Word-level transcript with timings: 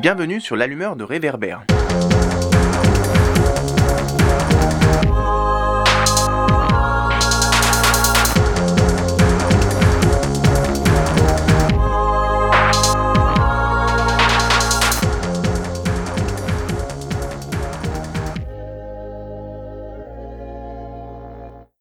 Bienvenue 0.00 0.40
sur 0.40 0.56
l'allumeur 0.56 0.96
de 0.96 1.04
réverbère. 1.04 1.60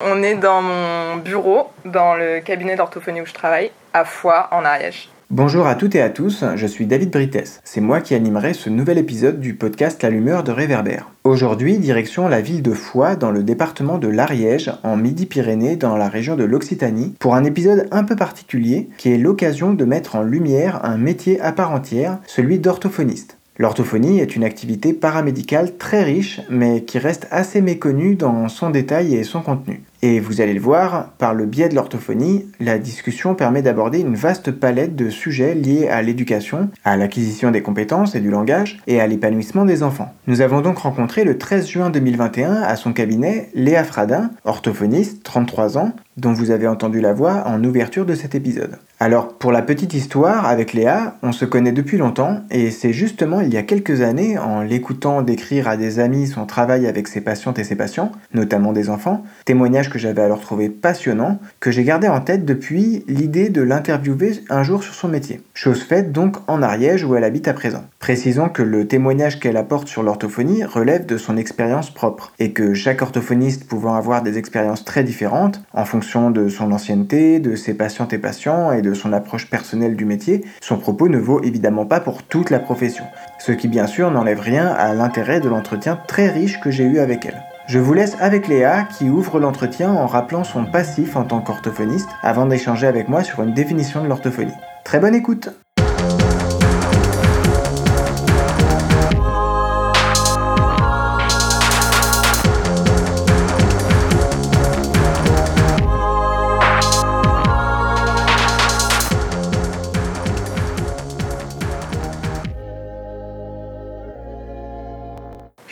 On 0.02 0.22
est 0.24 0.36
dans 0.36 0.62
mon 0.62 1.16
bureau, 1.16 1.72
dans 1.86 2.16
le 2.16 2.42
cabinet 2.42 2.76
d'orthophonie 2.76 3.22
où 3.22 3.26
je 3.26 3.34
travaille, 3.34 3.72
à 3.94 4.04
Foix, 4.04 4.50
en 4.52 4.66
Ariège. 4.66 5.08
Bonjour 5.32 5.68
à 5.68 5.76
toutes 5.76 5.94
et 5.94 6.02
à 6.02 6.10
tous, 6.10 6.44
je 6.56 6.66
suis 6.66 6.88
David 6.88 7.12
Brites. 7.12 7.62
C'est 7.64 7.82
moi 7.82 8.02
qui 8.02 8.16
animerai 8.16 8.56
ce 8.56 8.72
nouvel 8.72 8.98
épisode 8.98 9.40
du 9.40 9.54
podcast 9.54 10.02
L'allumeur 10.02 10.44
de 10.44 10.52
Réverbère. 10.52 11.12
Aujourd'hui, 11.24 11.78
direction 11.78 12.28
la 12.28 12.42
ville 12.42 12.64
de 12.64 12.74
Foix, 12.74 13.16
dans 13.16 13.30
le 13.30 13.44
département 13.44 14.00
de 14.00 14.08
l'Ariège, 14.08 14.72
en 14.82 14.98
Midi-Pyrénées, 14.98 15.76
dans 15.76 15.98
la 15.98 16.10
région 16.10 16.36
de 16.36 16.46
l'Occitanie, 16.46 17.14
pour 17.20 17.36
un 17.36 17.44
épisode 17.44 17.88
un 17.92 18.04
peu 18.06 18.16
particulier 18.16 18.90
qui 18.98 19.14
est 19.14 19.20
l'occasion 19.20 19.72
de 19.72 19.86
mettre 19.86 20.16
en 20.16 20.24
lumière 20.24 20.84
un 20.84 20.98
métier 20.98 21.40
à 21.42 21.52
part 21.52 21.74
entière, 21.74 22.18
celui 22.26 22.58
d'orthophoniste. 22.58 23.38
L'orthophonie 23.60 24.22
est 24.22 24.36
une 24.36 24.46
activité 24.46 24.94
paramédicale 24.94 25.78
très 25.78 26.02
riche, 26.02 26.42
mais 26.50 26.86
qui 26.86 26.98
reste 26.98 27.28
assez 27.30 27.62
méconnue 27.62 28.16
dans 28.16 28.48
son 28.48 28.72
détail 28.72 29.14
et 29.14 29.24
son 29.24 29.42
contenu. 29.42 29.84
Et 30.02 30.22
vous 30.22 30.40
allez 30.40 30.54
le 30.54 30.62
voir, 30.62 31.10
par 31.18 31.34
le 31.34 31.46
biais 31.46 31.68
de 31.68 31.76
l'orthophonie, 31.76 32.46
la 32.62 32.78
discussion 32.78 33.36
permet 33.36 33.62
d'aborder 33.62 34.00
une 34.00 34.16
vaste 34.16 34.52
palette 34.52 34.96
de 34.96 35.10
sujets 35.10 35.56
liés 35.56 35.90
à 35.90 36.02
l'éducation, 36.02 36.70
à 36.86 36.96
l'acquisition 36.96 37.52
des 37.52 37.62
compétences 37.62 38.16
et 38.16 38.22
du 38.22 38.30
langage, 38.30 38.80
et 38.88 39.02
à 39.02 39.08
l'épanouissement 39.08 39.66
des 39.66 39.84
enfants. 39.84 40.14
Nous 40.28 40.40
avons 40.40 40.62
donc 40.62 40.78
rencontré 40.78 41.26
le 41.26 41.38
13 41.38 41.68
juin 41.68 41.90
2021 41.90 42.54
à 42.54 42.78
son 42.78 42.94
cabinet 42.94 43.50
Léa 43.54 43.84
Fradin, 43.84 44.32
orthophoniste, 44.46 45.22
33 45.24 45.78
ans, 45.78 45.92
dont 46.16 46.34
vous 46.34 46.52
avez 46.52 46.68
entendu 46.68 47.02
la 47.02 47.14
voix 47.14 47.44
en 47.46 47.64
ouverture 47.64 48.06
de 48.06 48.16
cet 48.16 48.36
épisode. 48.36 48.78
Alors, 49.00 49.38
pour 49.38 49.52
la 49.52 49.62
petite 49.62 49.94
histoire, 49.94 50.46
avec 50.46 50.74
Léa, 50.74 51.16
on 51.24 51.32
se 51.32 51.46
connaît 51.46 51.72
depuis 51.72 51.98
longtemps, 51.98 52.42
et 52.52 52.72
c'est 52.72 52.92
justement 52.92 53.40
il 53.40 53.54
y 53.54 53.58
a 53.58 53.64
quelques 53.64 54.02
années, 54.02 54.38
en 54.38 54.62
l'écoutant 54.62 55.22
décrire 55.22 55.68
à 55.68 55.78
des 55.78 56.00
amis 56.00 56.28
son 56.28 56.46
travail 56.46 56.88
avec 56.88 57.08
ses 57.08 57.22
patientes 57.22 57.60
et 57.60 57.64
ses 57.64 57.76
patients, 57.76 58.12
notamment 58.34 58.74
des 58.74 58.90
enfants, 58.90 59.24
témoignage 59.46 59.89
que 59.90 60.00
j'avais 60.00 60.22
alors 60.22 60.42
trouvé 60.42 60.70
passionnant, 60.70 61.40
que 61.60 61.72
j'ai 61.72 61.84
gardé 61.84 62.08
en 62.08 62.22
tête 62.22 62.46
depuis 62.46 63.04
l'idée 63.08 63.50
de 63.50 63.62
l'interviewer 63.62 64.42
un 64.50 64.64
jour 64.64 64.84
sur 64.84 64.94
son 64.94 65.08
métier. 65.08 65.42
Chose 65.54 65.84
faite 65.84 66.12
donc 66.12 66.38
en 66.48 66.62
Ariège 66.62 67.04
où 67.04 67.16
elle 67.16 67.24
habite 67.24 67.48
à 67.48 67.54
présent. 67.54 67.84
Précisons 68.00 68.50
que 68.50 68.64
le 68.64 68.88
témoignage 68.88 69.40
qu'elle 69.40 69.58
apporte 69.58 69.88
sur 69.88 70.04
l'orthophonie 70.04 70.64
relève 70.64 71.06
de 71.06 71.18
son 71.18 71.38
expérience 71.38 71.94
propre, 71.94 72.34
et 72.40 72.54
que 72.54 72.74
chaque 72.74 73.02
orthophoniste 73.02 73.68
pouvant 73.68 73.96
avoir 73.96 74.22
des 74.22 74.38
expériences 74.38 74.86
très 74.86 75.04
différentes, 75.04 75.62
en 75.74 75.86
fonction 75.86 76.32
de 76.32 76.48
son 76.48 76.72
ancienneté, 76.72 77.40
de 77.40 77.56
ses 77.56 77.74
patientes 77.74 78.14
et 78.14 78.18
patients, 78.18 78.72
et 78.72 78.82
de 78.82 78.94
son 78.94 79.14
approche 79.14 79.50
personnelle 79.50 79.96
du 79.96 80.06
métier, 80.06 80.46
son 80.62 80.78
propos 80.78 81.10
ne 81.10 81.18
vaut 81.18 81.44
évidemment 81.44 81.86
pas 81.86 82.00
pour 82.00 82.24
toute 82.24 82.50
la 82.50 82.60
profession. 82.60 83.04
Ce 83.40 83.52
qui 83.52 83.68
bien 83.68 83.88
sûr 83.88 84.12
n'enlève 84.12 84.40
rien 84.40 84.68
à 84.68 84.94
l'intérêt 84.94 85.40
de 85.40 85.50
l'entretien 85.50 86.00
très 86.08 86.30
riche 86.30 86.60
que 86.60 86.72
j'ai 86.72 86.84
eu 86.84 87.00
avec 87.00 87.26
elle. 87.26 87.49
Je 87.70 87.78
vous 87.78 87.94
laisse 87.94 88.18
avec 88.20 88.48
Léa 88.48 88.82
qui 88.86 89.12
ouvre 89.12 89.40
l'entretien 89.40 89.92
en 89.92 90.08
rappelant 90.08 90.44
son 90.44 90.66
passif 90.66 91.16
en 91.16 91.24
tant 91.24 91.40
qu'orthophoniste 91.40 92.10
avant 92.24 92.48
d'échanger 92.48 92.88
avec 92.88 93.08
moi 93.08 93.24
sur 93.24 93.44
une 93.44 93.54
définition 93.54 94.02
de 94.02 94.08
l'orthophonie. 94.08 94.56
Très 94.84 95.00
bonne 95.00 95.14
écoute 95.14 95.50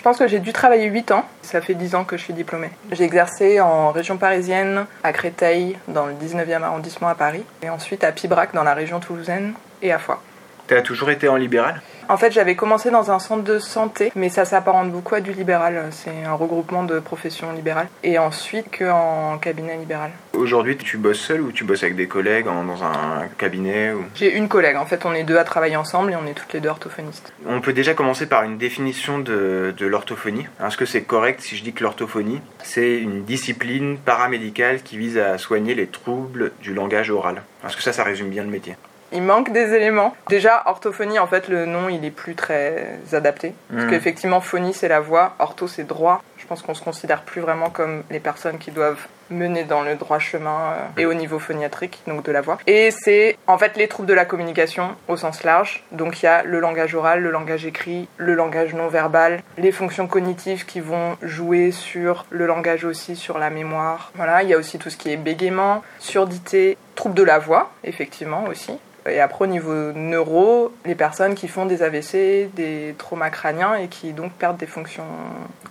pense 0.07 0.19
que 0.19 0.28
j'ai 0.29 0.40
dû 0.40 0.53
travailler 0.53 0.85
8 0.85 1.12
ans. 1.12 1.25
Ça 1.41 1.59
fait 1.59 1.73
10 1.73 1.95
ans 1.95 2.06
que 2.06 2.16
je 2.16 2.23
suis 2.23 2.34
diplômée. 2.34 2.69
J'ai 2.94 3.03
exercé 3.03 3.59
en 3.59 3.91
région 3.91 4.16
parisienne, 4.16 4.85
à 5.03 5.12
Créteil, 5.12 5.78
dans 5.90 6.06
le 6.06 6.13
19e 6.13 6.63
arrondissement 6.63 7.09
à 7.09 7.16
Paris, 7.16 7.44
et 7.62 7.69
ensuite 7.69 8.06
à 8.06 8.13
Pibrac, 8.13 8.53
dans 8.53 8.63
la 8.63 8.73
région 8.73 9.01
toulousaine, 9.01 9.53
et 9.81 9.91
à 9.91 10.00
Foix. 10.00 10.22
Tu 10.69 10.75
as 10.75 10.81
toujours 10.81 11.09
été 11.09 11.28
en 11.28 11.35
libéral? 11.35 11.81
En 12.09 12.16
fait, 12.16 12.31
j'avais 12.31 12.56
commencé 12.56 12.90
dans 12.90 13.12
un 13.12 13.19
centre 13.19 13.44
de 13.44 13.59
santé, 13.59 14.13
mais 14.16 14.29
ça 14.29 14.45
s'apparente 14.45 14.91
beaucoup 14.91 15.16
à 15.16 15.19
du 15.19 15.34
libéral. 15.34 15.88
C'est 15.91 16.23
un 16.25 16.34
regroupement 16.34 16.84
de 16.84 17.00
professions 17.00 17.51
libérales. 17.51 17.90
Et 18.03 18.18
ensuite 18.18 18.78
qu'en 18.78 19.38
cabinet 19.40 19.75
libéral. 19.75 20.12
Aujourd'hui, 20.31 20.78
tu 20.78 20.97
bosses 20.97 21.19
seul 21.19 21.41
ou 21.41 21.51
tu 21.51 21.66
bosses 21.66 21.84
avec 21.84 21.97
des 21.97 22.07
collègues 22.07 22.46
dans 22.46 22.84
un 22.84 23.28
cabinet 23.38 23.91
ou... 23.91 24.06
J'ai 24.16 24.34
une 24.34 24.47
collègue, 24.47 24.78
en 24.78 24.85
fait, 24.85 25.06
on 25.06 25.13
est 25.13 25.23
deux 25.23 25.38
à 25.38 25.44
travailler 25.44 25.75
ensemble 25.75 26.13
et 26.13 26.16
on 26.16 26.25
est 26.25 26.34
toutes 26.34 26.53
les 26.53 26.62
deux 26.62 26.69
orthophonistes. 26.69 27.34
On 27.46 27.59
peut 27.59 27.73
déjà 27.73 27.94
commencer 27.94 28.25
par 28.25 28.44
une 28.44 28.57
définition 28.57 29.19
de, 29.19 29.73
de 29.78 29.85
l'orthophonie. 29.85 30.47
Est-ce 30.66 30.78
que 30.78 30.85
c'est 30.85 31.03
correct 31.03 31.41
si 31.41 31.57
je 31.57 31.63
dis 31.63 31.73
que 31.73 31.84
l'orthophonie, 31.84 32.40
c'est 32.63 33.00
une 33.00 33.25
discipline 33.25 33.97
paramédicale 33.97 34.81
qui 34.81 34.97
vise 34.97 35.17
à 35.17 35.38
soigner 35.38 35.75
les 35.75 35.88
troubles 35.88 36.53
du 36.62 36.73
langage 36.73 37.09
oral? 37.09 37.41
Est-ce 37.66 37.75
que 37.75 37.84
ça, 37.84 37.91
ça 37.91 38.03
résume 38.03 38.29
bien 38.29 38.44
le 38.44 38.50
métier 38.50 38.78
Il 39.13 39.22
manque 39.22 39.51
des 39.53 39.73
éléments. 39.73 40.13
Déjà, 40.29 40.63
orthophonie, 40.66 41.18
en 41.18 41.28
fait, 41.28 41.47
le 41.47 41.66
nom, 41.66 41.88
il 41.88 42.03
est 42.03 42.12
plus 42.12 42.35
très 42.35 43.00
adapté. 43.13 43.53
Parce 43.72 43.84
Mhm. 43.85 43.90
qu'effectivement, 43.90 44.41
phonie, 44.41 44.73
c'est 44.73 44.90
la 44.90 45.00
voix, 45.00 45.34
ortho, 45.40 45.68
c'est 45.68 45.85
droit. 45.85 46.22
Je 46.38 46.46
pense 46.46 46.62
qu'on 46.62 46.74
se 46.74 46.84
considère 46.84 47.24
plus 47.24 47.42
vraiment 47.42 47.70
comme 47.70 48.03
les 48.09 48.20
personnes 48.20 48.58
qui 48.58 48.72
doivent 48.72 49.08
mener 49.30 49.64
dans 49.64 49.81
le 49.81 49.96
droit 49.96 50.20
chemin 50.20 50.72
euh, 50.72 51.02
et 51.02 51.06
au 51.06 51.14
niveau 51.14 51.40
phoniatrique, 51.40 52.02
donc 52.08 52.24
de 52.24 52.31
la 52.31 52.42
voix. 52.42 52.58
Et 52.68 52.92
c'est 52.92 53.38
en 53.48 53.58
fait 53.58 53.75
les 53.78 53.88
troubles 53.88 54.08
de 54.08 54.14
la 54.14 54.25
communication 54.25 54.96
au 55.08 55.18
sens 55.18 55.44
large. 55.44 55.84
Donc 55.92 56.22
il 56.22 56.26
y 56.26 56.30
a 56.30 56.44
le 56.44 56.59
langage 56.59 56.96
oral, 56.96 57.22
le 57.22 57.31
langage 57.31 57.66
écrit, 57.66 58.08
le 58.18 58.36
langage 58.36 58.74
non 58.74 58.88
verbal, 58.88 59.42
les 59.58 59.72
fonctions 59.72 60.08
cognitives 60.08 60.66
qui 60.66 60.80
vont 60.80 61.18
jouer 61.22 61.72
sur 61.72 62.26
le 62.30 62.46
langage 62.46 62.86
aussi, 62.86 63.16
sur 63.16 63.38
la 63.38 63.50
mémoire. 63.50 64.12
Voilà, 64.16 64.44
il 64.44 64.50
y 64.50 64.53
a 64.53 64.58
aussi 64.58 64.78
tout 64.80 64.90
ce 64.90 64.97
qui 64.97 65.12
est 65.12 65.18
bégaiement, 65.18 65.84
surdité, 66.00 66.78
troubles 66.96 67.16
de 67.16 67.24
la 67.24 67.40
voix, 67.40 67.72
effectivement 67.84 68.46
aussi. 68.46 68.78
Et 69.09 69.22
après, 69.22 69.46
au 69.46 69.47
niveau 69.47 69.94
neuro, 69.94 70.74
les 70.86 70.96
personnes 70.96 71.36
qui 71.36 71.47
font 71.47 71.66
des 71.66 71.81
AVC, 71.81 72.50
des 72.53 72.94
traumas 72.97 73.30
crâniens 73.30 73.76
et 73.76 73.88
qui 73.88 74.12
donc 74.12 74.34
perdent 74.34 74.58
des 74.58 74.66
fonctions 74.66 75.06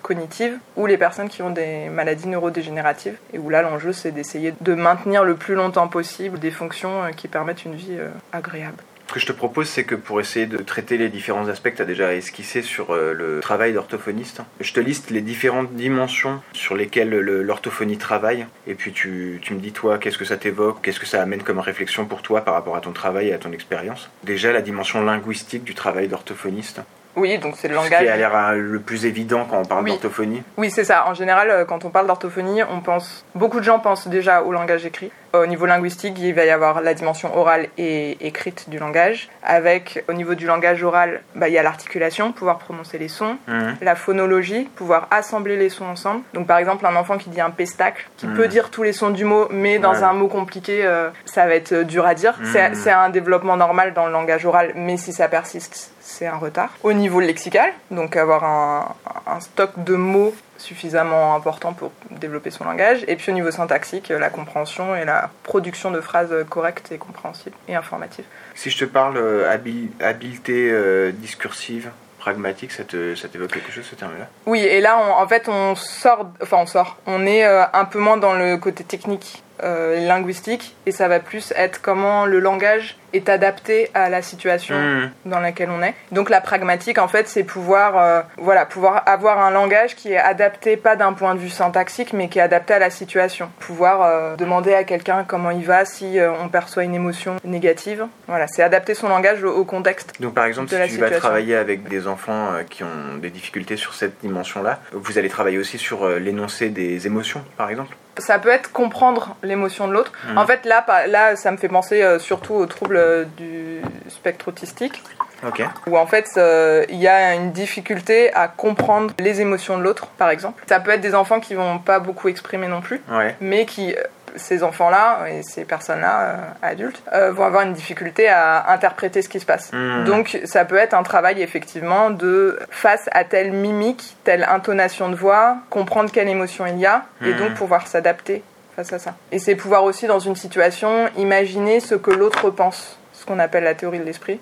cognitives, 0.02 0.55
ou 0.76 0.86
les 0.86 0.96
personnes 0.96 1.28
qui 1.28 1.42
ont 1.42 1.50
des 1.50 1.88
maladies 1.88 2.28
neurodégénératives, 2.28 3.16
et 3.32 3.38
où 3.38 3.50
là, 3.50 3.62
l'enjeu, 3.62 3.92
c'est 3.92 4.12
d'essayer 4.12 4.54
de 4.60 4.74
maintenir 4.74 5.24
le 5.24 5.34
plus 5.36 5.54
longtemps 5.54 5.88
possible 5.88 6.38
des 6.38 6.50
fonctions 6.50 7.04
euh, 7.04 7.10
qui 7.10 7.28
permettent 7.28 7.64
une 7.64 7.74
vie 7.74 7.96
euh, 7.98 8.08
agréable. 8.32 8.76
Ce 9.08 9.14
que 9.14 9.20
je 9.20 9.26
te 9.26 9.32
propose, 9.32 9.68
c'est 9.68 9.84
que 9.84 9.94
pour 9.94 10.18
essayer 10.20 10.46
de 10.46 10.56
traiter 10.56 10.98
les 10.98 11.08
différents 11.08 11.46
aspects 11.46 11.70
que 11.70 11.76
tu 11.76 11.82
as 11.82 11.84
déjà 11.84 12.12
esquissé 12.12 12.60
sur 12.60 12.92
euh, 12.92 13.12
le 13.12 13.38
travail 13.38 13.72
d'orthophoniste, 13.72 14.40
je 14.60 14.72
te 14.72 14.80
liste 14.80 15.10
les 15.10 15.20
différentes 15.20 15.72
dimensions 15.74 16.40
sur 16.52 16.74
lesquelles 16.74 17.10
le- 17.10 17.42
l'orthophonie 17.44 17.98
travaille, 17.98 18.46
et 18.66 18.74
puis 18.74 18.90
tu, 18.90 19.38
tu 19.42 19.54
me 19.54 19.60
dis, 19.60 19.70
toi, 19.70 19.98
qu'est-ce 19.98 20.18
que 20.18 20.24
ça 20.24 20.36
t'évoque, 20.36 20.82
qu'est-ce 20.82 20.98
que 20.98 21.06
ça 21.06 21.22
amène 21.22 21.44
comme 21.44 21.60
réflexion 21.60 22.04
pour 22.04 22.22
toi 22.22 22.40
par 22.44 22.54
rapport 22.54 22.74
à 22.74 22.80
ton 22.80 22.90
travail 22.90 23.28
et 23.28 23.32
à 23.32 23.38
ton 23.38 23.52
expérience? 23.52 24.10
Déjà, 24.24 24.52
la 24.52 24.60
dimension 24.60 25.00
linguistique 25.04 25.62
du 25.62 25.76
travail 25.76 26.08
d'orthophoniste, 26.08 26.80
Oui, 27.16 27.38
donc 27.38 27.54
c'est 27.56 27.68
le 27.68 27.74
ce 27.76 27.80
qui 27.80 27.90
langage. 27.90 28.08
a 28.08 28.16
l'air 28.16 28.36
euh, 28.36 28.52
le 28.56 28.78
plus 28.80 29.06
évident 29.06 29.46
quand 29.48 29.58
on 29.58 29.64
parle 29.64 29.84
Oui. 29.84 29.90
d'orthophonie. 29.90 30.42
Oui, 30.58 30.70
c'est 30.70 30.84
ça. 30.84 31.06
En 31.08 31.14
général, 31.14 31.50
euh, 31.50 31.64
quand 31.64 31.84
on 31.84 31.90
parle 31.90 32.06
d'orthophonie, 32.06 32.62
on 32.64 32.80
pense. 32.80 33.24
Beaucoup 33.34 33.58
de 33.58 33.64
gens 33.64 33.78
pensent 33.78 34.08
déjà 34.08 34.42
au 34.42 34.52
langage 34.52 34.84
écrit. 34.86 35.10
Au 35.32 35.44
niveau 35.46 35.66
linguistique, 35.66 36.18
il 36.18 36.32
va 36.34 36.44
y 36.46 36.50
avoir 36.50 36.80
la 36.80 36.94
dimension 36.94 37.36
orale 37.36 37.68
et 37.76 38.16
écrite 38.26 38.70
du 38.70 38.78
langage. 38.78 39.28
Avec, 39.42 40.02
au 40.08 40.14
niveau 40.14 40.34
du 40.34 40.46
langage 40.46 40.82
oral, 40.82 41.20
bah, 41.34 41.48
il 41.48 41.52
y 41.54 41.58
a 41.58 41.62
l'articulation, 41.62 42.32
pouvoir 42.32 42.56
prononcer 42.58 42.96
les 42.96 43.08
sons. 43.08 43.36
Mhm. 43.46 43.76
La 43.82 43.96
phonologie, 43.96 44.64
pouvoir 44.76 45.08
assembler 45.10 45.56
les 45.56 45.68
sons 45.68 45.84
ensemble. 45.86 46.22
Donc, 46.32 46.46
par 46.46 46.56
exemple, 46.58 46.86
un 46.86 46.96
enfant 46.96 47.18
qui 47.18 47.28
dit 47.28 47.40
un 47.40 47.50
pestacle, 47.50 48.08
qui 48.16 48.26
Mhm. 48.26 48.36
peut 48.36 48.48
dire 48.48 48.70
tous 48.70 48.82
les 48.82 48.92
sons 48.92 49.10
du 49.10 49.24
mot, 49.24 49.48
mais 49.50 49.78
dans 49.78 49.92
Ouais. 49.94 50.02
un 50.04 50.12
mot 50.14 50.28
compliqué, 50.28 50.84
euh, 50.86 51.10
ça 51.26 51.46
va 51.46 51.54
être 51.54 51.72
euh, 51.72 51.84
dur 51.84 52.06
à 52.06 52.14
dire. 52.14 52.34
Mhm. 52.40 52.74
c'est 52.74 52.90
un 52.92 53.10
développement 53.10 53.56
normal 53.56 53.92
dans 53.92 54.06
le 54.06 54.12
langage 54.12 54.46
oral, 54.46 54.72
mais 54.74 54.96
si 54.96 55.12
ça 55.12 55.28
persiste, 55.28 55.92
c'est 56.06 56.26
un 56.26 56.36
retard. 56.36 56.70
Au 56.82 56.92
niveau 56.92 57.20
lexical, 57.20 57.70
donc 57.90 58.16
avoir 58.16 58.44
un, 58.44 58.94
un 59.26 59.40
stock 59.40 59.70
de 59.76 59.94
mots 59.96 60.34
suffisamment 60.56 61.34
important 61.34 61.72
pour 61.72 61.90
développer 62.10 62.50
son 62.50 62.64
langage. 62.64 63.04
Et 63.08 63.16
puis 63.16 63.30
au 63.32 63.34
niveau 63.34 63.50
syntaxique, 63.50 64.08
la 64.08 64.30
compréhension 64.30 64.94
et 64.96 65.04
la 65.04 65.30
production 65.42 65.90
de 65.90 66.00
phrases 66.00 66.32
correctes 66.48 66.92
et 66.92 66.98
compréhensibles 66.98 67.56
et 67.68 67.74
informatives. 67.74 68.24
Si 68.54 68.70
je 68.70 68.78
te 68.78 68.84
parle 68.86 69.16
euh, 69.16 69.50
habi- 69.54 69.90
habileté 70.00 70.70
euh, 70.70 71.10
discursive, 71.12 71.90
pragmatique, 72.18 72.72
ça 72.72 72.82
t'évoque 72.84 73.52
quelque 73.52 73.70
chose 73.70 73.84
ce 73.84 73.94
terme-là? 73.94 74.26
Oui, 74.46 74.60
et 74.60 74.80
là, 74.80 74.98
on- 74.98 75.22
en 75.22 75.28
fait, 75.28 75.48
on 75.48 75.74
sort, 75.74 76.30
enfin, 76.42 76.56
on 76.60 76.66
sort. 76.66 76.96
On 77.06 77.26
est 77.26 77.44
euh, 77.44 77.64
un 77.72 77.84
peu 77.84 77.98
moins 77.98 78.16
dans 78.16 78.32
le 78.34 78.56
côté 78.56 78.82
technique 78.82 79.42
euh, 79.62 80.06
linguistique 80.06 80.74
et 80.86 80.92
ça 80.92 81.08
va 81.08 81.20
plus 81.20 81.52
être 81.56 81.80
comment 81.80 82.26
le 82.26 82.40
langage 82.40 82.96
est 83.12 83.28
adapté 83.28 83.90
à 83.94 84.10
la 84.10 84.20
situation 84.22 84.76
Mmh. 84.76 85.10
dans 85.26 85.40
laquelle 85.40 85.70
on 85.70 85.82
est. 85.82 85.94
Donc 86.12 86.30
la 86.30 86.40
pragmatique, 86.40 86.98
en 86.98 87.08
fait, 87.08 87.28
c'est 87.28 87.44
pouvoir, 87.44 87.98
euh, 87.98 88.20
voilà, 88.36 88.66
pouvoir 88.66 89.02
avoir 89.06 89.38
un 89.40 89.50
langage 89.50 89.96
qui 89.96 90.12
est 90.12 90.18
adapté 90.18 90.76
pas 90.76 90.96
d'un 90.96 91.12
point 91.12 91.34
de 91.34 91.40
vue 91.40 91.48
syntaxique, 91.48 92.12
mais 92.12 92.28
qui 92.28 92.38
est 92.38 92.42
adapté 92.42 92.74
à 92.74 92.78
la 92.78 92.90
situation. 92.90 93.48
Pouvoir 93.58 94.02
euh, 94.02 94.36
demander 94.36 94.74
à 94.74 94.84
quelqu'un 94.84 95.24
comment 95.26 95.50
il 95.50 95.64
va 95.64 95.84
si 95.84 96.18
on 96.42 96.48
perçoit 96.48 96.84
une 96.84 96.94
émotion 96.94 97.36
négative. 97.44 98.06
Voilà, 98.28 98.46
c'est 98.48 98.62
adapter 98.62 98.94
son 98.94 99.08
langage 99.08 99.42
au, 99.42 99.52
au 99.54 99.64
contexte. 99.64 100.14
Donc 100.20 100.34
par 100.34 100.44
exemple, 100.44 100.68
De 100.70 100.74
si 100.74 100.78
la 100.78 100.88
tu 100.88 100.98
vas 100.98 101.10
travailler 101.10 101.56
avec 101.56 101.88
des 101.88 102.06
enfants 102.06 102.48
qui 102.68 102.84
ont 102.84 103.16
des 103.20 103.30
difficultés 103.30 103.76
sur 103.76 103.94
cette 103.94 104.20
dimension-là, 104.20 104.80
vous 104.92 105.18
allez 105.18 105.28
travailler 105.28 105.58
aussi 105.58 105.78
sur 105.78 106.06
l'énoncé 106.08 106.68
des 106.68 107.06
émotions, 107.06 107.42
par 107.56 107.70
exemple? 107.70 107.96
Ça 108.18 108.38
peut 108.38 108.48
être 108.48 108.72
comprendre 108.72 109.36
l'émotion 109.42 109.88
de 109.88 109.92
l'autre. 109.92 110.12
Mhm. 110.28 110.38
En 110.38 110.46
fait, 110.46 110.64
là, 110.64 110.84
là, 111.06 111.36
ça 111.36 111.50
me 111.50 111.56
fait 111.56 111.68
penser 111.68 112.02
euh, 112.02 112.18
surtout 112.18 112.54
aux 112.54 112.66
troubles 112.66 112.96
euh, 112.96 113.24
du 113.36 113.80
spectre 114.08 114.48
autistique. 114.48 115.02
Ok. 115.46 115.62
où 115.86 115.98
en 115.98 116.06
fait 116.06 116.30
euh, 116.38 116.86
il 116.88 116.96
y 116.96 117.06
a 117.06 117.34
une 117.34 117.52
difficulté 117.52 118.32
à 118.32 118.48
comprendre 118.48 119.12
les 119.18 119.42
émotions 119.42 119.76
de 119.76 119.82
l'autre, 119.82 120.06
par 120.06 120.30
exemple. 120.30 120.64
Ça 120.66 120.80
peut 120.80 120.92
être 120.92 121.02
des 121.02 121.14
enfants 121.14 121.40
qui 121.40 121.54
vont 121.54 121.78
pas 121.78 121.98
beaucoup 121.98 122.28
exprimer 122.28 122.68
non 122.68 122.80
plus, 122.80 123.02
Ouais. 123.10 123.36
mais 123.42 123.66
qui 123.66 123.94
ces 124.36 124.62
enfants-là 124.62 125.26
et 125.28 125.42
ces 125.42 125.64
personnes-là, 125.64 126.20
euh, 126.20 126.36
adultes, 126.62 127.02
euh, 127.12 127.32
vont 127.32 127.44
avoir 127.44 127.62
une 127.62 127.72
difficulté 127.72 128.28
à 128.28 128.70
interpréter 128.70 129.22
ce 129.22 129.28
qui 129.28 129.40
se 129.40 129.46
passe. 129.46 129.72
Mhm. 129.72 130.04
Donc 130.04 130.38
ça 130.44 130.64
peut 130.64 130.76
être 130.76 130.94
un 130.94 131.02
travail 131.02 131.42
effectivement 131.42 132.10
de 132.10 132.58
face 132.70 133.08
à 133.12 133.24
telle 133.24 133.52
mimique, 133.52 134.16
telle 134.24 134.44
intonation 134.44 135.08
de 135.08 135.14
voix, 135.16 135.56
comprendre 135.70 136.10
quelle 136.10 136.28
émotion 136.28 136.66
il 136.66 136.78
y 136.78 136.86
a 136.86 137.04
et 137.22 137.32
Mhm. 137.32 137.38
donc 137.38 137.54
pouvoir 137.54 137.86
s'adapter 137.86 138.42
face 138.76 138.92
à 138.92 138.98
ça. 138.98 139.14
Et 139.32 139.38
c'est 139.38 139.56
pouvoir 139.56 139.84
aussi 139.84 140.06
dans 140.06 140.18
une 140.18 140.36
situation 140.36 141.08
imaginer 141.16 141.80
ce 141.80 141.94
que 141.94 142.10
l'autre 142.10 142.50
pense, 142.50 142.98
qu'on 143.26 143.38
appelle 143.38 143.64
la 143.64 143.74
théorie 143.74 143.98
de 143.98 144.04
l'esprit. 144.04 144.40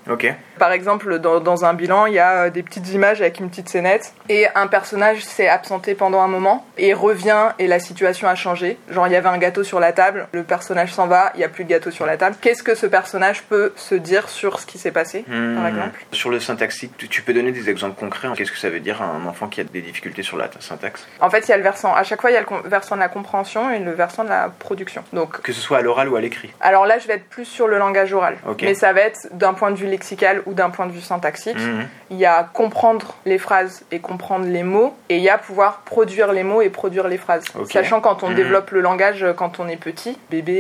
Par 0.59 0.71
exemple, 0.73 1.19
dans, 1.19 1.41
dans 1.41 1.65
un 1.65 1.75
bilan, 1.75 2.07
il 2.07 2.15
y 2.15 2.19
a 2.19 2.45
euh, 2.45 2.51
des 2.51 2.63
petites 2.63 2.89
images 2.93 3.21
avec 3.21 3.41
une 3.41 3.49
petite 3.51 3.69
scénette 3.69 4.13
et 4.29 4.47
un 4.55 4.67
personnage 4.69 5.25
s'est 5.25 5.49
absenté 5.49 5.95
pendant 5.95 6.21
un 6.21 6.29
moment 6.29 6.65
et 6.79 6.95
revient 6.95 7.49
et 7.59 7.67
la 7.67 7.79
situation 7.81 8.29
a 8.29 8.35
changé. 8.35 8.79
Genre, 8.91 9.07
il 9.09 9.13
y 9.13 9.17
avait 9.17 9.29
un 9.29 9.39
gâteau 9.39 9.65
sur 9.65 9.81
la 9.81 9.93
table, 9.93 10.29
le 10.33 10.43
personnage 10.45 10.93
s'en 10.93 11.07
va, 11.07 11.33
il 11.35 11.39
n'y 11.39 11.45
a 11.45 11.49
plus 11.49 11.65
de 11.65 11.71
gâteau 11.71 11.91
sur 11.91 12.07
la 12.07 12.17
table. 12.17 12.37
Qu'est-ce 12.41 12.63
que 12.63 12.75
ce 12.75 12.87
personnage 12.87 13.43
peut 13.43 13.73
se 13.77 13.95
dire 13.95 14.29
sur 14.29 14.61
ce 14.61 14.67
qui 14.67 14.79
s'est 14.79 14.93
passé, 14.93 15.25
par 15.27 15.35
Hmm. 15.35 15.67
exemple? 15.67 16.05
Sur 16.13 16.31
le 16.31 16.39
syntaxique, 16.41 16.97
tu- 16.97 17.09
tu 17.09 17.23
peux 17.23 17.33
donner 17.35 17.53
des 17.53 17.71
exemples 17.71 17.99
concrets 17.99 18.29
Qu'est-ce 18.37 18.53
que 18.53 18.59
ça 18.59 18.71
veut 18.71 18.81
dire 18.81 19.03
un 19.03 19.27
enfant 19.27 19.49
qui 19.49 19.61
a 19.61 19.65
des 19.65 19.81
difficultés 19.83 20.23
sur 20.23 20.37
la 20.37 20.49
syntaxe? 20.61 21.07
En 21.21 21.31
fait, 21.31 21.41
il 21.47 21.51
y 21.51 21.55
a 21.55 21.57
le 21.57 21.63
versant, 21.63 21.93
à 21.95 22.03
chaque 22.05 22.21
fois, 22.21 22.31
il 22.31 22.35
y 22.35 22.37
a 22.37 22.41
le 22.41 22.69
versant 22.69 22.95
de 22.95 23.01
la 23.01 23.09
compréhension 23.09 23.71
et 23.71 23.79
le 23.79 23.91
versant 23.93 24.25
de 24.25 24.29
la 24.29 24.49
production. 24.59 25.03
Donc, 25.13 25.41
Que 25.43 25.53
ce 25.53 25.61
soit 25.61 25.79
à 25.79 25.81
l'oral 25.83 26.09
ou 26.09 26.17
à 26.17 26.21
l'écrit? 26.21 26.53
alors 26.61 26.87
là, 26.87 26.99
je 26.99 27.07
vais 27.09 27.15
être 27.15 27.29
plus 27.29 27.45
sur 27.45 27.67
le 27.69 27.79
langage 27.79 28.13
oral. 28.13 28.37
Mais 28.63 28.74
ça 28.75 28.93
va 28.93 29.01
être 29.03 29.29
d'un 29.33 29.55
point 29.55 29.71
de 29.71 29.77
vue 29.77 29.87
lexical 29.87 30.43
ou 30.47 30.55
d'un 30.55 30.71
point 30.71 30.87
de 30.87 30.93
vue 30.93 31.01
syntaxique. 31.01 31.59
Mhm. 31.59 31.87
Il 32.11 32.17
y 32.19 32.27
a 32.27 32.45
comprendre 32.53 33.15
les 33.27 33.39
phrases 33.39 33.85
et 33.91 33.99
comprendre 34.01 34.47
les 34.47 34.63
mots, 34.63 34.95
et 35.09 35.17
il 35.17 35.23
y 35.23 35.29
a 35.29 35.39
pouvoir 35.39 35.79
produire 35.81 36.33
les 36.33 36.43
mots 36.45 36.63
et 36.63 36.71
produire 36.71 37.09
les 37.09 37.19
phrases. 37.19 37.45
Ok. 37.59 37.71
Sachant 37.73 38.01
quand 38.01 38.23
on 38.23 38.29
Mhm. 38.31 38.35
développe 38.35 38.71
le 38.71 38.81
langage 38.81 39.23
euh, 39.23 39.33
quand 39.33 39.61
on 39.61 39.69
est 39.69 39.77
petit, 39.77 40.19
bébé 40.31 40.53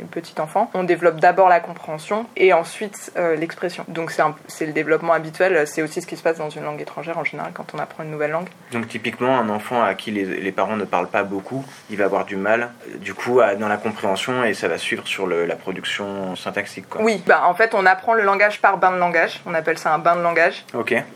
et 0.00 0.04
petit 0.10 0.40
enfant, 0.40 0.70
on 0.74 0.84
développe 0.84 1.20
d'abord 1.20 1.48
la 1.48 1.60
compréhension 1.60 2.26
et 2.36 2.52
ensuite 2.52 3.12
euh, 3.16 3.36
l'expression. 3.36 3.84
Donc 3.88 4.12
c'est 4.48 4.66
le 4.66 4.72
développement 4.72 5.12
habituel, 5.12 5.66
c'est 5.66 5.82
aussi 5.82 6.00
ce 6.02 6.06
qui 6.06 6.16
se 6.16 6.22
passe 6.22 6.38
dans 6.38 6.50
une 6.50 6.64
langue 6.64 6.80
étrangère 6.80 7.18
en 7.18 7.24
général 7.24 7.52
quand 7.54 7.74
on 7.74 7.78
apprend 7.78 8.02
une 8.04 8.10
nouvelle 8.10 8.30
langue. 8.32 8.48
Donc 8.72 8.88
typiquement, 8.88 9.38
un 9.38 9.48
enfant 9.48 9.82
à 9.82 9.94
qui 9.94 10.10
les, 10.10 10.24
les 10.24 10.52
parents 10.52 10.76
ne 10.76 10.84
parlent 10.84 11.08
pas 11.08 11.22
beaucoup, 11.22 11.64
il 11.90 11.96
va 11.96 12.04
avoir 12.04 12.24
du 12.24 12.36
mal, 12.36 12.70
euh, 12.88 12.98
du 12.98 13.14
coup, 13.14 13.40
à- 13.40 13.54
dans 13.54 13.68
la 13.68 13.76
compréhension 13.76 14.44
et 14.44 14.54
ça 14.54 14.68
va 14.68 14.78
suivre 14.78 15.06
sur 15.06 15.26
le- 15.26 15.46
la 15.46 15.56
production 15.56 16.36
syntaxique. 16.36 16.88
Quoi. 16.88 17.02
Oui, 17.02 17.22
bah, 17.26 17.42
en 17.46 17.54
fait 17.58 17.74
on 17.74 17.84
apprend 17.84 18.14
le 18.14 18.22
langage 18.22 18.60
par 18.60 18.78
bain 18.78 18.92
de 18.92 18.98
langage, 18.98 19.40
on 19.44 19.52
appelle 19.52 19.78
ça 19.78 19.92
un 19.92 19.98
bain 19.98 20.16
de 20.16 20.22
langage, 20.22 20.64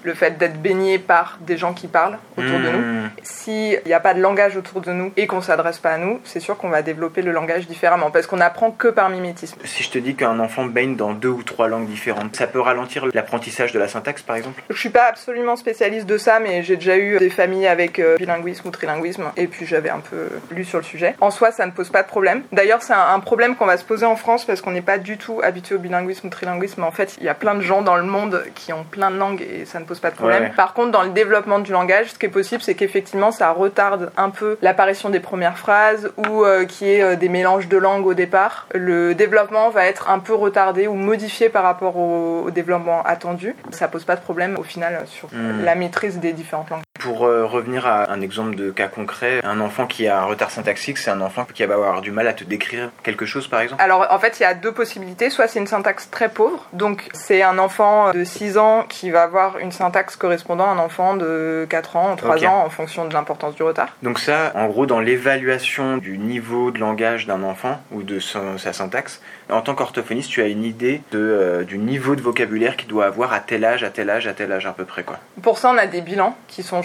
le 0.03 0.15
fait 0.15 0.37
d'être 0.37 0.61
baigné 0.61 0.99
par 0.99 1.39
des 1.41 1.57
gens 1.57 1.73
qui 1.73 1.87
parlent 1.87 2.19
autour 2.37 2.59
de 2.59 2.69
nous. 2.69 2.79
Mhm. 2.79 3.11
S'il 3.23 3.81
n'y 3.87 3.93
a 3.93 4.01
pas 4.01 4.13
de 4.15 4.21
langage 4.21 4.57
autour 4.57 4.81
de 4.81 4.93
nous 4.93 5.13
et 5.17 5.27
qu'on 5.27 5.41
s'adresse 5.41 5.79
pas 5.79 5.93
à 5.93 5.99
nous, 5.99 6.21
c'est 6.25 6.41
sûr 6.41 6.57
qu'on 6.59 6.69
va 6.69 6.83
développer 6.83 7.23
le 7.23 7.33
langage 7.33 7.67
différemment 7.67 8.11
parce 8.11 8.27
qu'on 8.27 8.41
apprend 8.41 8.73
que 8.73 8.89
par 8.89 9.09
mimétisme. 9.09 9.59
Si 9.65 9.83
je 9.83 9.91
te 9.91 9.99
dis 9.99 10.15
qu'un 10.15 10.39
enfant 10.41 10.65
baigne 10.65 10.97
dans 10.97 11.13
deux 11.13 11.29
ou 11.29 11.43
trois 11.43 11.69
langues 11.69 11.87
différentes, 11.87 12.35
ça 12.37 12.47
peut 12.47 12.61
ralentir 12.61 13.07
l'apprentissage 13.15 13.73
de 13.73 13.79
la 13.79 13.89
syntaxe, 13.89 14.23
par 14.23 14.37
exemple? 14.37 14.63
Je 14.69 14.79
suis 14.79 14.91
pas 14.91 15.07
absolument 15.07 15.57
spécialiste 15.57 16.07
de 16.07 16.19
ça, 16.19 16.41
mais 16.41 16.63
j'ai 16.65 16.77
déjà 16.77 16.97
eu 16.97 17.19
des 17.19 17.31
familles 17.31 17.69
avec 17.69 17.99
euh, 17.99 18.17
bilinguisme 18.17 18.67
ou 18.67 18.71
trilinguisme 18.71 19.31
et 19.37 19.47
puis 19.47 19.67
j'avais 19.67 19.91
un 19.91 20.01
peu 20.01 20.29
lu 20.51 20.65
sur 20.65 20.79
le 20.79 20.85
sujet. 20.85 21.15
En 21.21 21.31
soi, 21.31 21.53
ça 21.53 21.67
ne 21.67 21.71
pose 21.71 21.91
pas 21.91 22.03
de 22.03 22.09
problème. 22.09 22.43
D'ailleurs, 22.51 22.83
c'est 22.83 22.93
un 22.93 23.21
problème 23.21 23.55
qu'on 23.55 23.67
va 23.67 23.77
se 23.77 23.85
poser 23.85 24.07
en 24.07 24.17
France 24.17 24.45
parce 24.45 24.61
qu'on 24.61 24.73
n'est 24.73 24.83
pas 24.83 24.99
du 24.99 25.19
tout 25.19 25.41
habitué 25.43 25.77
au 25.77 25.79
bilinguisme 25.79 26.29
trilinguisme. 26.33 26.83
En 26.83 26.91
fait, 26.91 27.17
il 27.19 27.25
y 27.25 27.29
a 27.29 27.35
plein 27.35 27.55
de 27.55 27.61
gens 27.61 27.83
dans 27.83 27.97
le 27.97 28.03
monde 28.03 28.43
qui 28.57 28.73
ont 28.73 28.83
plein 28.85 29.11
de 29.11 29.17
langues 29.17 29.41
et 29.43 29.65
ça 29.65 29.79
ne 29.79 29.85
pose 29.85 30.01
pas 30.01 30.11
de 30.11 30.17
problème. 30.17 30.43
Ouais. 30.45 30.53
Par 30.57 30.75
contre, 30.75 30.91
dans 30.91 31.03
le 31.03 31.11
développement 31.11 31.61
du 31.61 31.71
langage, 31.73 32.09
ce 32.13 32.19
qui 32.19 32.27
est 32.27 32.31
possible, 32.31 32.63
c'est 32.63 32.75
qu'effectivement, 32.75 33.31
ça 33.31 33.51
retarde 33.53 34.11
un 34.17 34.31
peu 34.31 34.59
l'apparition 34.63 35.09
des 35.11 35.21
premières 35.21 35.59
phrases 35.59 36.11
ou 36.17 36.45
euh, 36.45 36.65
qu'il 36.65 36.89
y 36.89 36.95
ait 36.95 37.03
euh, 37.03 37.17
des 37.17 37.29
mélanges 37.29 37.69
de 37.69 37.77
langues 37.77 38.07
au 38.07 38.15
départ. 38.15 38.67
Le 38.75 39.15
développement 39.15 39.71
va 39.71 39.87
être 39.87 40.11
un 40.11 40.19
peu 40.19 40.35
retardé 40.35 40.87
ou 40.89 40.95
modifié 40.95 41.49
par 41.49 41.63
rapport 41.63 41.97
au, 41.97 42.43
au 42.47 42.51
développement 42.51 43.03
attendu. 43.05 43.55
Ça 43.71 43.87
pose 43.89 44.05
pas 44.05 44.17
de 44.17 44.21
problème 44.21 44.57
au 44.59 44.63
final 44.65 45.03
sur 45.07 45.29
Hmm. 45.33 45.65
la 45.65 45.75
maîtrise 45.77 46.19
des 46.19 46.33
différentes 46.33 46.69
langues. 46.71 46.83
Pour 47.03 47.27
euh, 47.27 47.45
revenir 47.47 47.87
à 47.87 48.13
un 48.13 48.21
exemple 48.21 48.55
de 48.55 48.71
cas 48.71 48.87
concret, 48.87 49.41
un 49.45 49.61
enfant 49.61 49.87
qui 49.87 50.07
a 50.07 50.21
un 50.21 50.25
retard 50.25 50.51
syntaxique, 50.51 50.99
c'est 50.99 51.11
un 51.11 51.21
enfant 51.21 51.47
qui 51.53 51.65
va 51.65 51.75
avoir 51.75 52.01
du 52.01 52.13
mal 52.13 52.29
à 52.29 52.33
te 52.33 52.45
décrire 52.45 52.91
quelque 53.03 53.27
chose, 53.27 53.49
par 53.49 53.61
exemple? 53.61 53.83
Alors 53.83 54.07
en 54.11 54.19
fait, 54.21 54.39
il 54.39 54.45
y 54.45 54.47
a 54.47 54.55
deux 54.55 54.73
possibilités. 54.73 55.29
Soit 55.31 55.49
c'est 55.49 55.59
une 55.59 55.67
syntaxe 55.67 56.11
très 56.11 56.29
pauvre, 56.29 56.67
donc 56.73 57.09
c'est 57.13 57.43
un 57.43 57.59
enfant 57.59 58.13
de 58.13 58.23
6 58.23 58.57
ans 58.57 58.85
qui 58.89 59.11
va 59.11 59.23
avoir 59.25 59.59
une 59.59 59.73
syntaxe 59.73 60.15
correspondant 60.17 60.67
à 60.69 60.73
un 60.75 60.79
enfant 60.79 61.17
de 61.17 61.67
4 61.69 61.97
ans, 61.97 62.15
3 62.17 62.37
Ok. 62.37 62.45
ans, 62.45 62.63
en 62.65 62.71
fonction 62.71 63.07
de 63.07 63.13
l'importance 63.15 63.55
du 63.57 63.63
retard. 63.65 63.89
Donc 64.03 64.19
ça, 64.21 64.53
en 64.55 64.67
gros, 64.67 64.87
dans 64.87 65.01
l'évaluation 65.01 65.97
du 65.97 66.19
niveau 66.19 66.71
de 66.71 66.79
langage 66.79 67.27
d'un 67.27 67.43
enfant 67.43 67.81
ou 67.91 68.03
de 68.03 68.21
son- 68.21 68.59
sa 68.59 68.73
syntaxe, 68.73 69.21
en 69.51 69.61
tant 69.61 69.75
qu'orthophoniste, 69.75 70.31
tu 70.31 70.41
as 70.43 70.47
une 70.47 70.65
idée 70.65 71.03
de, 71.11 71.19
euh, 71.19 71.65
du 71.65 71.79
niveau 71.79 72.15
de 72.17 72.23
vocabulaire 72.23 72.77
qu'il 72.77 72.89
doit 72.89 73.07
avoir 73.07 73.33
à 73.33 73.41
tel 73.41 73.65
âge, 73.65 73.83
à 73.83 73.91
tel 73.91 74.09
âge, 74.09 74.27
à 74.29 74.35
tel 74.35 74.53
âge 74.53 74.67
à 74.67 74.73
peu 74.73 74.85
près, 74.85 75.03
quoi. 75.03 75.19
Pour 75.43 75.59
ça, 75.59 75.71
on 75.71 75.79
a 75.79 75.87
des 75.87 76.01
bilans 76.01 76.37
qui 76.49 76.63
sont 76.63 76.83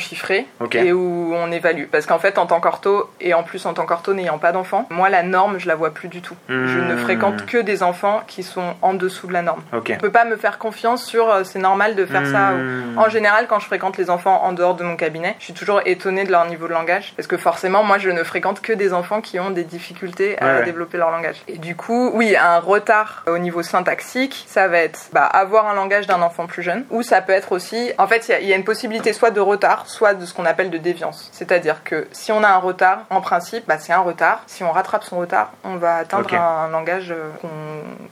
et 0.73 0.91
où 0.93 1.33
on 1.35 1.51
évalue. 1.51 1.85
Parce 1.91 2.05
qu'en 2.05 2.19
fait, 2.19 2.37
en 2.37 2.45
tant 2.45 2.59
qu'ortho, 2.59 3.09
et 3.21 3.33
en 3.33 3.43
plus 3.43 3.65
en 3.65 3.73
tant 3.73 3.85
qu'ortho 3.85 4.13
n'ayant 4.13 4.37
pas 4.37 4.51
d'enfants, 4.51 4.87
moi 4.89 5.09
la 5.09 5.23
norme, 5.23 5.59
je 5.59 5.67
la 5.67 5.75
vois 5.75 5.91
plus 5.91 6.07
du 6.07 6.21
tout. 6.21 6.35
Je 6.49 6.53
ne 6.53 6.93
Hmm. 6.95 6.97
fréquente 6.97 7.45
que 7.45 7.57
des 7.57 7.83
enfants 7.83 8.21
qui 8.27 8.43
sont 8.43 8.75
en 8.81 8.93
dessous 8.93 9.27
de 9.27 9.33
la 9.33 9.41
norme. 9.41 9.61
Ok. 9.73 9.91
Je 9.93 9.99
peux 9.99 10.11
pas 10.11 10.25
me 10.25 10.35
faire 10.37 10.57
confiance 10.57 11.03
sur 11.05 11.29
euh, 11.29 11.43
c'est 11.43 11.59
normal 11.59 11.95
de 11.95 12.05
faire 12.05 12.25
ça. 12.25 12.53
ou- 12.53 12.57
Hmm. 12.57 12.97
En 12.97 13.09
général, 13.09 13.47
quand 13.47 13.59
je 13.59 13.65
fréquente 13.65 13.97
les 13.97 14.09
enfants 14.09 14.43
en 14.43 14.51
dehors 14.53 14.75
de 14.75 14.83
mon 14.83 14.95
cabinet, 14.95 15.35
je 15.39 15.45
suis 15.45 15.53
toujours 15.53 15.81
étonnée 15.85 16.23
de 16.23 16.31
leur 16.31 16.45
niveau 16.45 16.67
de 16.67 16.73
langage. 16.73 17.13
Parce 17.15 17.27
que 17.27 17.37
forcément, 17.37 17.83
moi, 17.83 17.97
je 17.97 18.09
ne 18.09 18.23
fréquente 18.23 18.61
que 18.61 18.73
des 18.73 18.93
enfants 18.93 19.21
qui 19.21 19.39
ont 19.39 19.49
des 19.51 19.63
difficultés 19.63 20.37
à 20.41 20.45
Ouais, 20.45 20.53
ouais. 20.59 20.65
développer 20.65 20.97
leur 20.97 21.11
langage. 21.11 21.35
Et 21.47 21.57
du 21.57 21.75
coup, 21.75 22.11
oui, 22.13 22.35
un 22.35 22.59
retard 22.59 23.23
au 23.27 23.37
niveau 23.37 23.61
syntaxique, 23.63 24.45
ça 24.47 24.67
va 24.67 24.79
être 24.79 25.09
bah, 25.13 25.23
avoir 25.25 25.67
un 25.67 25.73
langage 25.73 26.07
d'un 26.07 26.21
enfant 26.21 26.45
plus 26.47 26.63
jeune. 26.63 26.85
Ou 26.89 27.03
ça 27.03 27.21
peut 27.21 27.33
être 27.33 27.51
aussi, 27.51 27.91
en 27.97 28.07
fait, 28.07 28.27
il 28.29 28.45
y 28.45 28.47
y, 28.49 28.53
a 28.53 28.55
une 28.55 28.63
possibilité 28.63 29.13
soit 29.13 29.31
de 29.31 29.39
retard, 29.39 29.83
soit 29.97 30.13
de 30.13 30.25
ce 30.25 30.33
qu'on 30.33 30.45
appelle 30.45 30.69
de 30.69 30.77
déviance. 30.77 31.29
C'est-à-dire 31.31 31.83
que 31.83 32.07
si 32.11 32.31
on 32.31 32.43
a 32.43 32.47
un 32.49 32.57
retard, 32.57 32.99
en 33.09 33.19
principe, 33.19 33.63
bah, 33.67 33.77
c'est 33.79 33.93
un 33.93 33.99
retard. 34.01 34.43
Si 34.45 34.63
on 34.63 34.71
rattrape 34.71 35.03
son 35.03 35.17
retard, 35.17 35.51
on 35.63 35.77
va 35.77 35.95
atteindre 35.95 36.31
un 36.35 36.67
langage 36.69 37.09
euh, 37.11 37.29
qu'on 37.41 37.47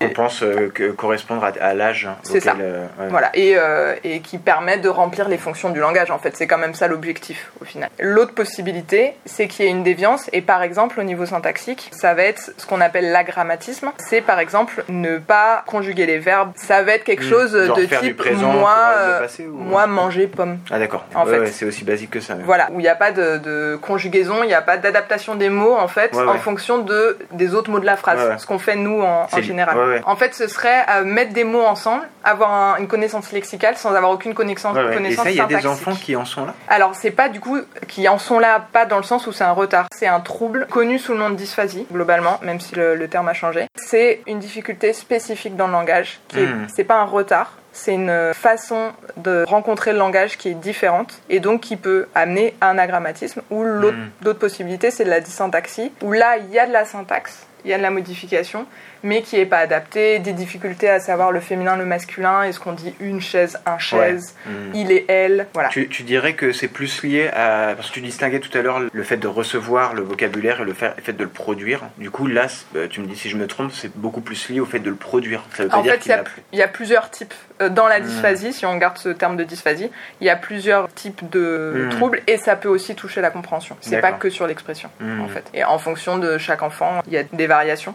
On 0.06 0.10
pense 0.10 0.42
euh, 0.42 0.72
que 0.74 0.90
correspondre 0.92 1.44
à, 1.44 1.52
à 1.64 1.74
l'âge 1.76 2.10
C'est 2.24 2.40
ça. 2.40 2.56
euh, 2.60 2.88
ouais. 3.00 3.08
Voilà, 3.10 3.30
et, 3.36 3.56
euh, 3.56 3.94
et 4.04 4.22
qui 4.22 4.40
permet 4.40 4.78
de 4.80 4.90
remplir 4.90 5.30
les 5.30 5.38
fonctions 5.38 5.70
du 5.70 5.80
langage, 5.80 6.10
en 6.10 6.18
fait. 6.18 6.36
C'est 6.36 6.48
quand 6.48 6.58
même 6.58 6.74
ça 6.74 6.88
l'objectif, 6.88 7.52
au 7.62 7.66
final. 7.66 7.90
L'autre 8.00 8.34
possibilité, 8.34 9.14
c'est 9.26 9.48
qu'il 9.48 9.66
y 9.66 9.68
ait 9.68 9.72
une 9.72 9.84
déviance, 9.84 10.28
et 10.34 10.42
par 10.42 10.64
exemple, 10.64 11.00
au 11.00 11.04
niveau 11.04 11.26
syntaxique, 11.28 11.92
ça 11.94 12.16
va 12.16 12.24
être 12.24 12.52
ce 12.58 12.66
qu'on 12.66 12.82
appelle 12.82 13.12
l'agrammatisme. 13.12 13.92
C'est 13.98 14.22
par 14.22 14.40
exemple 14.40 14.84
ne 14.90 15.18
pas 15.20 15.64
conjuguer 15.68 16.06
les 16.08 16.18
verbes. 16.18 16.52
Ça 16.56 16.82
va 16.84 16.94
être 16.94 17.04
quelque 17.04 17.24
Hmm. 17.26 17.30
chose 17.30 17.66
Genre 17.68 17.78
de 17.78 17.86
type 17.86 18.18
présent 18.18 18.52
moi, 18.54 18.94
ou- 19.40 19.44
moi 19.58 19.86
manger 19.88 20.28
pomme. 20.28 20.58
Ah 20.72 20.80
d'accord. 20.80 21.06
En 21.14 21.26
Ouais, 21.26 21.32
fait. 21.34 21.40
ouais, 21.40 21.46
c'est 21.52 21.66
aussi 21.76 21.84
basique 21.84 22.10
que 22.12 22.20
ça. 22.22 22.36
Voilà, 22.44 22.70
où 22.72 22.80
il 22.80 22.84
n'y 22.84 22.88
a 22.90 22.96
pas 22.96 23.12
de, 23.12 23.38
de 23.38 23.78
conjugaison, 23.82 24.44
il 24.44 24.48
n'y 24.48 24.54
a 24.54 24.62
pas 24.62 24.78
d'adaptation 24.78 25.36
des 25.36 25.50
mots 25.50 25.76
en 25.76 25.88
fait 25.88 26.14
Ouais, 26.14 26.24
en 26.24 26.34
ouais. 26.34 26.38
fonction 26.38 26.78
de, 26.80 27.18
des 27.32 27.54
autres 27.54 27.70
mots 27.70 27.80
de 27.80 27.86
la 27.86 27.98
phrase, 27.98 28.30
Ouais, 28.30 28.38
ce 28.38 28.46
qu'on 28.46 28.60
fait 28.60 28.76
nous 28.76 29.02
en, 29.02 29.28
général. 29.42 30.02
En 30.06 30.16
fait, 30.16 30.34
ce 30.34 30.48
serait 30.48 30.86
euh, 30.90 31.04
mettre 31.04 31.34
des 31.34 31.44
mots 31.44 31.64
ensemble, 31.66 32.04
avoir 32.24 32.52
un- 32.52 32.78
une 32.78 32.88
connaissance 32.88 33.32
lexicale 33.32 33.76
sans 33.78 33.94
avoir 33.94 34.12
aucune 34.12 34.34
connaissance, 34.34 34.76
ouais. 34.76 34.92
Et 34.92 34.96
connaissance 34.96 35.26
ça, 35.26 35.32
il 35.32 35.38
y 35.38 35.42
a 35.42 35.46
des 35.46 35.68
enfants 35.68 35.94
qui 35.96 36.16
en 36.16 36.26
sont 36.26 36.46
là 36.46 36.54
Alors, 36.70 36.96
c'est 36.96 37.12
pas 37.12 37.30
du 37.30 37.40
coup 37.40 37.60
qui 37.88 38.08
en 38.08 38.18
sont 38.18 38.40
là, 38.40 38.66
pas 38.72 38.86
dans 38.86 38.98
le 38.98 39.04
sens 39.04 39.28
où 39.28 39.32
c'est 39.32 39.44
un 39.44 39.52
retard. 39.52 39.88
C'est 39.94 40.08
un 40.08 40.20
trouble 40.22 40.68
connu 40.70 40.98
sous 41.00 41.12
le 41.14 41.20
nom 41.20 41.30
de 41.30 41.36
dysphasie, 41.36 41.86
globalement, 41.92 42.40
même 42.42 42.60
si 42.60 42.76
le, 42.76 42.96
le 42.96 43.08
terme 43.08 43.28
a 43.28 43.34
changé. 43.34 43.66
C'est 43.76 44.22
une 44.28 44.40
difficulté 44.40 44.94
spécifique 44.94 45.56
dans 45.56 45.68
le 45.68 45.74
langage. 45.74 46.20
qui 46.30 46.38
Hmm. 46.46 46.68
C'est 46.74 46.84
pas 46.84 46.96
un 47.00 47.06
retard. 47.06 47.58
C'est 47.76 47.94
une 47.94 48.32
façon 48.34 48.94
de 49.18 49.44
rencontrer 49.46 49.92
le 49.92 50.00
langage 50.00 50.38
qui 50.38 50.50
est 50.50 50.54
différente 50.54 51.22
et 51.30 51.42
donc 51.42 51.62
qui 51.62 51.76
peut 51.76 52.08
amener 52.16 52.56
à 52.62 52.70
un 52.70 52.78
agrammatisme. 52.78 53.42
Ou 53.52 53.64
l'autre 53.64 53.98
Hmm. 53.98 54.10
d'autres 54.22 54.40
possibilités, 54.40 54.92
c'est 54.92 55.04
de 55.04 55.10
la 55.10 55.20
dysyntaxie, 55.20 55.92
où 56.02 56.12
là, 56.14 56.38
il 56.38 56.50
y 56.52 56.58
a 56.58 56.66
de 56.66 56.72
la 56.72 56.86
syntaxe 56.86 57.46
il 57.66 57.72
y 57.72 57.74
a 57.74 57.78
de 57.78 57.82
la 57.82 57.90
modification, 57.90 58.68
mais 59.06 59.22
qui 59.22 59.38
n'est 59.38 59.46
pas 59.46 59.60
adaptée, 59.60 60.18
des 60.20 60.34
difficultés 60.34 60.90
à 60.90 61.00
savoir 61.00 61.32
le 61.32 61.40
féminin, 61.40 61.78
le 61.78 61.86
masculin, 61.86 62.42
est-ce 62.44 62.60
qu'on 62.60 62.74
dit 62.74 62.94
une 63.00 63.22
chaise, 63.22 63.58
un 63.68 63.78
chaise, 63.78 64.36
Mm. 64.48 64.50
il 64.74 64.92
et 64.92 65.06
elle, 65.08 65.48
voilà. 65.54 65.70
Tu, 65.70 65.88
tu 65.90 66.04
dirais 66.04 66.34
que 66.34 66.52
c'est 66.52 66.68
plus 66.68 67.04
lié 67.04 67.28
à. 67.28 67.74
Parce 67.76 67.90
que 67.90 67.94
tu 67.94 68.02
distinguais 68.02 68.40
tout 68.40 68.56
à 68.58 68.62
l'heure 68.62 68.82
le 68.92 69.04
fait 69.04 69.18
de 69.18 69.28
recevoir 69.28 69.94
le 69.94 70.02
vocabulaire 70.02 70.62
et 70.62 70.66
le 70.66 70.74
fait, 70.74 70.94
de 71.16 71.24
le 71.24 71.30
produire. 71.30 71.82
Du 72.00 72.10
coup, 72.10 72.26
là, 72.28 72.48
euh, 72.76 72.88
tu 72.90 73.00
me 73.00 73.06
dis 73.06 73.16
si 73.16 73.30
je 73.30 73.38
me 73.38 73.46
trompe, 73.48 73.72
c'est 73.72 73.96
beaucoup 73.96 74.22
plus 74.22 74.50
lié 74.50 74.60
au 74.60 74.66
fait 74.66 74.80
de 74.80 74.90
le 74.90 74.96
produire. 74.96 75.44
Ça 75.56 75.64
veut 75.64 75.70
pas 75.70 75.78
En 75.78 75.82
dire 75.84 75.94
fait, 75.94 76.06
il 76.06 76.10
y, 76.10 76.14
a, 76.14 76.20
a- 76.20 76.24
il 76.54 76.60
y 76.60 76.64
a 76.64 76.68
plusieurs 76.68 77.10
types. 77.12 77.34
euh, 77.62 77.70
Dans 77.70 77.88
la 77.88 78.00
Mm. 78.00 78.04
dysphasie, 78.04 78.54
si 78.54 78.66
on 78.66 78.76
garde 78.78 78.98
ce 78.98 79.10
terme 79.10 79.38
de 79.38 79.44
dysphasie, 79.44 79.90
il 80.20 80.28
y 80.28 80.30
a 80.30 80.36
plusieurs 80.36 80.92
types 80.94 81.30
de 81.30 81.86
Mm. 81.86 81.90
troubles 81.90 82.22
et 82.28 82.38
ça 82.38 82.56
peut 82.56 82.68
aussi 82.70 82.96
toucher 82.96 83.22
la 83.22 83.30
compréhension. 83.30 83.78
C'est 83.82 84.02
pas 84.02 84.12
que 84.14 84.30
sur 84.30 84.48
l'expression, 84.48 84.90
en 85.22 85.28
fait. 85.28 85.46
Et 85.54 85.64
en 85.64 85.78
fonction 85.78 86.18
de 86.18 86.38
chaque 86.38 86.64
enfant, 86.64 87.02
il 87.08 87.14
y 87.14 87.18
a 87.18 87.24
des 87.24 87.48
variations. 87.48 87.94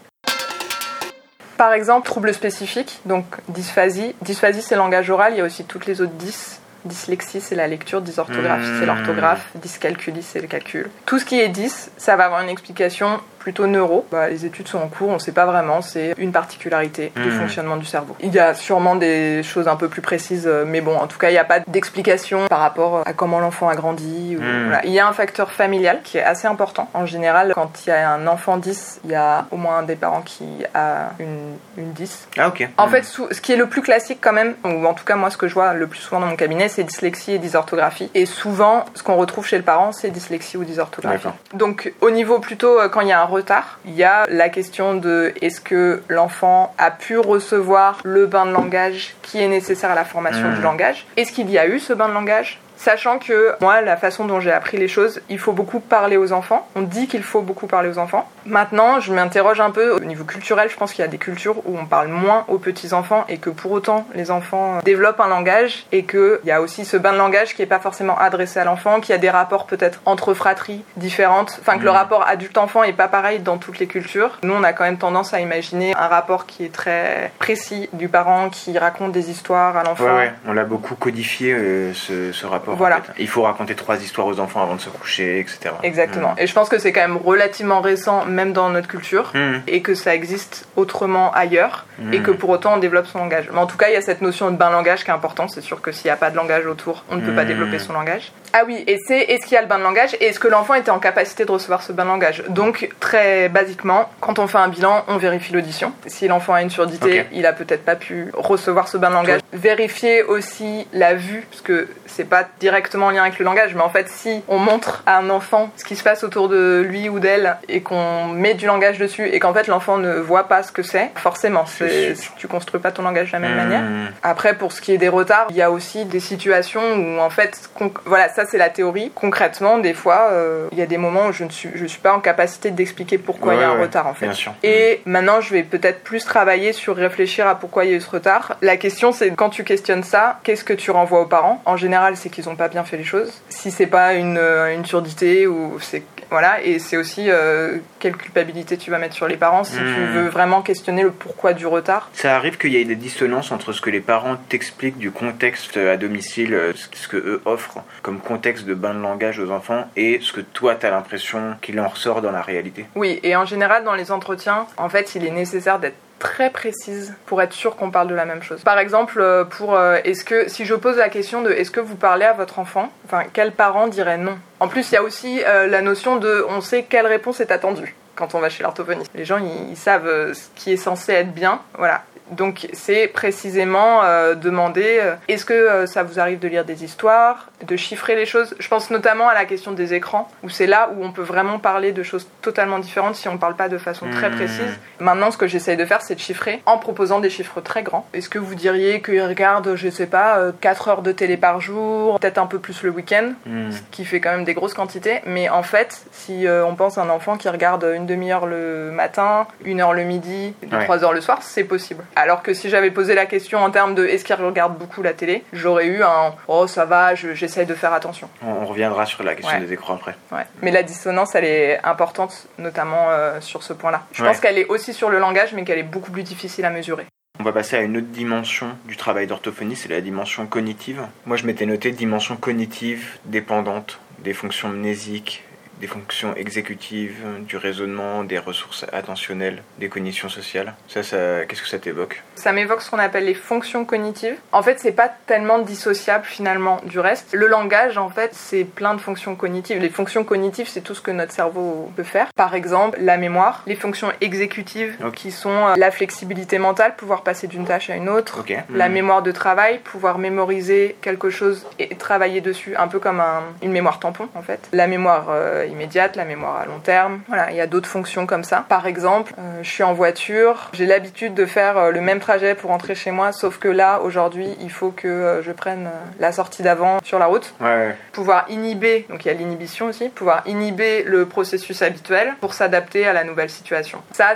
Par 1.61 1.75
exemple, 1.75 2.07
troubles 2.07 2.33
spécifiques, 2.33 3.01
donc 3.05 3.27
dysphasie. 3.49 4.15
Dysphasie, 4.23 4.63
c'est 4.63 4.77
le 4.77 4.81
langage 4.81 5.11
oral, 5.11 5.35
il 5.35 5.37
y 5.37 5.41
a 5.43 5.45
aussi 5.45 5.65
toutes 5.65 5.85
les 5.85 6.01
autres 6.01 6.15
dys. 6.15 6.59
Dyslexie, 6.87 7.43
c'est 7.43 7.55
la 7.55 7.67
lecture, 7.67 8.01
dysorthographie, 8.01 8.65
c'est 8.79 8.87
Mm. 8.87 8.87
l'orthographe, 8.87 9.47
dyscalculie, 9.57 10.23
c'est 10.23 10.41
le 10.41 10.47
calcul. 10.47 10.89
Tout 11.05 11.19
ce 11.19 11.27
qui 11.27 11.39
est 11.39 11.49
dys, 11.49 11.91
ça 11.99 12.17
va 12.17 12.25
avoir 12.25 12.41
une 12.41 12.49
explication 12.49 13.21
plutôt 13.41 13.67
neuro. 13.67 14.07
Bah, 14.13 14.29
les 14.29 14.47
études 14.47 14.69
sont 14.69 14.79
en 14.79 14.87
cours, 14.87 15.09
on 15.09 15.15
ne 15.15 15.19
sait 15.19 15.33
pas 15.33 15.47
vraiment, 15.47 15.83
c'est 15.83 16.15
une 16.19 16.31
particularité 16.31 17.13
du 17.17 17.29
Mm. 17.31 17.41
fonctionnement 17.41 17.77
du 17.77 17.87
cerveau. 17.87 18.15
Il 18.21 18.33
y 18.33 18.39
a 18.39 18.55
sûrement 18.55 18.95
des 18.95 19.43
choses 19.43 19.67
un 19.67 19.77
peu 19.77 19.89
plus 19.89 20.03
précises, 20.03 20.47
euh, 20.47 20.65
mais 20.67 20.81
bon, 20.81 20.97
en 20.97 21.07
tout 21.09 21.19
cas, 21.19 21.31
il 21.31 21.33
n'y 21.33 21.39
a 21.39 21.45
pas 21.45 21.61
d'explication 21.67 22.47
par 22.49 22.61
rapport 22.61 23.03
à 23.07 23.13
comment 23.13 23.41
l'enfant 23.41 23.69
a 23.69 23.75
grandi. 23.75 24.37
ou- 24.39 24.41
voilà. 24.43 24.85
Il 24.85 24.93
y 24.93 25.01
a 25.01 25.09
un 25.09 25.13
facteur 25.13 25.51
familial 25.51 26.01
qui 26.05 26.19
est 26.19 26.23
assez 26.23 26.47
important. 26.47 26.89
En 26.95 27.07
général, 27.07 27.53
quand 27.55 27.71
il 27.87 27.89
y 27.89 27.93
a 27.93 28.11
un 28.11 28.27
enfant 28.27 28.57
10, 28.59 29.01
il 29.05 29.11
y 29.11 29.15
a 29.15 29.47
au 29.51 29.57
moins 29.57 29.79
un 29.79 29.83
des 29.83 29.97
parents 29.97 30.21
qui 30.23 30.45
a 30.75 31.11
une, 31.19 31.57
une 31.79 31.93
10. 31.93 32.29
Ah, 32.39 32.49
ok. 32.49 32.69
En 32.77 32.87
Mm. 32.87 32.91
fait, 32.91 33.03
ce 33.05 33.41
qui 33.41 33.53
est 33.53 33.57
le 33.57 33.67
plus 33.67 33.83
classique 33.83 34.19
quand 34.21 34.33
même, 34.33 34.55
ou 34.65 34.87
en 34.87 34.95
tout 34.95 35.05
cas 35.05 35.17
moi 35.17 35.31
ce 35.31 35.37
que 35.37 35.49
je 35.49 35.55
vois 35.55 35.73
le 35.75 35.87
plus 35.87 35.99
souvent 36.01 36.21
dans 36.21 36.27
mon 36.27 36.37
cabinet, 36.37 36.69
c'est 36.69 36.85
dyslexie 36.85 37.33
et 37.33 37.39
dysorthographie. 37.39 38.11
Et 38.15 38.27
souvent, 38.27 38.85
ce 38.95 39.03
qu'on 39.03 39.17
retrouve 39.17 39.47
chez 39.47 39.57
le 39.57 39.63
parent, 39.65 39.93
c'est 39.93 40.11
dyslexie 40.11 40.57
ou 40.57 40.65
dysorthographie. 40.65 41.29
Donc 41.55 41.93
au 42.01 42.11
niveau 42.11 42.39
plutôt 42.39 42.79
euh, 42.79 42.89
quand 42.89 43.01
il 43.01 43.09
y 43.09 43.13
a 43.13 43.21
un 43.23 43.25
retard, 43.31 43.79
il 43.85 43.95
y 43.95 44.05
a 44.05 44.27
la 44.29 44.49
question 44.49 44.95
de 44.95 45.33
est-ce 45.41 45.61
que 45.61 46.03
l'enfant 46.09 46.75
a 46.79 46.91
pu 46.91 47.19
recevoir 47.19 48.01
le 48.05 48.27
bain 48.27 48.47
de 48.47 48.53
langage 48.53 49.15
qui 49.23 49.41
est 49.41 49.49
nécessaire 49.49 49.91
à 49.91 49.95
la 49.95 50.05
formation 50.05 50.53
du 50.53 50.61
langage? 50.61 51.07
Est-ce 51.17 51.33
qu'il 51.33 51.51
y 51.51 51.59
a 51.59 51.67
eu 51.67 51.79
ce 51.79 51.93
bain 51.93 52.09
de 52.09 52.15
langage? 52.15 52.61
Sachant 52.83 53.19
que 53.19 53.53
moi, 53.61 53.83
la 53.83 53.99
façon 53.99 54.25
dont 54.25 54.41
j'ai 54.41 54.51
appris 54.51 54.79
les 54.79 54.89
choses, 54.89 55.21
il 55.29 55.39
faut 55.39 55.53
beaucoup 55.53 55.81
parler 55.81 56.17
aux 56.17 56.33
enfants. 56.33 56.67
On 56.77 56.81
dit 56.81 57.09
qu'il 57.09 57.23
faut 57.23 57.43
beaucoup 57.43 57.67
parler 57.67 57.91
aux 57.91 57.99
enfants. 57.99 58.27
Maintenant, 58.47 59.01
je 59.01 59.13
m'interroge 59.13 59.61
un 59.61 59.71
peu 59.71 59.91
au 59.91 60.01
niveau 60.01 60.25
culturel. 60.25 60.71
Je 60.71 60.77
pense 60.77 60.93
qu'il 60.95 61.03
y 61.05 61.05
a 61.07 61.11
des 61.11 61.19
cultures 61.19 61.59
où 61.67 61.77
on 61.79 61.85
parle 61.85 62.09
moins 62.09 62.47
aux 62.49 62.57
petits 62.57 62.95
enfants 62.95 63.27
et 63.29 63.37
que 63.37 63.51
pour 63.51 63.73
autant 63.73 64.07
les 64.15 64.31
enfants 64.31 64.79
développent 64.83 65.21
un 65.21 65.29
langage 65.29 65.85
et 65.93 66.05
qu'il 66.05 66.39
y 66.45 66.51
a 66.51 66.63
aussi 66.63 66.87
ce 66.87 66.97
bain 66.97 67.13
de 67.13 67.19
langage 67.19 67.55
qui 67.55 67.61
n'est 67.61 67.67
pas 67.69 67.81
forcément 67.81 68.17
adressé 68.19 68.59
à 68.59 68.65
l'enfant, 68.65 69.01
qu'il 69.01 69.11
y 69.11 69.15
a 69.15 69.19
des 69.19 69.29
rapports 69.29 69.67
peut-être 69.67 70.01
entre 70.07 70.33
fratries 70.33 70.83
différentes. 70.97 71.59
Enfin, 71.61 71.77
que 71.79 71.85
le 71.85 71.91
Mhm. 71.91 71.97
rapport 71.97 72.27
adulte-enfant 72.27 72.83
est 72.85 72.95
pas 72.95 73.09
pareil 73.09 73.41
dans 73.41 73.59
toutes 73.59 73.79
les 73.79 73.89
cultures. 73.89 74.39
Nous, 74.43 74.55
on 74.55 74.65
a 74.65 74.73
quand 74.73 74.85
même 74.85 74.97
tendance 74.97 75.35
à 75.35 75.41
imaginer 75.41 75.93
un 75.97 76.09
rapport 76.09 76.47
qui 76.47 76.65
est 76.65 76.73
très 76.73 77.31
précis 77.39 77.91
du 77.93 78.09
parent 78.09 78.49
qui 78.49 78.79
raconte 78.79 79.13
des 79.13 79.29
histoires 79.31 79.77
à 79.77 79.85
l'enfant. 79.85 80.05
Ouais, 80.05 80.13
ouais, 80.17 80.33
on 80.49 80.55
l'a 80.55 80.65
beaucoup 80.65 80.95
codifié 80.95 81.53
euh, 81.53 81.93
ce, 81.93 82.33
ce 82.33 82.47
rapport. 82.47 82.70
Voilà. 82.77 83.01
fait. 83.03 83.13
Il 83.19 83.29
faut 83.29 83.43
raconter 83.43 83.75
trois 83.75 83.97
histoires 84.03 84.27
aux 84.27 84.41
enfants 84.41 84.63
avant 84.63 84.75
de 84.77 84.81
se 84.81 84.89
coucher, 84.91 85.39
etc. 85.41 85.71
Exactement. 85.83 86.35
Et 86.39 86.47
je 86.47 86.55
pense 86.55 86.69
que 86.69 86.79
c'est 86.79 86.93
quand 86.93 87.01
même 87.01 87.17
relativement 87.17 87.81
récent, 87.81 88.25
même 88.27 88.53
dans 88.53 88.69
notre 88.71 88.89
culture, 88.89 89.31
Mm. 89.35 89.59
et 89.67 89.83
que 89.83 89.95
ça 89.95 90.15
existe 90.15 90.67
autrement 90.77 91.33
ailleurs, 91.33 91.87
Mm. 91.99 92.15
et 92.15 92.21
que 92.21 92.31
pour 92.31 92.51
autant 92.51 92.75
on 92.75 92.79
développe 92.79 93.07
son 93.07 93.19
langage. 93.19 93.49
Mais 93.53 93.59
en 93.59 93.67
tout 93.67 93.77
cas, 93.77 93.89
il 93.89 93.95
y 93.95 93.97
a 93.97 94.03
cette 94.03 94.23
notion 94.23 94.51
de 94.51 94.57
bain 94.57 94.71
langage 94.71 95.05
qui 95.05 95.11
est 95.11 95.15
importante. 95.15 95.51
C'est 95.51 95.61
sûr 95.61 95.81
que 95.81 95.93
s'il 95.93 96.07
n'y 96.07 96.11
a 96.13 96.17
pas 96.17 96.31
de 96.31 96.37
langage 96.37 96.67
autour, 96.67 97.05
on 97.11 97.17
ne 97.17 97.21
peut 97.21 97.35
pas 97.35 97.45
Mm. 97.45 97.49
développer 97.49 97.79
son 97.79 97.93
langage. 97.93 98.33
Ah 98.53 98.63
oui, 98.67 98.83
et 98.87 98.99
c'est 99.07 99.19
est-ce 99.21 99.45
qu'il 99.47 99.55
y 99.55 99.57
a 99.59 99.61
le 99.63 99.67
bain 99.69 99.79
de 99.79 99.85
langage 99.85 100.15
et 100.21 100.27
est-ce 100.27 100.41
que 100.41 100.49
l'enfant 100.49 100.75
était 100.75 100.91
en 100.91 100.99
capacité 100.99 101.45
de 101.45 101.51
recevoir 101.53 101.83
ce 101.83 101.93
bain 101.93 102.05
de 102.05 102.09
langage? 102.09 102.43
Donc, 102.49 102.89
très 102.99 103.49
basiquement, 103.49 104.11
quand 104.21 104.39
on 104.39 104.47
fait 104.47 104.59
un 104.59 104.69
bilan, 104.69 105.05
on 105.09 105.17
vérifie 105.19 105.53
l'audition. 105.53 105.93
Si 106.07 106.27
l'enfant 106.29 106.55
a 106.55 106.63
une 106.63 106.71
surdité, 106.71 107.27
il 107.33 107.47
a 107.47 107.53
peut-être 107.53 107.85
pas 107.85 107.97
pu 107.97 108.31
recevoir 108.35 108.89
ce 108.89 108.97
bain 108.99 109.09
de 109.11 109.15
langage. 109.15 109.41
Vérifier 109.53 110.23
aussi 110.23 110.87
la 110.93 111.15
vue, 111.15 111.47
parce 111.51 111.63
que 111.63 111.89
c'est 112.07 112.25
pas 112.29 112.47
directement 112.59 113.07
en 113.07 113.11
lien 113.11 113.23
avec 113.23 113.39
le 113.39 113.45
langage, 113.45 113.75
mais 113.75 113.83
en 113.83 113.89
fait, 113.91 114.09
si 114.09 114.43
on 114.49 114.59
montre 114.59 115.03
à 115.07 115.19
un 115.19 115.31
enfant 115.31 115.71
ce 115.77 115.85
qui 115.85 115.95
se 115.97 116.03
passe 116.03 116.25
autour 116.25 116.49
de 116.49 116.85
lui 116.87 117.09
ou 117.09 117.21
d'elle 117.21 117.57
et 117.69 117.83
qu'on 117.83 118.27
met 118.29 118.55
du 118.55 118.67
langage 118.67 118.99
dessus 118.99 119.27
et 119.29 119.39
qu'en 119.39 119.55
fait 119.55 119.69
l'enfant 119.69 119.97
ne 119.97 120.15
voit 120.15 120.49
pas 120.49 120.63
ce 120.63 120.73
que 120.73 120.83
c'est, 120.83 121.11
forcément, 121.15 121.67
c'est- 121.67 122.15
tu 122.37 122.49
construis 122.49 122.81
pas 122.81 122.91
ton 122.91 123.03
langage 123.03 123.29
de 123.29 123.33
la 123.33 123.39
même 123.39 123.53
Mm. 123.55 123.57
manière. 123.57 123.83
Après, 124.23 124.55
pour 124.55 124.73
ce 124.73 124.81
qui 124.81 124.93
est 124.93 124.99
des 124.99 125.09
retards, 125.09 125.47
il 125.51 125.57
y 125.57 125.63
a 125.63 125.71
aussi 125.71 126.05
des 126.05 126.21
situations 126.21 126.83
où, 126.97 127.21
en 127.21 127.31
fait, 127.31 127.71
voilà, 128.07 128.29
ça 128.29 128.40
c'est 128.47 128.59
la 128.59 128.71
théorie. 128.71 129.11
Concrètement, 129.15 129.79
des 129.79 129.95
fois, 129.95 130.29
euh, 130.31 130.69
il 130.73 130.79
y 130.79 130.83
a 130.83 130.87
des 130.87 130.99
moments 130.99 131.27
où 131.27 131.33
je 131.33 131.45
ne 131.45 131.51
suis, 131.51 131.71
je 131.75 131.87
suis 131.87 132.01
pas 132.01 132.15
en 132.15 132.21
capacité 132.21 132.71
d'expliquer 132.71 133.19
pourquoi 133.19 133.55
il 133.55 133.61
y 133.61 133.63
a 133.63 133.71
un 133.71 133.77
ouais, 133.77 133.83
retard, 133.83 134.07
en 134.07 134.15
fait. 134.15 134.27
Bien 134.27 134.35
sûr. 134.35 134.53
Et 134.63 135.01
maintenant, 135.05 135.41
je 135.41 135.53
vais 135.53 135.63
peut-être 135.63 136.03
plus 136.03 136.25
travailler 136.25 136.73
sur 136.73 136.97
réfléchir 136.97 137.47
à 137.47 137.55
pourquoi 137.55 137.85
il 137.85 137.91
y 137.91 137.95
a 137.95 137.97
eu 137.97 138.01
ce 138.01 138.11
retard. 138.11 138.57
La 138.63 138.77
question, 138.77 139.13
c'est 139.13 139.31
quand 139.31 139.51
tu 139.51 139.65
questionnes 139.65 140.03
ça, 140.03 140.41
qu'est-ce 140.43 140.65
que 140.65 140.73
tu 140.73 140.91
renvoies 140.91 141.21
aux 141.21 141.27
parents? 141.27 141.63
En 141.65 141.77
général, 141.77 142.17
c'est 142.17 142.29
qu'ils 142.29 142.47
n'ont 142.47 142.57
pas 142.57 142.69
bien 142.69 142.85
fait 142.85 142.97
les 142.97 143.05
choses. 143.05 143.33
Si 143.49 143.71
c'est 143.71 143.87
pas 143.87 144.15
une, 144.15 144.39
euh, 144.39 144.75
une 144.75 144.85
surdité 144.85 145.47
ou 145.47 145.79
c'est 145.81 146.03
voilà, 146.31 146.63
et 146.63 146.79
c'est 146.79 146.97
aussi 146.97 147.27
euh, 147.29 147.79
quelle 147.99 148.17
culpabilité 148.17 148.77
tu 148.77 148.91
vas 148.91 148.99
mettre 148.99 149.15
sur 149.15 149.29
les 149.29 149.37
parents 149.37 149.65
si 149.65 149.77
tu 149.77 149.81
Hmm. 149.83 150.13
veux 150.15 150.29
vraiment 150.29 150.63
questionner 150.63 151.03
le 151.03 151.11
pourquoi 151.11 151.53
du 151.53 151.67
retard. 151.67 152.09
Ça 152.13 152.37
arrive 152.37 152.57
qu'il 152.59 152.73
y 152.73 152.77
ait 152.77 152.85
des 152.85 152.97
dissonances 152.97 153.53
entre 153.53 153.73
ce 153.73 153.81
que 153.81 153.91
les 153.91 154.01
parents 154.01 154.37
t'expliquent 154.49 154.99
du 154.99 155.11
contexte 155.11 155.77
à 155.77 155.97
domicile, 155.97 156.55
euh, 156.55 156.73
ce 156.75 157.09
que 157.09 157.17
eux 157.17 157.43
offrent 157.45 157.79
comme 158.03 158.21
contexte 158.21 158.65
de 158.67 158.75
bain 158.75 158.95
de 158.95 159.01
langage 159.01 159.39
aux 159.39 159.51
enfants, 159.51 159.89
et 159.97 160.19
ce 160.23 160.33
que 160.33 160.41
toi 160.41 160.75
t'as 160.75 160.91
l'impression 160.91 161.57
qu'il 161.63 161.79
en 161.81 161.89
ressort 161.89 162.23
dans 162.23 162.33
la 162.33 162.43
réalité. 162.43 162.87
Oui, 162.95 163.21
et 163.23 163.37
en 163.37 163.45
général, 163.45 163.85
dans 163.85 163.95
les 163.95 164.11
entretiens, 164.13 164.67
en 164.77 164.89
fait, 164.89 165.15
il 165.15 165.25
est 165.27 165.31
nécessaire 165.31 165.79
d'être 165.79 165.97
très 166.21 166.51
précise 166.51 167.15
pour 167.27 167.43
être 167.43 167.53
sûr 167.53 167.75
qu'on 167.75 167.91
parle 167.91 168.07
de 168.07 168.15
la 168.15 168.25
même 168.25 168.43
chose. 168.45 168.61
Par 168.63 168.79
exemple, 168.79 169.21
euh, 169.21 169.45
pour 169.45 169.75
euh, 169.75 169.99
est-ce 170.05 170.25
que 170.25 170.49
si 170.49 170.65
je 170.65 170.75
pose 170.77 170.97
la 170.97 171.09
question 171.09 171.43
de 171.43 171.51
est-ce 171.51 171.73
que 171.73 171.81
vous 171.81 171.97
parlez 171.97 172.27
à 172.27 172.33
votre 172.33 172.61
enfant, 172.61 172.93
enfin 173.07 173.25
quel 173.33 173.51
parent 173.51 173.89
dirait 173.89 174.19
non? 174.19 174.39
En 174.61 174.69
plus, 174.69 174.93
il 174.93 174.95
y 174.95 174.99
a 174.99 175.03
aussi 175.03 175.43
euh, 175.45 175.67
la 175.67 175.83
notion 175.83 176.17
de 176.17 176.45
on 176.49 176.61
sait 176.61 176.85
quelle 176.85 177.07
réponse 177.07 177.41
est 177.41 177.51
attendue 177.51 177.97
quand 178.15 178.35
on 178.35 178.41
va 178.41 178.51
chez 178.51 178.63
l'orthophoniste. 178.63 179.11
Les 179.15 179.25
gens 179.25 179.39
ils, 179.39 179.71
ils 179.71 179.77
savent 179.77 180.33
ce 180.35 180.49
qui 180.55 180.73
est 180.73 180.77
censé 180.77 181.13
être 181.13 181.33
bien, 181.33 181.61
voilà. 181.77 182.03
Donc 182.31 182.69
c'est 182.73 183.09
précisément 183.09 184.03
euh, 184.05 184.35
demander 184.35 184.99
euh, 185.01 185.15
est-ce 185.29 185.45
que 185.45 185.53
euh, 185.53 185.87
ça 185.87 186.03
vous 186.03 186.21
arrive 186.21 186.39
de 186.39 186.49
lire 186.49 186.65
des 186.65 186.85
histoires, 186.85 187.49
de 187.67 187.77
chiffrer 187.77 188.17
les 188.17 188.27
choses? 188.27 188.55
Je 188.59 188.69
pense 188.69 188.91
notamment 188.91 189.29
à 189.29 189.35
la 189.35 189.45
question 189.45 189.73
des 189.73 189.95
écrans, 189.95 190.29
où 190.43 190.49
c'est 190.49 190.67
là 190.67 190.91
où 190.97 191.05
on 191.05 191.13
peut 191.13 191.23
vraiment 191.23 191.59
parler 191.59 191.93
de 191.93 192.03
choses 192.03 192.27
totalement 192.43 192.79
différentes 192.79 193.17
si 193.17 193.29
on 193.29 193.33
ne 193.35 193.39
parle 193.39 193.55
pas 193.57 193.69
de 193.69 193.79
façon 193.79 194.07
très 194.11 194.31
Mmh. 194.31 194.37
précise. 194.37 194.79
Maintenant, 195.01 195.31
ce 195.31 195.37
que 195.39 195.47
j'essaye 195.47 195.77
de 195.77 195.85
faire, 195.85 196.03
c'est 196.03 196.15
de 196.15 196.21
chiffrer 196.21 196.63
en 196.67 196.79
proposant 196.79 197.21
des 197.21 197.31
chiffres 197.31 197.61
très 197.61 197.83
grands. 197.83 198.07
Est-ce 198.15 198.29
que 198.29 198.39
vous 198.39 198.55
diriez 198.55 199.03
qu'ils 199.03 199.23
regardent, 199.23 199.75
je 199.75 199.89
sais 199.91 200.07
pas, 200.07 200.39
euh, 200.39 200.53
4 200.61 200.89
heures 200.89 201.03
de 201.03 201.13
télé 201.13 201.37
par 201.37 201.61
jour, 201.61 202.19
peut-être 202.21 202.39
un 202.39 202.47
peu 202.47 202.59
plus 202.59 202.83
le 202.83 202.91
week-end? 202.91 203.31
Hmm. 203.47 203.71
qui 203.91 204.05
fait 204.05 204.21
quand 204.21 204.31
même 204.31 204.45
des 204.45 204.55
grosses 204.55 204.75
quantités. 204.75 205.21
Mais 205.27 205.49
en 205.49 205.63
fait, 205.63 206.05
si 206.13 206.47
euh, 206.47 206.65
on 206.65 206.75
pense 206.75 206.99
à 206.99 207.03
un 207.03 207.09
enfant 207.11 207.37
qui 207.37 207.49
regarde 207.49 207.85
une 207.95 208.07
demi-heure 208.07 208.47
le 208.47 208.91
matin, 208.93 209.47
une 209.65 209.81
heure 209.81 209.93
le 209.95 210.03
midi, 210.05 210.55
et 210.63 210.67
Ouais. 210.75 210.85
trois 210.85 211.03
heures 211.05 211.13
le 211.13 211.21
soir, 211.21 211.39
c'est 211.43 211.65
possible. 211.65 212.05
Alors 212.21 212.43
que 212.43 212.55
si 212.55 212.69
j'avais 212.71 212.91
posé 212.91 213.15
la 213.15 213.27
question 213.27 213.59
en 213.59 213.71
termes 213.71 213.95
de 213.95 214.07
est-ce 214.07 214.25
qu'il 214.25 214.35
regarde 214.37 214.77
beaucoup 214.79 215.03
la 215.03 215.13
télé, 215.15 215.43
j'aurais 215.53 215.87
eu 215.87 216.03
un 216.03 216.35
oh 216.49 216.67
ça 216.67 216.85
va, 216.85 217.15
je- 217.15 217.35
j'essaye 217.35 217.67
de 217.67 217.75
faire 217.75 217.93
attention. 217.93 218.29
On, 218.43 218.51
on 218.63 218.67
reviendra 218.67 219.07
sur 219.07 219.23
la 219.23 219.35
question 219.35 219.55
Ouais. 219.59 219.65
des 219.65 219.73
écrans 219.73 219.95
après. 219.95 220.15
Ouais. 220.33 220.45
Mais 220.63 220.71
la 220.71 220.83
dissonance, 220.83 221.35
elle 221.35 221.45
est 221.45 221.81
importante, 221.85 222.47
notamment 222.59 223.11
euh, 223.11 223.41
sur 223.41 223.63
ce 223.63 223.73
point-là. 223.73 224.03
Je 224.13 224.23
Ouais. 224.23 224.29
pense 224.29 224.41
qu'elle 224.41 224.59
est 224.59 224.67
aussi 224.67 224.93
sur 224.93 225.09
le 225.11 225.19
langage, 225.19 225.53
mais 225.55 225.65
qu'elle 225.65 225.79
est 225.79 225.83
beaucoup 225.83 226.11
plus 226.11 226.23
difficile 226.23 226.65
à 226.65 226.71
mesurer. 226.71 227.07
On 227.39 227.43
va 227.43 227.53
passer 227.53 227.77
à 227.77 227.81
une 227.81 227.97
autre 227.97 228.09
dimension 228.09 228.77
du 228.85 228.97
travail 228.99 229.27
d'orthophonie, 229.27 229.75
c'est 229.75 229.89
la 229.89 230.03
dimension 230.03 230.47
cognitive. 230.47 231.01
Moi, 231.25 231.39
je 231.39 231.47
m'étais 231.47 231.65
noté 231.65 231.91
dimension 231.91 232.37
cognitive 232.37 233.19
dépendante 233.25 233.99
des 234.19 234.35
fonctions 234.35 234.69
mnésiques, 234.69 235.43
des 235.81 235.87
fonctions 235.87 236.35
exécutives, 236.37 237.17
du 237.41 237.57
raisonnement, 237.57 238.25
des 238.25 238.39
ressources 238.39 238.85
attentionnelles, 238.93 239.63
des 239.79 239.89
cognitions 239.89 240.29
sociales. 240.29 240.75
Ça, 240.89 241.03
ça 241.03 241.45
qu'est-ce 241.47 241.63
que 241.63 241.69
ça 241.69 241.79
t'évoque? 241.79 242.23
Ça 242.35 242.53
m'évoque 242.53 242.83
ce 242.83 242.91
qu'on 242.91 242.99
appelle 242.99 243.25
les 243.25 243.35
fonctions 243.35 243.85
cognitives. 243.85 244.37
En 244.53 244.63
fait, 244.63 244.79
c'est 244.81 244.93
pas 244.93 245.09
tellement 245.27 245.59
dissociable 245.59 246.25
finalement 246.25 246.81
du 246.85 246.99
reste. 246.99 247.29
Le 247.33 247.47
langage, 247.47 247.99
en 247.99 248.11
fait, 248.11 248.31
c'est 248.35 248.65
plein 248.65 248.95
de 248.95 249.01
fonctions 249.01 249.35
cognitives. 249.37 249.81
Les 249.81 249.89
fonctions 249.91 250.25
cognitives, 250.25 250.69
c'est 250.69 250.81
tout 250.83 250.95
ce 250.95 251.01
que 251.01 251.11
notre 251.11 251.33
cerveau 251.33 251.91
peut 251.97 252.03
faire. 252.03 252.29
Par 252.37 252.55
exemple, 252.55 252.99
la 253.01 253.17
mémoire, 253.17 253.63
les 253.67 253.77
fonctions 253.77 254.13
exécutives, 254.21 254.97
qui 255.15 255.31
sont 255.33 255.51
euh, 255.69 255.75
la 255.77 255.91
flexibilité 255.91 256.59
mentale, 256.59 256.95
pouvoir 256.97 257.23
passer 257.23 257.47
d'une 257.47 257.65
tâche 257.65 257.91
à 257.91 257.97
une 257.97 258.09
autre. 258.09 258.45
La 258.71 258.89
Hmm. 258.89 258.93
mémoire 258.93 259.23
de 259.23 259.33
travail, 259.33 259.79
pouvoir 259.79 260.19
mémoriser 260.19 260.97
quelque 261.03 261.31
chose 261.31 261.67
et 261.79 261.95
travailler 261.97 262.41
dessus, 262.41 262.75
un 262.77 262.89
peu 262.89 262.99
comme 262.99 263.21
un- 263.21 263.43
une 263.63 263.73
mémoire 263.73 263.99
tampon 264.01 264.29
en 264.35 264.43
fait. 264.43 264.69
La 264.73 264.87
mémoire 264.87 265.27
euh, 265.31 265.67
immédiate, 265.71 266.17
la 266.17 266.25
mémoire 266.25 266.57
à 266.57 266.67
long 266.67 266.81
terme. 266.81 267.21
Voilà, 267.29 267.51
il 267.51 267.57
y 267.57 267.61
a 267.61 267.67
d'autres 267.67 267.89
fonctions 267.89 268.27
comme 268.27 268.45
ça. 268.45 268.65
Par 268.69 268.87
exemple, 268.87 269.33
euh, 269.39 269.63
je 269.63 269.71
suis 269.71 269.83
en 269.83 269.95
voiture, 269.95 270.71
j'ai 270.73 270.87
l'habitude 270.87 271.35
de 271.35 271.47
faire 271.47 271.79
euh, 271.79 271.91
le 271.91 272.01
même 272.01 272.21
trajet 272.21 272.55
pour 272.55 272.71
rentrer 272.71 272.95
chez 272.95 273.11
moi, 273.11 273.33
sauf 273.33 273.59
que 273.59 273.69
là, 273.69 274.01
aujourd'hui, 274.01 274.49
il 274.61 274.71
faut 274.71 274.91
que 274.91 275.09
euh, 275.09 275.43
je 275.43 275.53
prenne 275.53 275.89
la 276.19 276.33
sortie 276.33 276.63
d'avant 276.63 276.99
sur 277.05 277.19
la 277.19 277.27
route. 277.27 277.55
Ouais. 277.61 277.95
Pouvoir 278.13 278.47
inhiber, 278.49 279.07
donc 279.09 279.25
il 279.25 279.29
y 279.29 279.31
a 279.31 279.35
l'inhibition 279.35 279.87
aussi, 279.87 280.09
pouvoir 280.09 280.43
inhiber 280.47 281.03
le 281.05 281.27
processus 281.27 281.83
habituel 281.83 282.35
pour 282.41 282.55
s'adapter 282.55 283.07
à 283.07 283.13
la 283.13 283.25
nouvelle 283.25 283.51
situation. 283.51 284.03
Ça, 284.13 284.35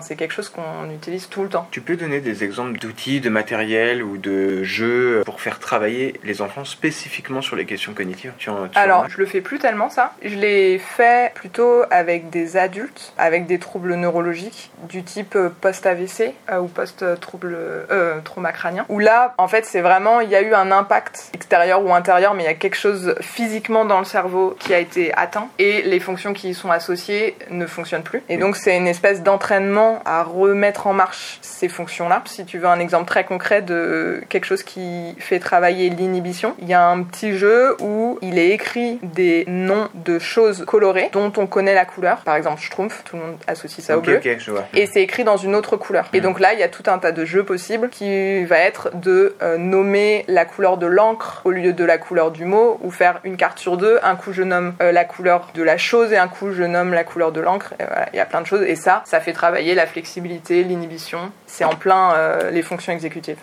c'est 0.00 0.16
quelque 0.16 0.32
chose 0.32 0.48
qu'on 0.48 0.90
utilise 0.94 1.28
tout 1.28 1.42
le 1.42 1.48
temps. 1.48 1.66
Tu 1.70 1.80
peux 1.80 1.96
donner 1.96 2.20
des 2.20 2.44
exemples 2.44 2.78
d'outils, 2.78 3.20
de 3.20 3.30
matériel 3.30 4.02
ou 4.02 4.18
de 4.18 4.62
jeux 4.62 5.22
pour 5.24 5.40
faire 5.40 5.58
travailler 5.58 6.20
les 6.24 6.42
enfants 6.42 6.64
spécifiquement 6.64 7.42
sur 7.42 7.56
les 7.56 7.64
questions 7.64 7.94
cognitives? 7.94 8.32
Tu 8.38 8.50
en, 8.50 8.68
tu 8.68 8.78
en 8.78 8.80
Alors, 8.80 9.04
as? 9.04 9.08
je 9.08 9.18
le 9.18 9.26
fais 9.26 9.40
plus 9.40 9.58
tellement 9.58 9.90
ça. 9.90 10.12
Je 10.22 10.34
l'ai 10.34 10.67
fait 10.76 11.32
plutôt 11.34 11.84
avec 11.90 12.28
des 12.28 12.58
adultes 12.58 13.12
avec 13.16 13.46
des 13.46 13.58
troubles 13.58 13.94
neurologiques 13.94 14.70
du 14.88 15.02
type 15.02 15.36
euh, 15.36 15.50
post-AVC 15.60 16.34
euh, 16.50 16.58
ou 16.60 16.66
post-trouble 16.66 17.56
euh, 17.56 18.20
trauma 18.20 18.52
crânien. 18.52 18.84
Où 18.88 18.98
là, 18.98 19.34
en 19.38 19.48
fait, 19.48 19.64
c'est 19.64 19.80
vraiment, 19.80 20.20
il 20.20 20.30
y 20.30 20.36
a 20.36 20.42
eu 20.42 20.54
un 20.54 20.70
impact 20.70 21.30
extérieur 21.34 21.84
ou 21.84 21.92
intérieur, 21.92 22.34
mais 22.34 22.44
il 22.44 22.46
y 22.46 22.50
a 22.50 22.54
quelque 22.54 22.76
chose 22.76 23.14
physiquement 23.20 23.84
dans 23.84 23.98
le 23.98 24.04
cerveau 24.04 24.56
qui 24.58 24.74
a 24.74 24.78
été 24.78 25.12
atteint 25.14 25.48
et 25.58 25.82
les 25.82 26.00
fonctions 26.00 26.32
qui 26.32 26.50
y 26.50 26.54
sont 26.54 26.70
associées 26.70 27.36
ne 27.50 27.66
fonctionnent 27.66 28.02
plus. 28.02 28.22
Et 28.28 28.36
donc, 28.36 28.56
c'est 28.56 28.76
une 28.76 28.86
espèce 28.86 29.22
d'entraînement 29.22 30.00
à 30.04 30.22
remettre 30.22 30.86
en 30.86 30.92
marche 30.92 31.38
ces 31.40 31.68
fonctions-là. 31.68 32.22
Si 32.26 32.44
tu 32.44 32.58
veux 32.58 32.66
un 32.66 32.80
exemple 32.80 33.06
très 33.06 33.24
concret 33.24 33.62
de 33.62 34.22
quelque 34.28 34.44
chose 34.44 34.62
qui 34.62 35.14
fait 35.18 35.38
travailler 35.38 35.90
l'inhibition, 35.90 36.54
il 36.60 36.68
y 36.68 36.74
a 36.74 36.86
un 36.86 37.02
petit 37.02 37.36
jeu 37.36 37.76
où 37.80 38.18
il 38.22 38.38
est 38.38 38.50
écrit 38.50 38.98
des 39.02 39.44
noms 39.46 39.88
de 39.94 40.18
choses 40.18 40.57
colorées 40.64 41.10
dont 41.12 41.32
on 41.36 41.46
connaît 41.46 41.74
la 41.74 41.84
couleur. 41.84 42.18
Par 42.18 42.36
exemple, 42.36 42.60
Schtroumpf, 42.60 43.02
tout 43.04 43.16
le 43.16 43.22
monde 43.22 43.36
associe 43.46 43.84
ça 43.84 43.96
au 43.98 44.00
bleu. 44.00 44.16
ok, 44.16 44.36
je 44.38 44.50
vois. 44.50 44.64
Et 44.74 44.86
c'est 44.86 45.02
écrit 45.02 45.24
dans 45.24 45.36
une 45.36 45.54
autre 45.54 45.76
couleur. 45.76 46.06
Et 46.12 46.20
Mm. 46.20 46.22
donc 46.22 46.40
là, 46.40 46.52
il 46.54 46.60
y 46.60 46.62
a 46.62 46.68
tout 46.68 46.82
un 46.86 46.98
tas 46.98 47.12
de 47.12 47.24
jeux 47.24 47.44
possibles 47.44 47.88
qui 47.90 48.44
va 48.44 48.58
être 48.58 48.90
de 48.94 49.36
euh, 49.42 49.56
nommer 49.58 50.24
la 50.28 50.44
couleur 50.44 50.76
de 50.76 50.86
l'encre 50.86 51.42
au 51.44 51.50
lieu 51.50 51.72
de 51.72 51.84
la 51.84 51.98
couleur 51.98 52.30
du 52.30 52.44
mot, 52.44 52.78
ou 52.82 52.90
faire 52.90 53.20
une 53.24 53.36
carte 53.36 53.58
sur 53.58 53.76
deux. 53.76 53.98
Un 54.02 54.16
coup, 54.16 54.32
je 54.32 54.42
nomme 54.42 54.74
euh, 54.82 54.92
la 54.92 55.04
couleur 55.04 55.48
de 55.54 55.62
la 55.62 55.76
chose 55.78 56.12
et 56.12 56.16
un 56.16 56.28
coup, 56.28 56.52
je 56.52 56.62
nomme 56.64 56.92
la 56.94 57.04
couleur 57.04 57.32
de 57.32 57.40
l'encre. 57.40 57.74
Voilà, 57.78 58.08
Il 58.12 58.16
y 58.16 58.20
a 58.20 58.26
plein 58.26 58.40
de 58.40 58.46
choses. 58.46 58.62
Et 58.62 58.76
ça, 58.76 59.02
ça 59.06 59.20
fait 59.20 59.32
travailler 59.32 59.74
la 59.74 59.86
flexibilité, 59.86 60.64
l'inhibition. 60.64 61.32
C'est 61.46 61.64
en 61.64 61.74
plein 61.74 62.12
euh, 62.14 62.50
les 62.50 62.62
fonctions 62.62 62.92
exécutives. 62.92 63.38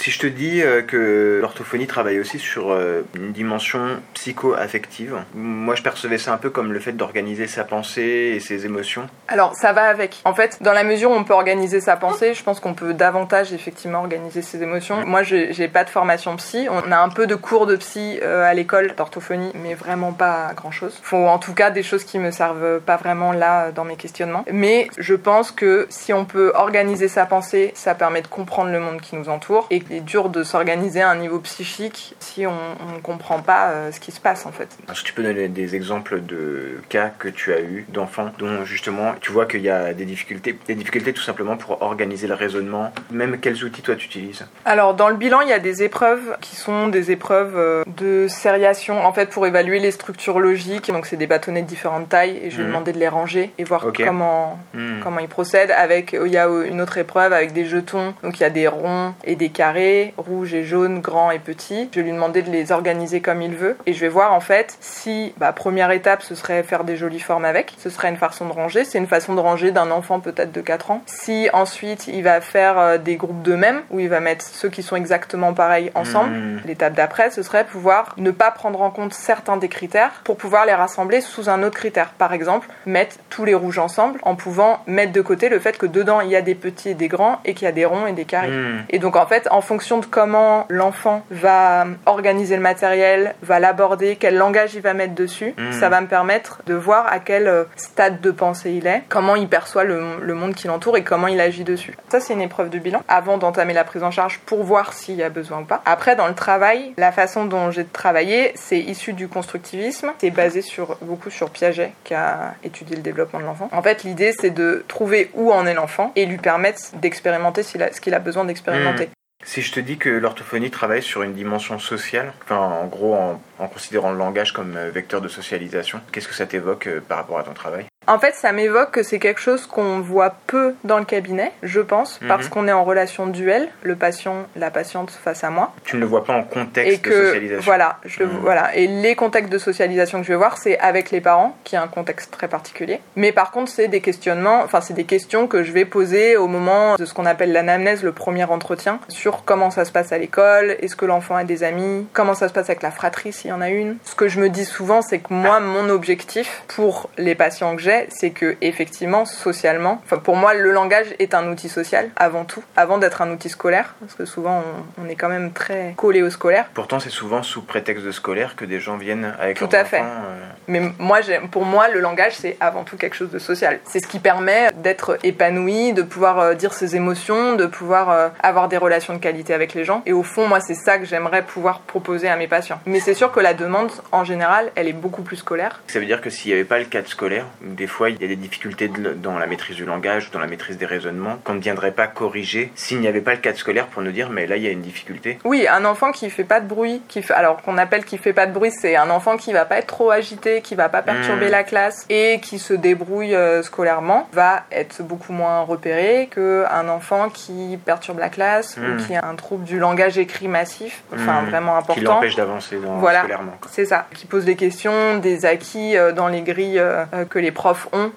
Si 0.00 0.10
je 0.10 0.18
te 0.18 0.26
dis 0.26 0.62
euh, 0.62 0.80
que 0.80 1.40
l'orthophonie 1.42 1.86
travaille 1.86 2.20
aussi 2.20 2.38
sur 2.38 2.70
euh, 2.70 3.02
une 3.14 3.32
dimension 3.32 4.00
psycho-affective, 4.14 5.18
moi 5.34 5.74
je 5.74 5.82
percevais 5.82 6.16
ça 6.16 6.32
un 6.32 6.38
peu 6.38 6.48
comme 6.48 6.72
le 6.72 6.80
fait 6.80 6.92
d'organiser 6.92 7.46
sa 7.46 7.64
pensée 7.64 8.32
et 8.34 8.40
ses 8.40 8.64
émotions. 8.64 9.08
Alors, 9.28 9.54
ça 9.54 9.74
va 9.74 9.82
avec. 9.82 10.22
En 10.24 10.32
fait, 10.32 10.56
dans 10.62 10.72
la 10.72 10.84
mesure 10.84 11.10
où 11.10 11.14
on 11.14 11.24
peut 11.24 11.34
organiser 11.34 11.82
sa 11.82 11.98
pensée, 11.98 12.32
je 12.32 12.42
pense 12.42 12.60
qu'on 12.60 12.72
peut 12.72 12.94
davantage 12.94 13.52
effectivement 13.52 13.98
organiser 13.98 14.40
ses 14.40 14.62
émotions. 14.62 15.04
Moi, 15.04 15.22
j'ai 15.22 15.68
pas 15.68 15.84
de 15.84 15.90
formation 15.90 16.34
psy. 16.36 16.66
On 16.70 16.90
a 16.92 16.98
un 16.98 17.10
peu 17.10 17.26
de 17.26 17.34
cours 17.34 17.66
de 17.66 17.76
psy 17.76 18.20
euh, 18.22 18.42
à 18.42 18.54
l'école 18.54 18.94
d'orthophonie, 18.96 19.52
mais 19.54 19.74
vraiment 19.74 20.14
pas 20.14 20.52
grand 20.56 20.70
chose. 20.70 20.98
Faut 21.02 21.26
en 21.26 21.38
tout 21.38 21.52
cas 21.52 21.70
des 21.70 21.82
choses 21.82 22.04
qui 22.04 22.18
me 22.18 22.30
servent 22.30 22.80
pas 22.80 22.96
vraiment 22.96 23.32
là 23.32 23.70
dans 23.70 23.84
mes 23.84 23.96
questionnements. 23.96 24.46
Mais 24.50 24.88
je 24.96 25.14
pense 25.14 25.50
que 25.50 25.86
si 25.90 26.14
on 26.14 26.24
peut 26.24 26.52
organiser 26.54 27.08
sa 27.08 27.26
pensée, 27.26 27.72
ça 27.74 27.94
permet 27.94 28.22
de 28.22 28.28
comprendre 28.28 28.70
le 28.70 28.80
monde 28.80 29.02
qui 29.02 29.14
nous 29.14 29.28
entoure. 29.28 29.66
Et 29.70 29.80
il 29.90 29.96
est 29.96 30.00
dur 30.00 30.28
de 30.28 30.42
s'organiser 30.44 31.02
à 31.02 31.10
un 31.10 31.16
niveau 31.16 31.38
psychique 31.40 32.14
si 32.20 32.46
on 32.46 32.52
ne 32.94 33.00
comprend 33.02 33.40
pas 33.40 33.70
euh, 33.70 33.92
ce 33.92 34.00
qui 34.00 34.12
se 34.12 34.20
passe 34.20 34.46
en 34.46 34.52
fait. 34.52 34.68
Est-ce 34.90 35.02
que 35.02 35.06
tu 35.06 35.12
peux 35.12 35.22
donner 35.22 35.48
des 35.48 35.74
exemples 35.74 36.20
de 36.22 36.80
cas 36.88 37.10
que 37.18 37.28
tu 37.28 37.52
as 37.52 37.60
eu 37.60 37.86
d'enfants 37.88 38.30
dont 38.38 38.64
justement 38.64 39.14
tu 39.20 39.32
vois 39.32 39.46
qu'il 39.46 39.60
y 39.62 39.68
a 39.70 39.92
des 39.92 40.04
difficultés, 40.04 40.58
des 40.66 40.74
difficultés 40.74 41.12
tout 41.12 41.22
simplement 41.22 41.56
pour 41.56 41.82
organiser 41.82 42.26
le 42.26 42.34
raisonnement, 42.34 42.92
même 43.10 43.38
quels 43.40 43.62
outils 43.64 43.82
toi 43.82 43.96
tu 43.96 44.06
utilises? 44.06 44.46
Alors 44.64 44.94
dans 44.94 45.08
le 45.08 45.16
bilan, 45.16 45.40
il 45.40 45.48
y 45.48 45.52
a 45.52 45.58
des 45.58 45.82
épreuves 45.82 46.36
qui 46.40 46.56
sont 46.56 46.88
des 46.88 47.10
épreuves 47.10 47.56
euh, 47.56 47.82
de 47.96 48.26
sériation 48.28 49.04
en 49.04 49.12
fait 49.12 49.30
pour 49.30 49.46
évaluer 49.46 49.80
les 49.80 49.90
structures 49.90 50.38
logiques. 50.40 50.90
Donc 50.92 51.06
c'est 51.06 51.16
des 51.16 51.26
bâtonnets 51.26 51.62
de 51.62 51.66
différentes 51.66 52.08
tailles 52.08 52.38
et 52.42 52.50
je 52.50 52.56
vais 52.58 52.62
Mhm. 52.62 52.68
demander 52.68 52.92
de 52.92 52.98
les 52.98 53.08
ranger 53.08 53.50
et 53.58 53.64
voir 53.64 53.86
comment 54.06 54.58
Hmm. 54.74 55.00
comment 55.02 55.18
ils 55.20 55.28
procèdent. 55.28 55.72
Avec 55.72 56.12
il 56.12 56.30
y 56.30 56.36
a 56.38 56.46
une 56.46 56.80
autre 56.80 56.98
épreuve 56.98 57.32
avec 57.32 57.52
des 57.52 57.64
jetons. 57.64 58.14
Donc 58.22 58.38
il 58.38 58.42
y 58.42 58.46
a 58.46 58.50
des 58.50 58.68
ronds 58.68 59.14
et 59.24 59.34
des 59.36 59.48
carrés, 59.48 59.79
rouges 60.16 60.54
et 60.54 60.64
jaunes, 60.64 61.00
grands 61.00 61.30
et 61.30 61.38
petits. 61.38 61.88
Je 61.92 62.00
vais 62.00 62.06
lui 62.06 62.12
demander 62.12 62.42
de 62.42 62.50
les 62.50 62.72
organiser 62.72 63.20
comme 63.20 63.42
il 63.42 63.54
veut 63.54 63.76
et 63.86 63.92
je 63.92 64.00
vais 64.00 64.08
voir 64.08 64.32
en 64.32 64.40
fait 64.40 64.76
si 64.80 65.32
bah, 65.38 65.52
première 65.52 65.90
étape 65.90 66.22
ce 66.22 66.34
serait 66.34 66.62
faire 66.62 66.84
des 66.84 66.96
jolies 66.96 67.20
formes 67.20 67.44
avec. 67.44 67.74
Ce 67.78 67.90
serait 67.90 68.08
une 68.08 68.16
façon 68.16 68.46
de 68.46 68.52
ranger. 68.52 68.84
C'est 68.84 68.98
une 68.98 69.06
façon 69.06 69.34
de 69.34 69.40
ranger 69.40 69.70
d'un 69.70 69.90
enfant 69.90 70.20
peut-être 70.20 70.52
de 70.52 70.60
4 70.60 70.90
ans. 70.90 71.02
Si 71.06 71.48
ensuite 71.52 72.06
il 72.06 72.22
va 72.22 72.40
faire 72.40 72.78
euh, 72.78 72.98
des 72.98 73.16
groupes 73.16 73.42
d'eux-mêmes 73.42 73.82
où 73.90 74.00
il 74.00 74.08
va 74.08 74.20
mettre 74.20 74.44
ceux 74.44 74.68
qui 74.68 74.82
sont 74.82 74.96
exactement 74.96 75.52
pareils 75.54 75.90
ensemble. 75.94 76.30
Hmm. 76.30 76.60
L'étape 76.66 76.94
d'après, 76.94 77.30
ce 77.30 77.42
serait 77.42 77.64
pouvoir 77.64 78.14
ne 78.16 78.30
pas 78.30 78.50
prendre 78.50 78.80
en 78.82 78.90
compte 78.90 79.14
certains 79.14 79.56
des 79.56 79.68
critères 79.68 80.20
pour 80.24 80.36
pouvoir 80.36 80.66
les 80.66 80.74
rassembler 80.74 81.20
sous 81.20 81.48
un 81.48 81.62
autre 81.62 81.76
critère. 81.76 82.10
Par 82.10 82.32
exemple, 82.32 82.68
mettre 82.86 83.16
tous 83.28 83.44
les 83.44 83.54
rouges 83.54 83.78
ensemble 83.78 84.20
en 84.22 84.34
pouvant 84.34 84.82
mettre 84.86 85.12
de 85.12 85.20
côté 85.20 85.48
le 85.48 85.58
fait 85.58 85.78
que 85.78 85.86
dedans 85.86 86.20
il 86.20 86.30
y 86.30 86.36
a 86.36 86.42
des 86.42 86.54
petits 86.54 86.90
et 86.90 86.94
des 86.94 87.08
grands 87.08 87.40
et 87.44 87.54
qu'il 87.54 87.64
y 87.64 87.68
a 87.68 87.72
des 87.72 87.84
ronds 87.84 88.06
et 88.06 88.12
des 88.12 88.24
carrés. 88.24 88.50
Hmm. 88.50 88.84
Et 88.90 88.98
donc 88.98 89.16
en 89.16 89.26
fait, 89.26 89.48
en 89.50 89.60
fonction 89.70 89.98
de 89.98 90.06
comment 90.06 90.66
l'enfant 90.68 91.22
va 91.30 91.86
organiser 92.06 92.56
le 92.56 92.62
matériel, 92.62 93.36
va 93.42 93.60
l'aborder, 93.60 94.16
quel 94.16 94.36
langage 94.36 94.74
il 94.74 94.80
va 94.82 94.94
mettre 94.94 95.14
dessus, 95.14 95.54
Mhm. 95.56 95.72
ça 95.78 95.88
va 95.88 96.00
me 96.00 96.08
permettre 96.08 96.60
de 96.66 96.74
voir 96.74 97.06
à 97.06 97.20
quel 97.20 97.46
euh, 97.46 97.62
stade 97.76 98.20
de 98.20 98.32
pensée 98.32 98.72
il 98.72 98.88
est, 98.88 99.04
comment 99.08 99.36
il 99.36 99.46
perçoit 99.46 99.84
le, 99.84 100.00
le 100.20 100.34
monde 100.34 100.54
qui 100.56 100.66
l'entoure 100.66 100.96
et 100.96 101.04
comment 101.04 101.28
il 101.28 101.40
agit 101.40 101.62
dessus. 101.62 101.96
Ça 102.08 102.18
c'est 102.18 102.32
une 102.32 102.40
épreuve 102.40 102.68
de 102.68 102.80
bilan 102.80 103.02
avant 103.06 103.38
d'entamer 103.38 103.72
la 103.72 103.84
prise 103.84 104.02
en 104.02 104.10
charge 104.10 104.40
pour 104.44 104.64
voir 104.64 104.92
s'il 104.92 105.14
y 105.14 105.22
a 105.22 105.28
besoin 105.28 105.60
ou 105.60 105.64
pas. 105.64 105.82
Après 105.86 106.16
dans 106.16 106.26
le 106.26 106.34
travail, 106.34 106.92
la 106.96 107.12
façon 107.12 107.44
dont 107.44 107.70
j'ai 107.70 107.84
travaillé, 107.84 108.50
c'est 108.56 108.80
issu 108.80 109.12
du 109.12 109.28
constructivisme, 109.28 110.10
c'est 110.18 110.30
basé 110.30 110.62
sur 110.62 110.96
beaucoup 111.02 111.30
sur 111.30 111.50
Piaget 111.50 111.92
qui 112.02 112.14
a 112.14 112.54
étudié 112.64 112.96
le 112.96 113.02
développement 113.02 113.38
de 113.38 113.44
l'enfant. 113.44 113.68
En 113.70 113.82
fait, 113.82 114.02
l'idée 114.02 114.32
c'est 114.40 114.50
de 114.50 114.84
trouver 114.88 115.30
où 115.34 115.52
en 115.52 115.64
est 115.64 115.74
l'enfant 115.74 116.10
et 116.16 116.26
lui 116.26 116.38
permettre 116.38 116.80
d'expérimenter 116.94 117.62
ce 117.62 118.00
qu'il 118.00 118.14
a 118.14 118.18
besoin 118.18 118.44
d'expérimenter. 118.44 119.08
Si 119.42 119.62
je 119.62 119.72
te 119.72 119.80
dis 119.80 119.96
que 119.96 120.10
l'orthophonie 120.10 120.70
travaille 120.70 121.02
sur 121.02 121.22
une 121.22 121.32
dimension 121.32 121.78
sociale, 121.78 122.34
enfin 122.42 122.58
en 122.58 122.86
gros 122.86 123.14
en, 123.14 123.42
en 123.60 123.68
considérant 123.68 124.10
le 124.12 124.18
langage 124.18 124.52
comme 124.52 124.76
euh, 124.76 124.90
vecteur 124.90 125.20
de 125.20 125.28
socialisation, 125.28 126.00
qu'est-ce 126.12 126.28
que 126.28 126.34
ça 126.34 126.46
t'évoque 126.46 126.86
euh, 126.86 127.00
par 127.06 127.18
rapport 127.18 127.38
à 127.38 127.42
ton 127.42 127.52
travail? 127.52 127.84
En 128.06 128.18
fait, 128.18 128.34
ça 128.34 128.50
m'évoque 128.52 128.90
que 128.92 129.02
c'est 129.02 129.18
quelque 129.18 129.40
chose 129.40 129.66
qu'on 129.66 130.00
voit 130.00 130.34
peu 130.46 130.74
dans 130.84 130.98
le 130.98 131.04
cabinet, 131.04 131.52
je 131.62 131.80
pense, 131.80 132.18
Mhm. 132.22 132.28
parce 132.28 132.48
qu'on 132.48 132.66
est 132.66 132.72
en 132.72 132.82
relation 132.82 133.26
duel, 133.26 133.68
le 133.82 133.94
patient, 133.94 134.46
la 134.56 134.70
patiente 134.70 135.10
face 135.10 135.44
à 135.44 135.50
moi, 135.50 135.72
Tu 135.84 135.96
ne 135.96 136.00
le 136.00 136.06
vois 136.06 136.24
pas 136.24 136.32
en 136.32 136.42
contexte 136.42 136.92
et 136.92 136.96
de 136.96 137.02
que 137.02 137.26
socialisation. 137.26 137.64
voilà, 137.64 137.98
je 138.06 138.20
le- 138.20 138.26
Mhm. 138.26 138.38
voilà, 138.40 138.74
et 138.74 138.86
les 138.86 139.14
contextes 139.14 139.52
de 139.52 139.58
socialisation 139.58 140.18
que 140.20 140.24
je 140.26 140.32
vais 140.32 140.38
voir, 140.38 140.56
c'est 140.56 140.78
avec 140.78 141.10
les 141.10 141.20
parents, 141.20 141.56
qui 141.62 141.74
est 141.76 141.78
un 141.78 141.86
contexte 141.88 142.30
très 142.32 142.48
particulier. 142.48 143.00
Mais 143.16 143.32
par 143.32 143.50
contre, 143.50 143.70
c'est 143.70 143.88
des 143.88 144.00
questionnements, 144.00 144.62
enfin 144.64 144.80
c'est 144.80 144.94
des 144.94 145.04
questions 145.04 145.46
que 145.46 145.62
je 145.62 145.70
vais 145.72 145.84
poser 145.84 146.36
au 146.38 146.48
moment 146.48 146.96
de 146.96 147.04
ce 147.04 147.12
qu'on 147.12 147.26
appelle 147.26 147.52
l'anamnèse, 147.52 148.02
le 148.02 148.12
premier 148.12 148.44
entretien, 148.44 148.98
sur 149.08 149.44
comment 149.44 149.70
ça 149.70 149.84
se 149.84 149.92
passe 149.92 150.10
à 150.12 150.18
l'école, 150.18 150.76
est-ce 150.80 150.96
que 150.96 151.04
l'enfant 151.04 151.36
a 151.36 151.44
des 151.44 151.62
amis, 151.64 152.06
comment 152.14 152.34
ça 152.34 152.48
se 152.48 152.52
passe 152.54 152.70
avec 152.70 152.82
la 152.82 152.90
fratrie 152.90 153.32
s'il 153.32 153.49
y 153.50 153.52
en 153.52 153.60
a 153.60 153.68
une. 153.70 153.96
Ce 154.04 154.14
que 154.14 154.28
je 154.28 154.40
me 154.40 154.48
dis 154.48 154.64
souvent, 154.64 155.02
c'est 155.02 155.18
que 155.18 155.32
moi, 155.32 155.60
mon 155.60 155.88
objectif 155.88 156.62
pour 156.68 157.10
les 157.18 157.34
patients 157.34 157.76
que 157.76 157.82
j'ai, 157.82 158.06
c'est 158.10 158.30
que 158.30 158.56
effectivement, 158.60 159.24
socialement, 159.24 160.00
enfin 160.04 160.18
pour 160.18 160.36
moi, 160.36 160.54
le 160.54 160.72
langage 160.72 161.06
est 161.18 161.34
un 161.34 161.48
outil 161.50 161.68
social 161.68 162.10
avant 162.16 162.44
tout, 162.44 162.62
avant 162.76 162.98
d'être 162.98 163.22
un 163.22 163.30
outil 163.30 163.48
scolaire, 163.48 163.94
parce 164.00 164.14
que 164.14 164.24
souvent 164.24 164.62
on, 164.98 165.04
on 165.04 165.08
est 165.08 165.16
quand 165.16 165.28
même 165.28 165.52
très 165.52 165.94
collé 165.96 166.22
au 166.22 166.30
scolaire. 166.30 166.66
Pourtant, 166.74 167.00
c'est 167.00 167.10
souvent 167.10 167.42
sous 167.42 167.62
prétexte 167.62 168.04
de 168.04 168.12
scolaire 168.12 168.56
que 168.56 168.64
des 168.64 168.80
gens 168.80 168.96
viennent 168.96 169.34
avec 169.40 169.56
Tout 169.58 169.68
leurs 169.70 169.82
à 169.82 169.84
fait. 169.84 170.00
euh, 170.00 170.44
Mais 170.68 170.80
moi, 170.98 171.18
pour 171.50 171.64
moi, 171.64 171.88
le 171.88 172.00
langage, 172.00 172.34
c'est 172.36 172.56
avant 172.60 172.84
tout 172.84 172.96
quelque 172.96 173.16
chose 173.16 173.30
de 173.30 173.38
social. 173.38 173.80
C'est 173.84 174.00
ce 174.00 174.06
qui 174.06 174.18
permet 174.18 174.70
d'être 174.76 175.18
épanoui, 175.22 175.92
de 175.92 176.02
pouvoir 176.02 176.38
euh, 176.38 176.54
dire 176.54 176.72
ses 176.72 176.96
émotions, 176.96 177.56
de 177.56 177.66
pouvoir 177.66 178.10
euh, 178.10 178.28
avoir 178.42 178.68
des 178.68 178.76
relations 178.76 179.14
de 179.14 179.18
qualité 179.18 179.54
avec 179.54 179.74
les 179.74 179.84
gens. 179.84 180.02
Et 180.06 180.12
au 180.12 180.22
fond, 180.22 180.46
moi, 180.46 180.60
c'est 180.60 180.74
ça 180.74 180.98
que 180.98 181.04
j'aimerais 181.04 181.42
pouvoir 181.42 181.80
proposer 181.80 182.28
à 182.28 182.36
mes 182.36 182.46
patients. 182.48 182.80
Mais 182.86 183.00
c'est 183.00 183.14
sûr 183.14 183.32
que 183.32 183.39
la 183.40 183.54
demande, 183.54 183.90
en 184.12 184.24
général, 184.24 184.70
elle 184.74 184.88
est 184.88 184.92
beaucoup 184.92 185.22
plus 185.22 185.36
scolaire. 185.36 185.80
Ça 185.86 185.98
veut 185.98 186.06
dire 186.06 186.20
que 186.20 186.30
s'il 186.30 186.50
n'y 186.50 186.54
avait 186.54 186.64
pas 186.64 186.78
le 186.78 186.84
cadre 186.84 187.08
scolaire, 187.08 187.46
des 187.62 187.86
fois 187.86 188.10
il 188.10 188.20
y 188.20 188.24
a 188.24 188.28
des 188.28 188.36
difficultés 188.36 188.88
dans 188.88 189.38
la 189.38 189.46
maîtrise 189.46 189.76
du 189.76 189.84
langage 189.84 190.28
ou 190.28 190.30
dans 190.32 190.38
la 190.38 190.46
maîtrise 190.46 190.78
des 190.78 190.86
raisonnements 190.86 191.38
qu'on 191.44 191.54
ne 191.54 191.60
viendrait 191.60 191.92
pas 191.92 192.06
corriger 192.06 192.72
s'il 192.74 193.00
n'y 193.00 193.08
avait 193.08 193.20
pas 193.20 193.32
le 193.32 193.40
cadre 193.40 193.58
scolaire 193.58 193.86
pour 193.86 194.02
nous 194.02 194.12
dire 194.12 194.30
mais 194.30 194.46
là 194.46 194.56
il 194.56 194.62
y 194.62 194.66
a 194.66 194.70
une 194.70 194.82
difficulté. 194.82 195.38
Oui, 195.44 195.66
un 195.68 195.84
enfant 195.84 196.12
qui 196.12 196.30
fait 196.30 196.44
pas 196.44 196.60
de 196.60 196.66
bruit, 196.66 197.02
qui 197.08 197.22
fait, 197.22 197.34
alors 197.34 197.62
qu'on 197.62 197.78
appelle 197.78 198.04
qui 198.04 198.18
fait 198.18 198.32
pas 198.32 198.46
de 198.46 198.52
bruit, 198.52 198.70
c'est 198.70 198.96
un 198.96 199.10
enfant 199.10 199.36
qui 199.36 199.52
va 199.52 199.64
pas 199.64 199.78
être 199.78 199.86
trop 199.86 200.10
agité, 200.10 200.60
qui 200.60 200.74
va 200.74 200.88
pas 200.88 201.02
perturber 201.02 201.48
hmm. 201.48 201.52
la 201.52 201.64
classe 201.64 202.06
et 202.08 202.40
qui 202.40 202.58
se 202.58 202.74
débrouille 202.74 203.34
euh, 203.34 203.62
scolairement 203.62 204.28
va 204.32 204.64
être 204.72 205.02
beaucoup 205.02 205.32
moins 205.32 205.60
repéré 205.60 206.28
que 206.30 206.64
un 206.70 206.88
enfant 206.88 207.28
qui 207.30 207.78
perturbe 207.84 208.18
la 208.18 208.28
classe 208.28 208.76
ou 208.76 208.80
hmm. 208.80 209.06
qui 209.06 209.14
a 209.14 209.24
un 209.24 209.34
trouble 209.34 209.64
du 209.64 209.78
langage 209.78 210.18
écrit 210.18 210.48
massif, 210.48 211.02
enfin 211.12 211.42
hmm. 211.42 211.46
vraiment 211.46 211.76
important. 211.76 212.00
Qui 212.00 212.06
l'empêche 212.06 212.36
d'avancer 212.36 212.76
voilà, 212.76 213.24
scolairement. 213.30 213.58
C'est 213.70 213.84
ça, 213.84 214.06
qui 214.14 214.26
pose 214.26 214.44
des 214.44 214.56
questions, 214.56 215.18
des 215.18 215.46
acquis 215.46 215.96
euh, 215.96 216.12
dans 216.12 216.28
les 216.28 216.42
grilles 216.42 216.78
euh, 216.78 217.04
que 217.28 217.38
les 217.38 217.52
profs 217.52 217.88
ont, 217.92 218.10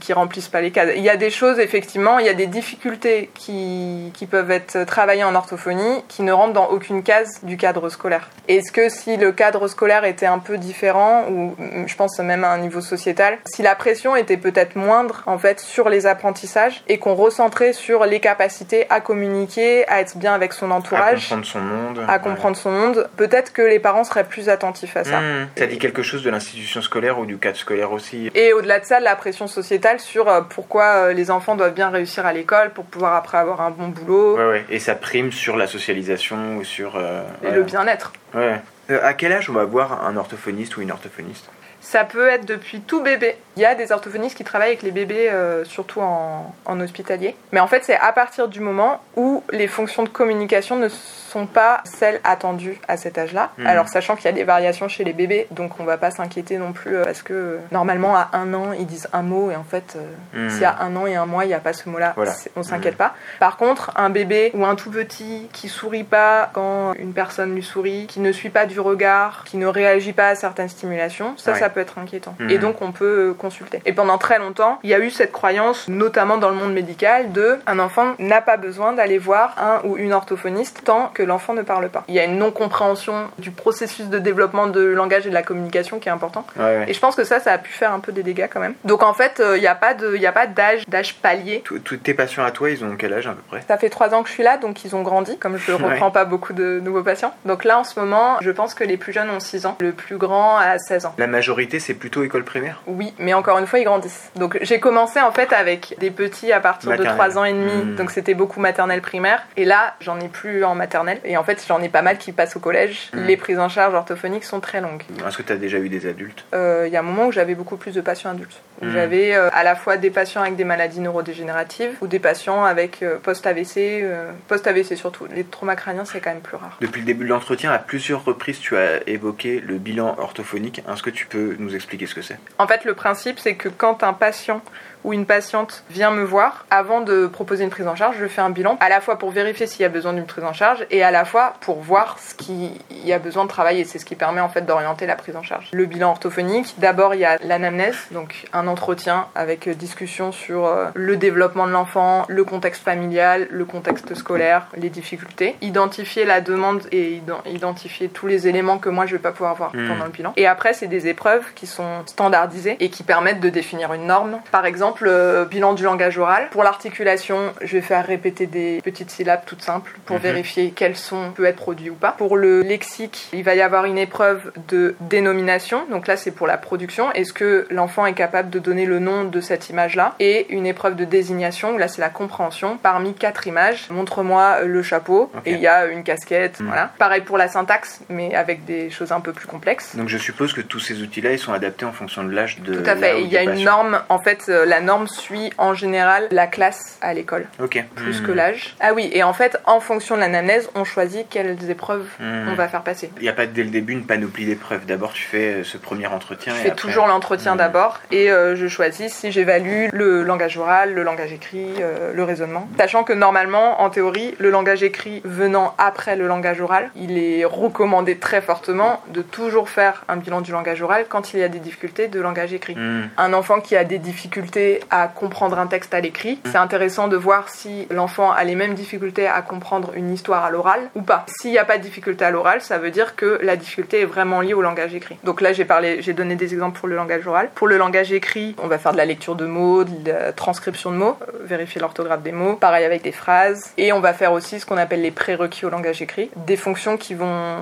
qui 0.00 0.12
remplissent 0.12 0.48
pas 0.48 0.60
les 0.60 0.70
cadres. 0.70 0.92
Il 0.96 1.02
y 1.02 1.08
a 1.08 1.16
des 1.16 1.30
choses 1.30 1.58
effectivement, 1.58 2.18
il 2.18 2.26
y 2.26 2.28
a 2.28 2.34
des 2.34 2.46
difficultés 2.46 3.30
qui, 3.34 4.10
qui 4.14 4.26
peuvent 4.26 4.50
être 4.50 4.84
travaillées 4.84 5.24
en 5.24 5.34
orthophonie 5.34 6.02
qui 6.08 6.22
ne 6.22 6.32
rentrent 6.32 6.52
dans 6.52 6.68
aucune 6.68 7.02
case 7.02 7.40
du 7.42 7.56
cadre 7.56 7.88
scolaire. 7.88 8.30
Est-ce 8.48 8.72
que 8.72 8.88
si 8.88 9.16
le 9.16 9.32
cadre 9.32 9.68
scolaire 9.68 10.04
était 10.04 10.26
un 10.26 10.38
peu 10.38 10.58
différent, 10.58 11.24
ou 11.28 11.54
mm, 11.58 11.86
je 11.86 11.96
pense 11.96 12.18
même 12.18 12.44
à 12.44 12.50
un 12.50 12.58
niveau 12.58 12.80
sociétal, 12.80 13.38
si 13.46 13.62
la 13.62 13.74
pression 13.74 14.16
était 14.16 14.36
peut-être 14.36 14.76
moindre 14.76 15.22
en 15.26 15.38
fait 15.38 15.60
sur 15.60 15.88
les 15.88 16.06
apprentissages 16.06 16.82
et 16.88 16.98
qu'on 16.98 17.14
recentrait 17.14 17.72
sur 17.72 18.04
les 18.04 18.20
capacités 18.20 18.86
à 18.90 19.00
communiquer, 19.00 19.88
à 19.88 20.00
être 20.00 20.16
bien 20.16 20.34
avec 20.34 20.52
son 20.52 20.70
entourage, 20.70 21.32
à 21.32 21.36
comprendre 21.36 21.46
son 21.46 21.60
monde, 21.60 22.04
à 22.08 22.18
comprendre 22.18 22.56
son 22.56 22.70
monde, 22.70 23.08
peut-être 23.16 23.52
que 23.52 23.62
les 23.62 23.78
parents 23.78 24.04
seraient 24.04 24.23
plus 24.24 24.48
attentifs 24.48 24.96
à 24.96 25.04
ça. 25.04 25.20
Mmh. 25.20 25.48
Ça 25.56 25.66
dit 25.66 25.78
quelque 25.78 26.02
chose 26.02 26.22
de 26.22 26.30
l'institution 26.30 26.82
scolaire 26.82 27.18
ou 27.18 27.26
du 27.26 27.38
cadre 27.38 27.56
scolaire 27.56 27.92
aussi. 27.92 28.30
Et 28.34 28.52
au-delà 28.52 28.80
de 28.80 28.84
ça, 28.84 29.00
la 29.00 29.16
pression 29.16 29.46
sociétale 29.46 30.00
sur 30.00 30.28
euh, 30.28 30.40
pourquoi 30.42 30.84
euh, 30.84 31.12
les 31.12 31.30
enfants 31.30 31.56
doivent 31.56 31.74
bien 31.74 31.90
réussir 31.90 32.26
à 32.26 32.32
l'école 32.32 32.70
pour 32.70 32.84
pouvoir 32.84 33.14
après 33.14 33.38
avoir 33.38 33.60
un 33.60 33.70
bon 33.70 33.88
boulot. 33.88 34.36
Ouais, 34.36 34.48
ouais. 34.48 34.64
Et 34.70 34.78
ça 34.78 34.94
prime 34.94 35.32
sur 35.32 35.56
la 35.56 35.66
socialisation 35.66 36.56
ou 36.56 36.64
sur. 36.64 36.96
Euh, 36.96 37.22
et 37.42 37.50
le 37.50 37.62
bien-être. 37.62 38.12
Ouais. 38.34 38.60
à 38.90 39.14
quel 39.14 39.32
âge 39.32 39.48
on 39.48 39.52
va 39.52 39.64
voir 39.64 40.04
un 40.04 40.16
orthophoniste 40.16 40.76
ou 40.76 40.82
une 40.82 40.90
orthophoniste? 40.90 41.48
Ça 41.84 42.04
peut 42.04 42.28
être 42.28 42.46
depuis 42.46 42.80
tout 42.80 43.02
bébé. 43.02 43.36
Il 43.56 43.62
y 43.62 43.66
a 43.66 43.74
des 43.74 43.92
orthophonistes 43.92 44.36
qui 44.36 44.42
travaillent 44.42 44.70
avec 44.70 44.82
les 44.82 44.90
bébés, 44.90 45.28
euh, 45.30 45.64
surtout 45.64 46.00
en, 46.00 46.52
en, 46.64 46.80
hospitalier. 46.80 47.36
Mais 47.52 47.60
en 47.60 47.66
fait, 47.66 47.84
c'est 47.84 47.96
à 47.96 48.10
partir 48.12 48.48
du 48.48 48.60
moment 48.60 49.00
où 49.16 49.44
les 49.52 49.68
fonctions 49.68 50.02
de 50.02 50.08
communication 50.08 50.76
ne 50.76 50.88
sont 50.88 51.46
pas 51.46 51.82
celles 51.84 52.20
attendues 52.24 52.80
à 52.88 52.96
cet 52.96 53.18
âge-là. 53.18 53.50
Hmm. 53.58 53.66
Alors, 53.66 53.88
sachant 53.88 54.16
qu'il 54.16 54.24
y 54.24 54.28
a 54.28 54.32
des 54.32 54.44
variations 54.44 54.88
chez 54.88 55.04
les 55.04 55.12
bébés, 55.12 55.46
donc 55.50 55.78
on 55.78 55.84
va 55.84 55.98
pas 55.98 56.10
s'inquiéter 56.10 56.56
non 56.58 56.72
plus 56.72 56.96
euh, 56.96 57.04
parce 57.04 57.22
que 57.22 57.32
euh, 57.34 57.58
normalement, 57.70 58.16
à 58.16 58.30
un 58.32 58.54
an, 58.54 58.72
ils 58.72 58.86
disent 58.86 59.08
un 59.12 59.22
mot 59.22 59.50
et 59.50 59.56
en 59.56 59.64
fait, 59.64 59.96
hmm. 60.32 60.48
s'il 60.48 60.62
y 60.62 60.64
a 60.64 60.76
un 60.80 60.96
an 60.96 61.06
et 61.06 61.16
un 61.16 61.26
mois, 61.26 61.44
il 61.44 61.48
n'y 61.48 61.54
a 61.54 61.60
pas 61.60 61.74
ce 61.74 61.88
mot-là, 61.88 62.14
on 62.56 62.62
s'inquiète 62.62 62.94
hmm. 62.94 62.98
pas. 62.98 63.14
Par 63.40 63.56
contre, 63.56 63.92
un 63.96 64.10
bébé 64.10 64.52
ou 64.54 64.64
un 64.64 64.74
tout 64.74 64.90
petit 64.90 65.48
qui 65.52 65.68
sourit 65.68 66.04
pas 66.04 66.50
quand 66.54 66.94
une 66.94 67.12
personne 67.12 67.54
lui 67.54 67.62
sourit, 67.62 68.06
qui 68.06 68.20
ne 68.20 68.32
suit 68.32 68.50
pas 68.50 68.64
du 68.64 68.80
regard, 68.80 69.44
qui 69.44 69.58
ne 69.58 69.66
réagit 69.66 70.12
pas 70.12 70.28
à 70.28 70.34
certaines 70.34 70.68
stimulations, 70.68 71.34
ça, 71.36 71.54
ça 71.54 71.68
peut 71.74 71.80
être 71.80 71.98
inquiétant. 71.98 72.34
Mhm. 72.38 72.50
Et 72.50 72.58
donc 72.58 72.80
on 72.80 72.92
peut 72.92 73.34
consulter. 73.36 73.82
Et 73.84 73.92
pendant 73.92 74.18
très 74.18 74.38
longtemps, 74.38 74.78
il 74.82 74.90
y 74.90 74.94
a 74.94 74.98
eu 74.98 75.10
cette 75.10 75.32
croyance, 75.32 75.88
notamment 75.88 76.38
dans 76.38 76.48
le 76.48 76.56
monde 76.56 76.72
médical, 76.72 77.32
de 77.32 77.58
un 77.66 77.78
enfant 77.78 78.14
n'a 78.18 78.40
pas 78.40 78.56
besoin 78.56 78.92
d'aller 78.92 79.18
voir 79.18 79.54
un 79.58 79.86
ou 79.86 79.96
une 79.96 80.12
orthophoniste 80.12 80.82
tant 80.84 81.10
que 81.12 81.22
l'enfant 81.22 81.52
ne 81.52 81.62
parle 81.62 81.88
pas. 81.88 82.04
Il 82.08 82.14
y 82.14 82.20
a 82.20 82.24
une 82.24 82.38
non-compréhension 82.38 83.28
du 83.38 83.50
processus 83.50 84.08
de 84.08 84.18
développement 84.18 84.66
de 84.66 84.80
langage 84.80 85.26
et 85.26 85.28
de 85.28 85.34
la 85.34 85.42
communication 85.42 85.98
qui 85.98 86.08
est 86.08 86.12
important. 86.12 86.46
Et 86.86 86.94
je 86.94 87.00
pense 87.00 87.16
que 87.16 87.24
ça, 87.24 87.40
ça 87.40 87.52
a 87.52 87.58
pu 87.58 87.72
faire 87.72 87.92
un 87.92 88.00
peu 88.00 88.12
des 88.12 88.22
dégâts 88.22 88.48
quand 88.50 88.60
même. 88.60 88.74
Donc 88.84 89.02
en 89.02 89.14
fait, 89.14 89.40
euh, 89.40 89.56
il 89.56 89.60
n'y 89.60 89.66
pas 89.66 89.94
a 90.28 90.32
pas 90.32 90.46
d'âge, 90.46 90.86
d'âge 90.88 91.16
palier. 91.16 91.62
Tous 91.64 91.96
tes 91.96 92.14
patients 92.14 92.44
à 92.44 92.50
toi, 92.50 92.70
ils 92.70 92.84
ont 92.84 92.96
quel 92.96 93.12
âge 93.12 93.26
à 93.26 93.32
peu 93.32 93.42
près? 93.48 93.62
Ça 93.66 93.76
fait 93.78 93.90
trois 93.90 94.14
ans 94.14 94.22
que 94.22 94.28
je 94.28 94.34
suis 94.34 94.42
là, 94.42 94.56
donc 94.56 94.84
ils 94.84 94.94
ont 94.94 95.02
grandi. 95.02 95.38
Comme 95.38 95.56
je 95.56 95.72
ne 95.72 95.76
reprends 95.82 96.10
pas 96.10 96.24
beaucoup 96.24 96.52
de 96.52 96.80
nouveaux 96.80 97.02
patients. 97.02 97.34
Donc 97.44 97.64
là, 97.64 97.78
en 97.78 97.84
ce 97.84 97.98
moment, 97.98 98.36
je 98.40 98.50
pense 98.50 98.74
que 98.74 98.84
les 98.84 98.96
plus 98.96 99.12
jeunes 99.12 99.30
ont 99.30 99.40
6 99.40 99.66
ans, 99.66 99.76
le 99.80 99.92
plus 99.92 100.16
grand 100.16 100.56
a 100.56 100.78
16 100.78 101.06
ans. 101.06 101.14
La 101.18 101.26
majorité 101.26 101.63
c'est 101.78 101.94
plutôt 101.94 102.22
école 102.22 102.44
primaire 102.44 102.82
Oui, 102.86 103.12
mais 103.18 103.34
encore 103.34 103.58
une 103.58 103.66
fois, 103.66 103.78
ils 103.78 103.84
grandissent. 103.84 104.30
Donc 104.36 104.58
j'ai 104.62 104.80
commencé 104.80 105.20
en 105.20 105.32
fait 105.32 105.52
avec 105.52 105.94
des 105.98 106.10
petits 106.10 106.52
à 106.52 106.60
partir 106.60 106.96
de 106.96 107.04
3 107.04 107.38
ans 107.38 107.44
et 107.44 107.52
demi, 107.52 107.72
hmm. 107.72 107.96
donc 107.96 108.10
c'était 108.10 108.34
beaucoup 108.34 108.60
maternelle 108.60 109.00
primaire. 109.00 109.42
Et 109.56 109.64
là, 109.64 109.94
j'en 110.00 110.18
ai 110.20 110.28
plus 110.28 110.64
en 110.64 110.74
maternelle. 110.74 111.20
Et 111.24 111.36
en 111.36 111.44
fait, 111.44 111.64
j'en 111.66 111.80
ai 111.82 111.88
pas 111.88 112.02
mal 112.02 112.18
qui 112.18 112.32
passent 112.32 112.56
au 112.56 112.60
collège. 112.60 113.10
Hmm. 113.12 113.24
Les 113.24 113.36
prises 113.36 113.58
en 113.58 113.68
charge 113.68 113.94
orthophoniques 113.94 114.44
sont 114.44 114.60
très 114.60 114.80
longues. 114.80 115.02
Est-ce 115.26 115.38
que 115.38 115.42
tu 115.42 115.52
as 115.52 115.56
déjà 115.56 115.78
eu 115.78 115.88
des 115.88 116.06
adultes? 116.06 116.44
Euh, 116.54 116.84
Il 116.86 116.92
y 116.92 116.96
a 116.96 117.00
un 117.00 117.04
moment 117.04 117.26
où 117.26 117.32
j'avais 117.32 117.54
beaucoup 117.54 117.76
plus 117.76 117.94
de 117.94 118.00
patients 118.00 118.30
adultes. 118.30 118.60
Hmm. 118.82 118.90
J'avais 118.92 119.34
euh, 119.34 119.48
à 119.52 119.64
la 119.64 119.76
fois 119.76 119.96
des 119.96 120.10
patients 120.10 120.42
avec 120.42 120.56
des 120.56 120.64
maladies 120.64 121.00
neurodégénératives 121.00 121.92
ou 122.00 122.06
des 122.06 122.18
patients 122.18 122.64
avec 122.64 123.02
euh, 123.02 123.18
post-AVC, 123.18 124.04
post-AVC 124.48 124.96
surtout. 124.96 125.26
Les 125.34 125.44
traumas 125.44 125.76
crâniens, 125.76 126.04
c'est 126.04 126.20
quand 126.20 126.30
même 126.30 126.40
plus 126.40 126.56
rare. 126.56 126.76
Depuis 126.80 127.00
le 127.00 127.06
début 127.06 127.24
de 127.24 127.30
l'entretien, 127.30 127.70
à 127.70 127.78
plusieurs 127.78 128.24
reprises, 128.24 128.58
tu 128.58 128.76
as 128.76 129.06
évoqué 129.08 129.60
le 129.60 129.78
bilan 129.78 130.16
orthophonique. 130.18 130.82
Est-ce 130.90 131.02
que 131.02 131.10
tu 131.10 131.26
peux 131.26 131.53
nous 131.58 131.74
expliquer 131.74 132.06
ce 132.06 132.14
que 132.14 132.22
c'est? 132.22 132.38
En 132.58 132.66
fait, 132.66 132.84
le 132.84 132.94
principe, 132.94 133.38
c'est 133.38 133.54
que 133.54 133.68
quand 133.68 134.02
un 134.02 134.12
patient 134.12 134.62
ou 135.04 135.12
une 135.12 135.26
patiente 135.26 135.84
vient 135.90 136.10
me 136.10 136.24
voir, 136.24 136.66
avant 136.70 137.00
de 137.00 137.26
proposer 137.26 137.64
une 137.64 137.70
prise 137.70 137.86
en 137.86 137.94
charge, 137.94 138.16
je 138.18 138.26
fais 138.26 138.40
un 138.40 138.50
bilan, 138.50 138.76
à 138.80 138.88
la 138.88 139.00
fois 139.00 139.18
pour 139.18 139.30
vérifier 139.30 139.66
s'il 139.66 139.82
y 139.82 139.84
a 139.84 139.88
besoin 139.88 140.12
d'une 140.12 140.26
prise 140.26 140.44
en 140.44 140.52
charge 140.52 140.86
et 140.90 141.02
à 141.02 141.10
la 141.10 141.24
fois 141.24 141.54
pour 141.60 141.80
voir 141.80 142.18
ce 142.18 142.34
qu'il 142.34 142.72
y 143.04 143.12
a 143.12 143.18
besoin 143.18 143.44
de 143.44 143.48
travailler. 143.48 143.84
C'est 143.84 143.98
ce 143.98 144.04
qui 144.04 144.16
permet 144.16 144.40
en 144.40 144.48
fait 144.48 144.62
d'orienter 144.62 145.06
la 145.06 145.16
prise 145.16 145.36
en 145.36 145.42
charge. 145.42 145.68
Le 145.72 145.86
bilan 145.86 146.10
orthophonique, 146.10 146.74
d'abord 146.78 147.14
il 147.14 147.20
y 147.20 147.24
a 147.24 147.38
l'anamnèse, 147.42 147.96
donc 148.10 148.46
un 148.52 148.66
entretien 148.66 149.26
avec 149.34 149.68
discussion 149.68 150.32
sur 150.32 150.66
euh, 150.66 150.86
le 150.94 151.16
développement 151.16 151.66
de 151.66 151.72
l'enfant, 151.72 152.24
le 152.28 152.44
contexte 152.44 152.82
familial, 152.82 153.46
le 153.50 153.64
contexte 153.64 154.14
scolaire, 154.14 154.66
les 154.76 154.90
difficultés, 154.90 155.56
identifier 155.60 156.24
la 156.24 156.40
demande 156.40 156.82
et 156.92 157.20
identifier 157.46 158.08
tous 158.08 158.26
les 158.26 158.48
éléments 158.48 158.78
que 158.78 158.88
moi 158.88 159.06
je 159.06 159.12
vais 159.12 159.22
pas 159.22 159.32
pouvoir 159.32 159.54
voir 159.54 159.74
hmm. 159.74 159.88
pendant 159.88 160.04
le 160.04 160.10
bilan. 160.10 160.32
Et 160.36 160.46
après 160.46 160.72
c'est 160.72 160.86
des 160.86 161.08
épreuves 161.08 161.44
qui 161.54 161.66
sont 161.66 162.06
standardisées 162.06 162.76
et 162.80 162.88
qui 162.88 163.02
permettent 163.02 163.40
de 163.40 163.50
définir 163.50 163.92
une 163.92 164.06
norme. 164.06 164.40
Par 164.50 164.66
exemple, 164.66 164.93
le 165.00 165.10
euh, 165.10 165.44
bilan 165.44 165.74
du 165.74 165.82
langage 165.82 166.18
oral. 166.18 166.48
Pour 166.50 166.62
l'articulation, 166.62 167.52
je 167.62 167.76
vais 167.76 167.82
faire 167.82 168.06
répéter 168.06 168.46
des 168.46 168.80
petites 168.82 169.10
syllabes 169.10 169.42
toutes 169.46 169.62
simples 169.62 169.98
pour 170.04 170.16
mhm. 170.16 170.22
vérifier 170.22 170.72
quel 170.74 170.96
son 170.96 171.32
peut 171.32 171.44
être 171.44 171.56
produit 171.56 171.90
ou 171.90 171.94
pas. 171.94 172.12
Pour 172.12 172.36
le 172.36 172.62
lexique, 172.62 173.28
il 173.32 173.42
va 173.42 173.54
y 173.54 173.60
avoir 173.60 173.84
une 173.84 173.98
épreuve 173.98 174.52
de 174.68 174.94
dénomination. 175.00 175.86
Donc 175.90 176.06
là, 176.06 176.16
c'est 176.16 176.30
pour 176.30 176.46
la 176.46 176.58
production. 176.58 177.12
Est-ce 177.12 177.32
que 177.32 177.66
l'enfant 177.70 178.06
est 178.06 178.14
capable 178.14 178.50
de 178.50 178.58
donner 178.58 178.86
le 178.86 178.98
nom 178.98 179.24
de 179.24 179.40
cette 179.40 179.70
image-là? 179.70 180.14
Et 180.20 180.52
une 180.52 180.66
épreuve 180.66 180.96
de 180.96 181.04
désignation. 181.04 181.76
Là, 181.78 181.88
c'est 181.88 182.00
la 182.00 182.10
compréhension. 182.10 182.78
Parmi 182.82 183.14
quatre 183.14 183.46
images, 183.46 183.86
montre-moi 183.90 184.62
le 184.62 184.82
chapeau 184.82 185.30
et 185.46 185.52
il 185.52 185.60
y 185.60 185.66
a 185.66 185.86
une 185.86 186.04
casquette. 186.04 186.60
Mhm. 186.60 186.66
Voilà. 186.66 186.92
Pareil 186.98 187.22
pour 187.22 187.38
la 187.38 187.48
syntaxe, 187.48 188.00
mais 188.08 188.34
avec 188.34 188.64
des 188.64 188.90
choses 188.90 189.12
un 189.12 189.20
peu 189.20 189.32
plus 189.32 189.46
complexes. 189.46 189.96
Donc 189.96 190.08
je 190.08 190.18
suppose 190.18 190.52
que 190.52 190.60
tous 190.60 190.80
ces 190.80 191.02
outils-là, 191.02 191.32
ils 191.32 191.38
sont 191.38 191.52
adaptés 191.52 191.84
en 191.84 191.92
fonction 191.92 192.24
de 192.24 192.30
l'âge 192.30 192.60
de. 192.60 192.74
Tout 192.74 192.90
à 192.90 192.96
fait. 192.96 193.22
Il 193.22 193.28
y 193.28 193.36
a 193.36 193.42
une 193.42 193.64
norme. 193.64 194.00
En 194.08 194.18
fait, 194.18 194.46
euh, 194.48 194.64
la 194.64 194.80
norme 194.84 195.08
suit 195.08 195.52
en 195.58 195.74
général 195.74 196.28
la 196.30 196.46
classe 196.46 196.98
à 197.00 197.14
l'école. 197.14 197.46
Ok. 197.60 197.82
Plus 197.94 198.20
que 198.20 198.30
hmm. 198.30 198.36
l'âge. 198.36 198.76
Ah 198.80 198.92
oui, 198.94 199.10
et 199.12 199.22
en 199.22 199.32
fait, 199.32 199.58
en 199.66 199.80
fonction 199.80 200.14
de 200.14 200.20
l'anamnèse, 200.20 200.70
on 200.74 200.84
choisit 200.84 201.26
quelles 201.28 201.70
épreuves 201.70 202.06
hmm. 202.20 202.48
on 202.50 202.54
va 202.54 202.68
faire 202.68 202.82
passer. 202.82 203.10
Il 203.16 203.22
n'y 203.22 203.28
a 203.28 203.32
pas 203.32 203.46
dès 203.46 203.62
le 203.62 203.70
début 203.70 203.92
une 203.92 204.06
panoplie 204.06 204.46
d'épreuves. 204.46 204.86
D'abord, 204.86 205.12
tu 205.12 205.24
fais 205.24 205.54
euh, 205.54 205.64
ce 205.64 205.76
premier 205.76 206.06
entretien. 206.06 206.54
Je 206.54 206.60
fais 206.60 206.74
toujours 206.74 207.06
l'entretien 207.06 207.54
hmm. 207.54 207.58
d'abord 207.58 208.00
et 208.10 208.30
euh, 208.30 208.56
je 208.56 208.68
choisis 208.68 209.12
si 209.12 209.32
j'évalue 209.32 209.88
le 209.92 210.22
langage 210.22 210.56
oral, 210.56 210.94
le 210.94 211.02
langage 211.02 211.32
écrit, 211.32 211.66
euh, 211.80 212.12
le 212.14 212.24
raisonnement. 212.24 212.68
Sachant 212.78 213.04
que 213.04 213.12
normalement, 213.12 213.80
en 213.82 213.90
théorie, 213.90 214.34
le 214.38 214.50
langage 214.50 214.82
écrit 214.82 215.20
venant 215.24 215.74
après 215.78 216.16
le 216.16 216.26
langage 216.26 216.60
oral, 216.60 216.90
il 216.96 217.18
est 217.18 217.44
recommandé 217.44 218.18
très 218.18 218.40
fortement 218.40 219.02
de 219.08 219.22
toujours 219.22 219.68
faire 219.68 220.04
un 220.08 220.16
bilan 220.16 220.40
du 220.40 220.52
langage 220.52 220.82
oral 220.82 221.06
quand 221.08 221.32
il 221.32 221.40
y 221.40 221.42
a 221.42 221.48
des 221.48 221.58
difficultés 221.58 222.08
de 222.08 222.20
langage 222.20 222.52
écrit. 222.52 222.76
Un 223.16 223.32
enfant 223.32 223.60
qui 223.60 223.76
a 223.76 223.84
des 223.84 223.98
difficultés 223.98 224.73
à 224.90 225.08
comprendre 225.08 225.58
un 225.58 225.66
texte 225.66 225.94
à 225.94 226.00
l'écrit. 226.00 226.38
C'est 226.46 226.56
intéressant 226.56 227.08
de 227.08 227.16
voir 227.16 227.48
si 227.48 227.86
l'enfant 227.90 228.32
a 228.32 228.44
les 228.44 228.54
mêmes 228.54 228.74
difficultés 228.74 229.26
à 229.26 229.42
comprendre 229.42 229.92
une 229.94 230.12
histoire 230.12 230.44
à 230.44 230.50
l'oral 230.50 230.90
ou 230.94 231.02
pas. 231.02 231.24
S'il 231.28 231.50
n'y 231.50 231.58
a 231.58 231.64
pas 231.64 231.78
de 231.78 231.82
difficulté 231.82 232.24
à 232.24 232.30
l'oral, 232.30 232.60
ça 232.60 232.78
veut 232.78 232.90
dire 232.90 233.16
que 233.16 233.38
la 233.42 233.56
difficulté 233.56 234.00
est 234.00 234.06
vraiment 234.06 234.40
liée 234.40 234.54
au 234.54 234.62
langage 234.62 234.94
écrit. 234.94 235.18
Donc 235.24 235.40
là, 235.40 235.52
j'ai 235.52 235.64
parlé, 235.64 236.02
j'ai 236.02 236.12
donné 236.12 236.36
des 236.36 236.52
exemples 236.52 236.78
pour 236.78 236.88
le 236.88 236.96
langage 236.96 237.26
oral. 237.26 237.50
Pour 237.54 237.68
le 237.68 237.76
langage 237.76 238.12
écrit, 238.12 238.54
on 238.62 238.66
va 238.66 238.78
faire 238.78 238.92
de 238.92 238.96
la 238.96 239.04
lecture 239.04 239.34
de 239.34 239.46
mots, 239.46 239.84
de 239.84 240.10
la 240.10 240.32
transcription 240.32 240.90
de 240.90 240.96
mots, 240.96 241.16
euh, 241.22 241.44
vérifier 241.44 241.80
l'orthographe 241.80 242.22
des 242.22 242.32
mots, 242.32 242.54
pareil 242.54 242.84
avec 242.84 243.02
des 243.02 243.12
phrases. 243.12 243.72
Et 243.76 243.92
on 243.92 244.00
va 244.00 244.12
faire 244.12 244.32
aussi 244.32 244.60
ce 244.60 244.66
qu'on 244.66 244.76
appelle 244.76 245.02
les 245.02 245.10
prérequis 245.10 245.66
au 245.66 245.70
langage 245.70 246.02
écrit, 246.02 246.30
des 246.36 246.56
fonctions 246.56 246.96
qui 246.96 247.14
vont 247.14 247.58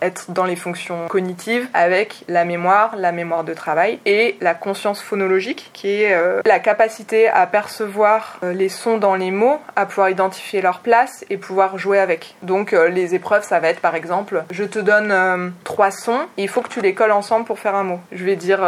être 0.00 0.30
dans 0.30 0.44
les 0.44 0.56
fonctions 0.56 1.08
cognitives 1.08 1.66
avec 1.74 2.24
la 2.28 2.44
mémoire, 2.44 2.96
la 2.96 3.12
mémoire 3.12 3.44
de 3.44 3.54
travail 3.54 3.98
et 4.06 4.36
la 4.40 4.54
conscience 4.54 5.00
phonologique 5.00 5.70
qui 5.72 5.88
est 5.88 6.14
euh, 6.14 6.40
la 6.52 6.58
capacité 6.58 7.28
à 7.28 7.46
percevoir 7.46 8.38
euh, 8.42 8.52
les 8.52 8.68
sons 8.68 8.98
dans 8.98 9.14
les 9.14 9.30
mots, 9.30 9.58
à 9.74 9.86
pouvoir 9.86 10.10
identifier 10.10 10.60
leur 10.60 10.80
place 10.80 11.24
et 11.30 11.38
pouvoir 11.38 11.78
jouer 11.78 11.98
avec. 11.98 12.34
Donc 12.42 12.74
euh, 12.74 12.90
les 12.90 13.14
épreuves, 13.14 13.42
ça 13.42 13.58
va 13.58 13.68
être 13.68 13.80
par 13.80 13.94
exemple, 13.94 14.44
je 14.50 14.64
te 14.64 14.78
donne 14.78 15.12
euh, 15.12 15.48
trois 15.64 15.90
sons, 15.90 16.20
il 16.36 16.48
faut 16.48 16.60
que 16.60 16.68
tu 16.68 16.82
les 16.82 16.92
colles 16.92 17.12
ensemble 17.12 17.46
pour 17.46 17.58
faire 17.58 17.74
un 17.74 17.84
mot. 17.84 18.00
Je 18.12 18.22
vais 18.26 18.36
dire 18.36 18.60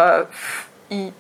i, 0.90 1.12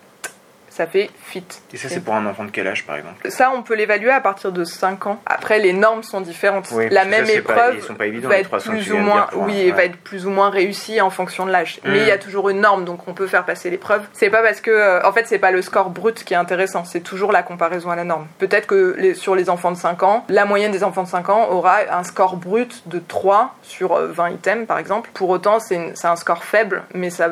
ça 0.74 0.86
fait 0.88 1.08
fit. 1.22 1.44
Et 1.72 1.76
ça, 1.76 1.88
c'est 1.88 2.00
pour 2.00 2.14
un 2.14 2.26
enfant 2.26 2.44
de 2.44 2.50
quel 2.50 2.66
âge, 2.66 2.84
par 2.84 2.96
exemple? 2.96 3.30
Ça, 3.30 3.52
on 3.54 3.62
peut 3.62 3.74
l'évaluer 3.74 4.10
à 4.10 4.20
partir 4.20 4.50
de 4.50 4.64
5 4.64 5.06
ans. 5.06 5.20
Après, 5.24 5.60
les 5.60 5.72
normes 5.72 6.02
sont 6.02 6.20
différentes. 6.20 6.68
Oui, 6.72 6.88
la 6.90 7.04
même 7.04 7.24
ça, 7.26 7.32
pas- 7.32 7.38
épreuve 7.38 7.74
ils 7.76 7.82
sont 7.82 7.94
pas 7.94 8.06
évidents, 8.06 8.28
va 8.28 8.38
être 8.38 8.48
300 8.48 8.72
que 8.72 8.76
plus 8.76 8.92
ou 8.92 8.96
moins, 8.98 9.26
oui, 9.34 9.66
ouais. 9.66 9.70
va 9.70 9.84
être 9.84 9.96
plus 9.98 10.26
ou 10.26 10.30
moins 10.30 10.50
réussi 10.50 11.00
en 11.00 11.10
fonction 11.10 11.46
de 11.46 11.52
l'âge. 11.52 11.78
Mais 11.84 11.90
Mm. 11.92 12.02
il 12.02 12.08
y 12.08 12.10
a 12.10 12.18
toujours 12.18 12.48
une 12.50 12.60
norme, 12.60 12.84
donc 12.84 13.06
on 13.06 13.14
peut 13.14 13.28
faire 13.28 13.44
passer 13.44 13.70
l'épreuve. 13.70 14.02
C'est 14.12 14.30
pas 14.30 14.42
parce 14.42 14.60
que, 14.60 14.70
euh, 14.72 15.06
en 15.06 15.12
fait, 15.12 15.26
c'est 15.28 15.38
pas 15.38 15.52
le 15.52 15.62
score 15.62 15.90
brut 15.90 16.24
qui 16.24 16.34
est 16.34 16.36
intéressant, 16.36 16.84
c'est 16.84 17.00
toujours 17.00 17.30
la 17.30 17.44
comparaison 17.44 17.90
à 17.90 17.96
la 17.96 18.04
norme. 18.04 18.26
Peut-être 18.38 18.66
que 18.66 18.96
les- 18.98 19.14
sur 19.14 19.36
les 19.36 19.48
enfants 19.50 19.70
de 19.70 19.76
5 19.76 20.02
ans, 20.02 20.24
la 20.28 20.44
moyenne 20.44 20.72
des 20.72 20.82
enfants 20.82 21.04
de 21.04 21.08
5 21.08 21.28
ans 21.28 21.48
aura 21.50 21.76
un 21.90 22.02
score 22.02 22.36
brut 22.36 22.82
de 22.88 22.98
3 22.98 23.54
sur 23.62 23.92
euh, 23.96 24.08
20 24.08 24.30
items, 24.30 24.66
par 24.66 24.78
exemple. 24.78 25.10
Pour 25.14 25.30
autant, 25.30 25.60
c'est 25.60 25.92
un 26.04 26.16
score 26.16 26.42
faible, 26.42 26.82
mais 26.94 27.10
ça, 27.10 27.28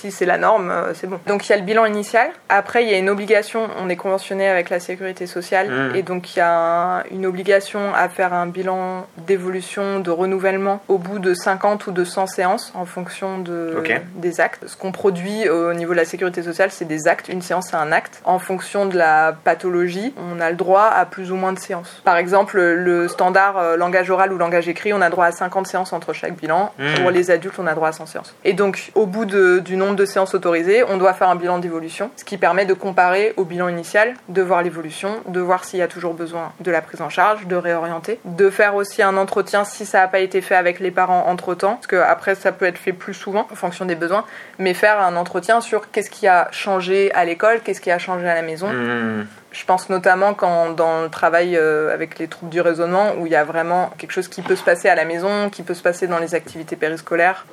si 0.00 0.10
c'est 0.10 0.26
la 0.26 0.38
norme, 0.38 0.70
euh, 0.70 0.92
c'est 0.94 1.06
bon. 1.06 1.18
Donc 1.26 1.46
il 1.46 1.50
y 1.50 1.54
a 1.54 1.58
le 1.58 1.62
bilan 1.64 1.84
initial. 1.84 2.28
Après, 2.48 2.84
il 2.84 2.90
y 2.90 2.94
a 2.94 2.98
une 2.98 3.10
obligation, 3.10 3.68
on 3.78 3.88
est 3.88 3.96
conventionné 3.96 4.48
avec 4.48 4.70
la 4.70 4.80
sécurité 4.80 5.26
sociale, 5.26 5.68
Mm. 5.70 5.94
et 5.96 6.02
donc 6.02 6.34
il 6.34 6.38
y 6.38 6.42
a 6.42 6.52
un- 6.52 7.02
une 7.10 7.26
obligation 7.26 7.94
à 7.94 8.08
faire 8.08 8.32
un 8.32 8.46
bilan 8.46 9.06
d'évolution, 9.18 10.00
de 10.00 10.10
renouvellement 10.10 10.80
au 10.88 10.98
bout 10.98 11.18
de 11.18 11.34
50 11.34 11.86
ou 11.86 11.92
de 11.92 12.04
100 12.04 12.26
séances 12.26 12.72
en 12.74 12.84
fonction 12.84 13.38
de, 13.38 13.74
des 14.16 14.40
actes. 14.40 14.66
Ce 14.66 14.76
qu'on 14.76 14.92
produit 14.92 15.48
au 15.48 15.72
niveau 15.74 15.92
de 15.92 15.98
la 15.98 16.04
sécurité 16.04 16.42
sociale, 16.42 16.70
c'est 16.70 16.84
des 16.84 17.06
actes. 17.08 17.28
Une 17.28 17.42
séance, 17.42 17.68
c'est 17.70 17.76
un 17.76 17.92
acte. 17.92 18.20
En 18.24 18.38
fonction 18.38 18.86
de 18.86 18.96
la 18.96 19.34
pathologie, 19.44 20.14
on 20.16 20.40
a 20.40 20.50
le 20.50 20.56
droit 20.56 20.84
à 20.94 21.04
plus 21.06 21.30
ou 21.32 21.36
moins 21.36 21.52
de 21.52 21.58
séances. 21.58 22.00
Par 22.04 22.16
exemple, 22.16 22.60
le 22.60 23.08
standard 23.08 23.58
euh, 23.58 23.76
langage 23.76 24.10
oral 24.10 24.32
ou 24.32 24.38
langage 24.38 24.68
écrit, 24.68 24.92
on 24.92 25.00
a 25.00 25.10
droit 25.10 25.26
à 25.26 25.32
50 25.32 25.66
séances 25.66 25.92
entre 25.92 26.12
chaque 26.12 26.34
bilan. 26.34 26.72
Mm. 26.78 26.94
Pour 27.02 27.10
les 27.10 27.30
adultes, 27.30 27.58
on 27.58 27.66
a 27.66 27.74
droit 27.74 27.88
à 27.88 27.92
100 27.92 28.06
séances. 28.06 28.34
Et 28.44 28.52
donc, 28.52 28.90
au 28.94 29.06
bout 29.06 29.24
de- 29.24 29.58
du 29.60 29.76
nombre 29.76 29.89
de 29.96 30.04
séances 30.04 30.34
autorisées, 30.34 30.84
on 30.84 30.96
doit 30.96 31.12
faire 31.12 31.28
un 31.28 31.36
bilan 31.36 31.58
d'évolution, 31.58 32.10
ce 32.16 32.24
qui 32.24 32.38
permet 32.38 32.66
de 32.66 32.74
comparer 32.74 33.34
au 33.36 33.44
bilan 33.44 33.68
initial, 33.68 34.14
de 34.28 34.42
voir 34.42 34.62
l'évolution, 34.62 35.20
de 35.26 35.40
voir 35.40 35.64
s'il 35.64 35.78
y 35.78 35.82
a 35.82 35.88
toujours 35.88 36.14
besoin 36.14 36.52
de 36.60 36.70
la 36.70 36.82
prise 36.82 37.00
en 37.00 37.08
charge, 37.08 37.46
de 37.46 37.56
réorienter, 37.56 38.20
de 38.24 38.50
faire 38.50 38.74
aussi 38.74 39.02
un 39.02 39.16
entretien 39.16 39.64
si 39.64 39.86
ça 39.86 40.00
n'a 40.00 40.08
pas 40.08 40.20
été 40.20 40.40
fait 40.40 40.56
avec 40.56 40.80
les 40.80 40.90
parents 40.90 41.26
entre 41.26 41.54
temps, 41.54 41.74
parce 41.74 41.86
que 41.86 41.96
après 41.96 42.34
ça 42.34 42.52
peut 42.52 42.66
être 42.66 42.78
fait 42.78 42.92
plus 42.92 43.14
souvent 43.14 43.46
en 43.50 43.54
fonction 43.54 43.84
des 43.84 43.94
besoins, 43.94 44.24
mais 44.58 44.74
faire 44.74 45.00
un 45.00 45.16
entretien 45.16 45.60
sur 45.60 45.90
qu'est-ce 45.90 46.10
qui 46.10 46.26
a 46.26 46.48
changé 46.50 47.12
à 47.12 47.24
l'école, 47.24 47.60
qu'est-ce 47.64 47.80
qui 47.80 47.90
a 47.90 47.98
changé 47.98 48.28
à 48.28 48.34
la 48.34 48.42
maison, 48.42 48.68
Hmm. 48.80 49.26
je 49.52 49.64
pense 49.64 49.88
notamment 49.88 50.34
quand 50.34 50.70
dans 50.70 51.02
le 51.02 51.08
travail 51.08 51.56
euh, 51.56 51.92
avec 51.92 52.18
les 52.18 52.28
troubles 52.28 52.50
du 52.50 52.60
raisonnement 52.60 53.14
où 53.18 53.26
il 53.26 53.32
y 53.32 53.36
a 53.36 53.44
vraiment 53.44 53.90
quelque 53.98 54.12
chose 54.12 54.28
qui 54.28 54.42
peut 54.42 54.56
se 54.56 54.62
passer 54.62 54.88
à 54.88 54.94
la 54.94 55.04
maison, 55.04 55.50
qui 55.50 55.62
peut 55.62 55.74
se 55.74 55.82
passer 55.82 56.06
dans 56.06 56.18
les 56.18 56.34
activités 56.34 56.76
périscolaires. 56.76 57.46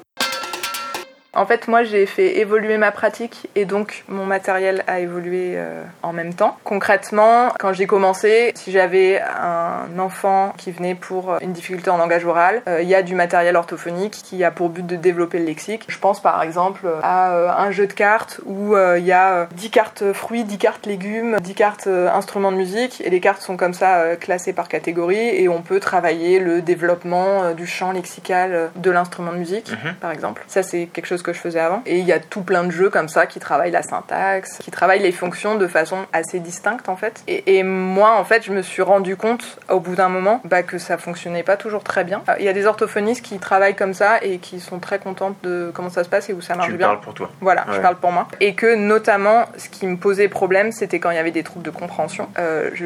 En 1.38 1.46
fait, 1.46 1.68
moi, 1.68 1.84
j'ai 1.84 2.08
fait 2.08 2.40
évoluer 2.40 2.78
ma 2.78 2.92
pratique 2.92 3.48
et 3.56 3.66
donc 3.66 4.04
mon 4.10 4.26
matériel 4.26 4.84
a 4.88 5.00
évolué 5.00 5.54
euh, 5.56 5.84
en 6.02 6.12
même 6.12 6.34
temps. 6.34 6.58
Concrètement, 6.64 7.50
quand 7.60 7.74
j'ai 7.74 7.86
commencé, 7.86 8.52
si 8.56 8.72
j'avais 8.72 9.22
un 9.22 10.00
enfant 10.00 10.54
qui 10.58 10.72
venait 10.72 10.96
pour 10.96 11.38
une 11.42 11.54
difficulté 11.54 11.92
en 11.92 11.98
langage 11.98 12.26
oral, 12.26 12.64
euh, 12.68 12.82
il 12.82 12.90
y 12.90 12.96
a 12.96 13.04
du 13.04 13.14
matériel 13.14 13.56
orthophonique 13.56 14.14
qui 14.24 14.44
a 14.44 14.50
pour 14.50 14.70
but 14.70 14.86
de 14.86 14.96
développer 14.96 15.38
le 15.38 15.46
lexique. 15.46 15.84
Je 15.88 16.00
pense 16.00 16.20
par 16.22 16.42
exemple 16.42 16.88
à 17.04 17.34
euh, 17.34 17.50
un 17.56 17.70
jeu 17.70 17.86
de 17.86 17.94
cartes 17.94 18.42
où 18.46 18.76
euh, 18.76 18.98
il 18.98 19.06
y 19.06 19.12
a 19.12 19.34
euh, 19.34 19.46
10 19.56 19.70
cartes 19.70 20.14
fruits, 20.14 20.44
10 20.44 20.58
cartes 20.58 20.86
légumes, 20.88 21.38
10 21.40 21.54
cartes 21.54 21.88
euh, 21.88 22.10
instruments 22.12 22.52
de 22.52 22.58
musique 22.58 23.00
et 23.06 23.12
les 23.12 23.20
cartes 23.20 23.44
sont 23.44 23.58
comme 23.58 23.74
ça 23.76 23.98
euh, 23.98 24.16
classées 24.16 24.54
par 24.54 24.68
catégorie 24.68 25.18
et 25.36 25.48
on 25.50 25.62
peut 25.62 25.80
travailler 25.80 26.40
le 26.40 26.64
développement 26.64 27.44
euh, 27.44 27.54
du 27.54 27.68
champ 27.68 27.92
lexical 27.92 28.54
euh, 28.54 28.68
de 28.76 28.90
l'instrument 28.90 29.32
de 29.34 29.38
musique 29.38 29.72
Mhm. 29.72 29.94
par 30.02 30.12
exemple. 30.12 30.44
Ça 30.48 30.64
c'est 30.64 30.88
quelque 30.88 31.06
chose 31.06 31.22
que 31.22 31.27
je 31.34 31.40
faisais 31.40 31.60
avant. 31.60 31.82
Et 31.86 31.98
il 32.00 32.06
y 32.06 32.12
a 32.14 32.20
tout 32.20 32.42
plein 32.42 32.64
de 32.64 32.72
jeux 32.72 32.90
comme 32.90 33.10
ça 33.10 33.26
qui 33.26 33.40
travaillent 33.40 33.72
la 33.72 33.84
syntaxe, 33.84 34.58
qui 34.60 34.72
travaillent 34.72 35.02
les 35.02 35.12
fonctions 35.12 35.56
de 35.56 35.68
façon 35.68 35.98
assez 36.14 36.40
distincte 36.40 36.90
en 36.90 36.96
fait. 36.96 37.24
Et, 37.28 37.58
et 37.58 37.64
moi 37.64 38.16
en 38.18 38.24
fait 38.24 38.44
je 38.46 38.52
me 38.52 38.62
suis 38.62 38.82
rendu 38.82 39.16
compte 39.16 39.60
au 39.70 39.80
bout 39.80 39.96
d'un 39.96 40.10
moment 40.10 40.42
bah, 40.44 40.64
que 40.64 40.78
ça 40.78 40.98
fonctionnait 40.98 41.44
pas 41.44 41.58
toujours 41.58 41.84
très 41.84 42.04
bien. 42.04 42.22
Euh, 42.30 42.34
Il 42.40 42.46
y 42.46 42.50
a 42.50 42.54
des 42.54 42.66
orthophonistes 42.66 43.24
qui 43.24 43.40
travaillent 43.40 43.76
comme 43.76 43.94
ça 43.94 44.20
et 44.22 44.38
qui 44.38 44.60
sont 44.60 44.80
très 44.80 45.00
contentes 45.00 45.36
de 45.44 45.72
comment 45.74 45.90
ça 45.90 46.04
se 46.04 46.10
passe 46.10 46.30
et 46.30 46.34
où 46.34 46.42
ça 46.42 46.56
marche 46.56 46.70
Tu 46.70 46.78
bien. 46.78 46.88
parles 46.88 47.02
pour 47.02 47.14
toi. 47.14 47.30
Voilà, 47.42 47.66
je 47.72 47.80
parle 47.80 47.96
pour 47.98 48.12
moi. 48.12 48.28
Et 48.40 48.54
que 48.56 48.76
notamment, 48.76 49.46
ce 49.58 49.70
qui 49.70 49.88
me 49.88 49.98
posait 49.98 50.28
problème, 50.28 50.72
c'était 50.72 51.00
quand 51.00 51.12
il 51.12 51.16
y 51.16 51.20
avait 51.20 51.32
des 51.32 51.44
troubles 51.44 51.66
de 51.66 51.72
compréhension. 51.72 52.30
Euh, 52.38 52.70
je 52.74 52.86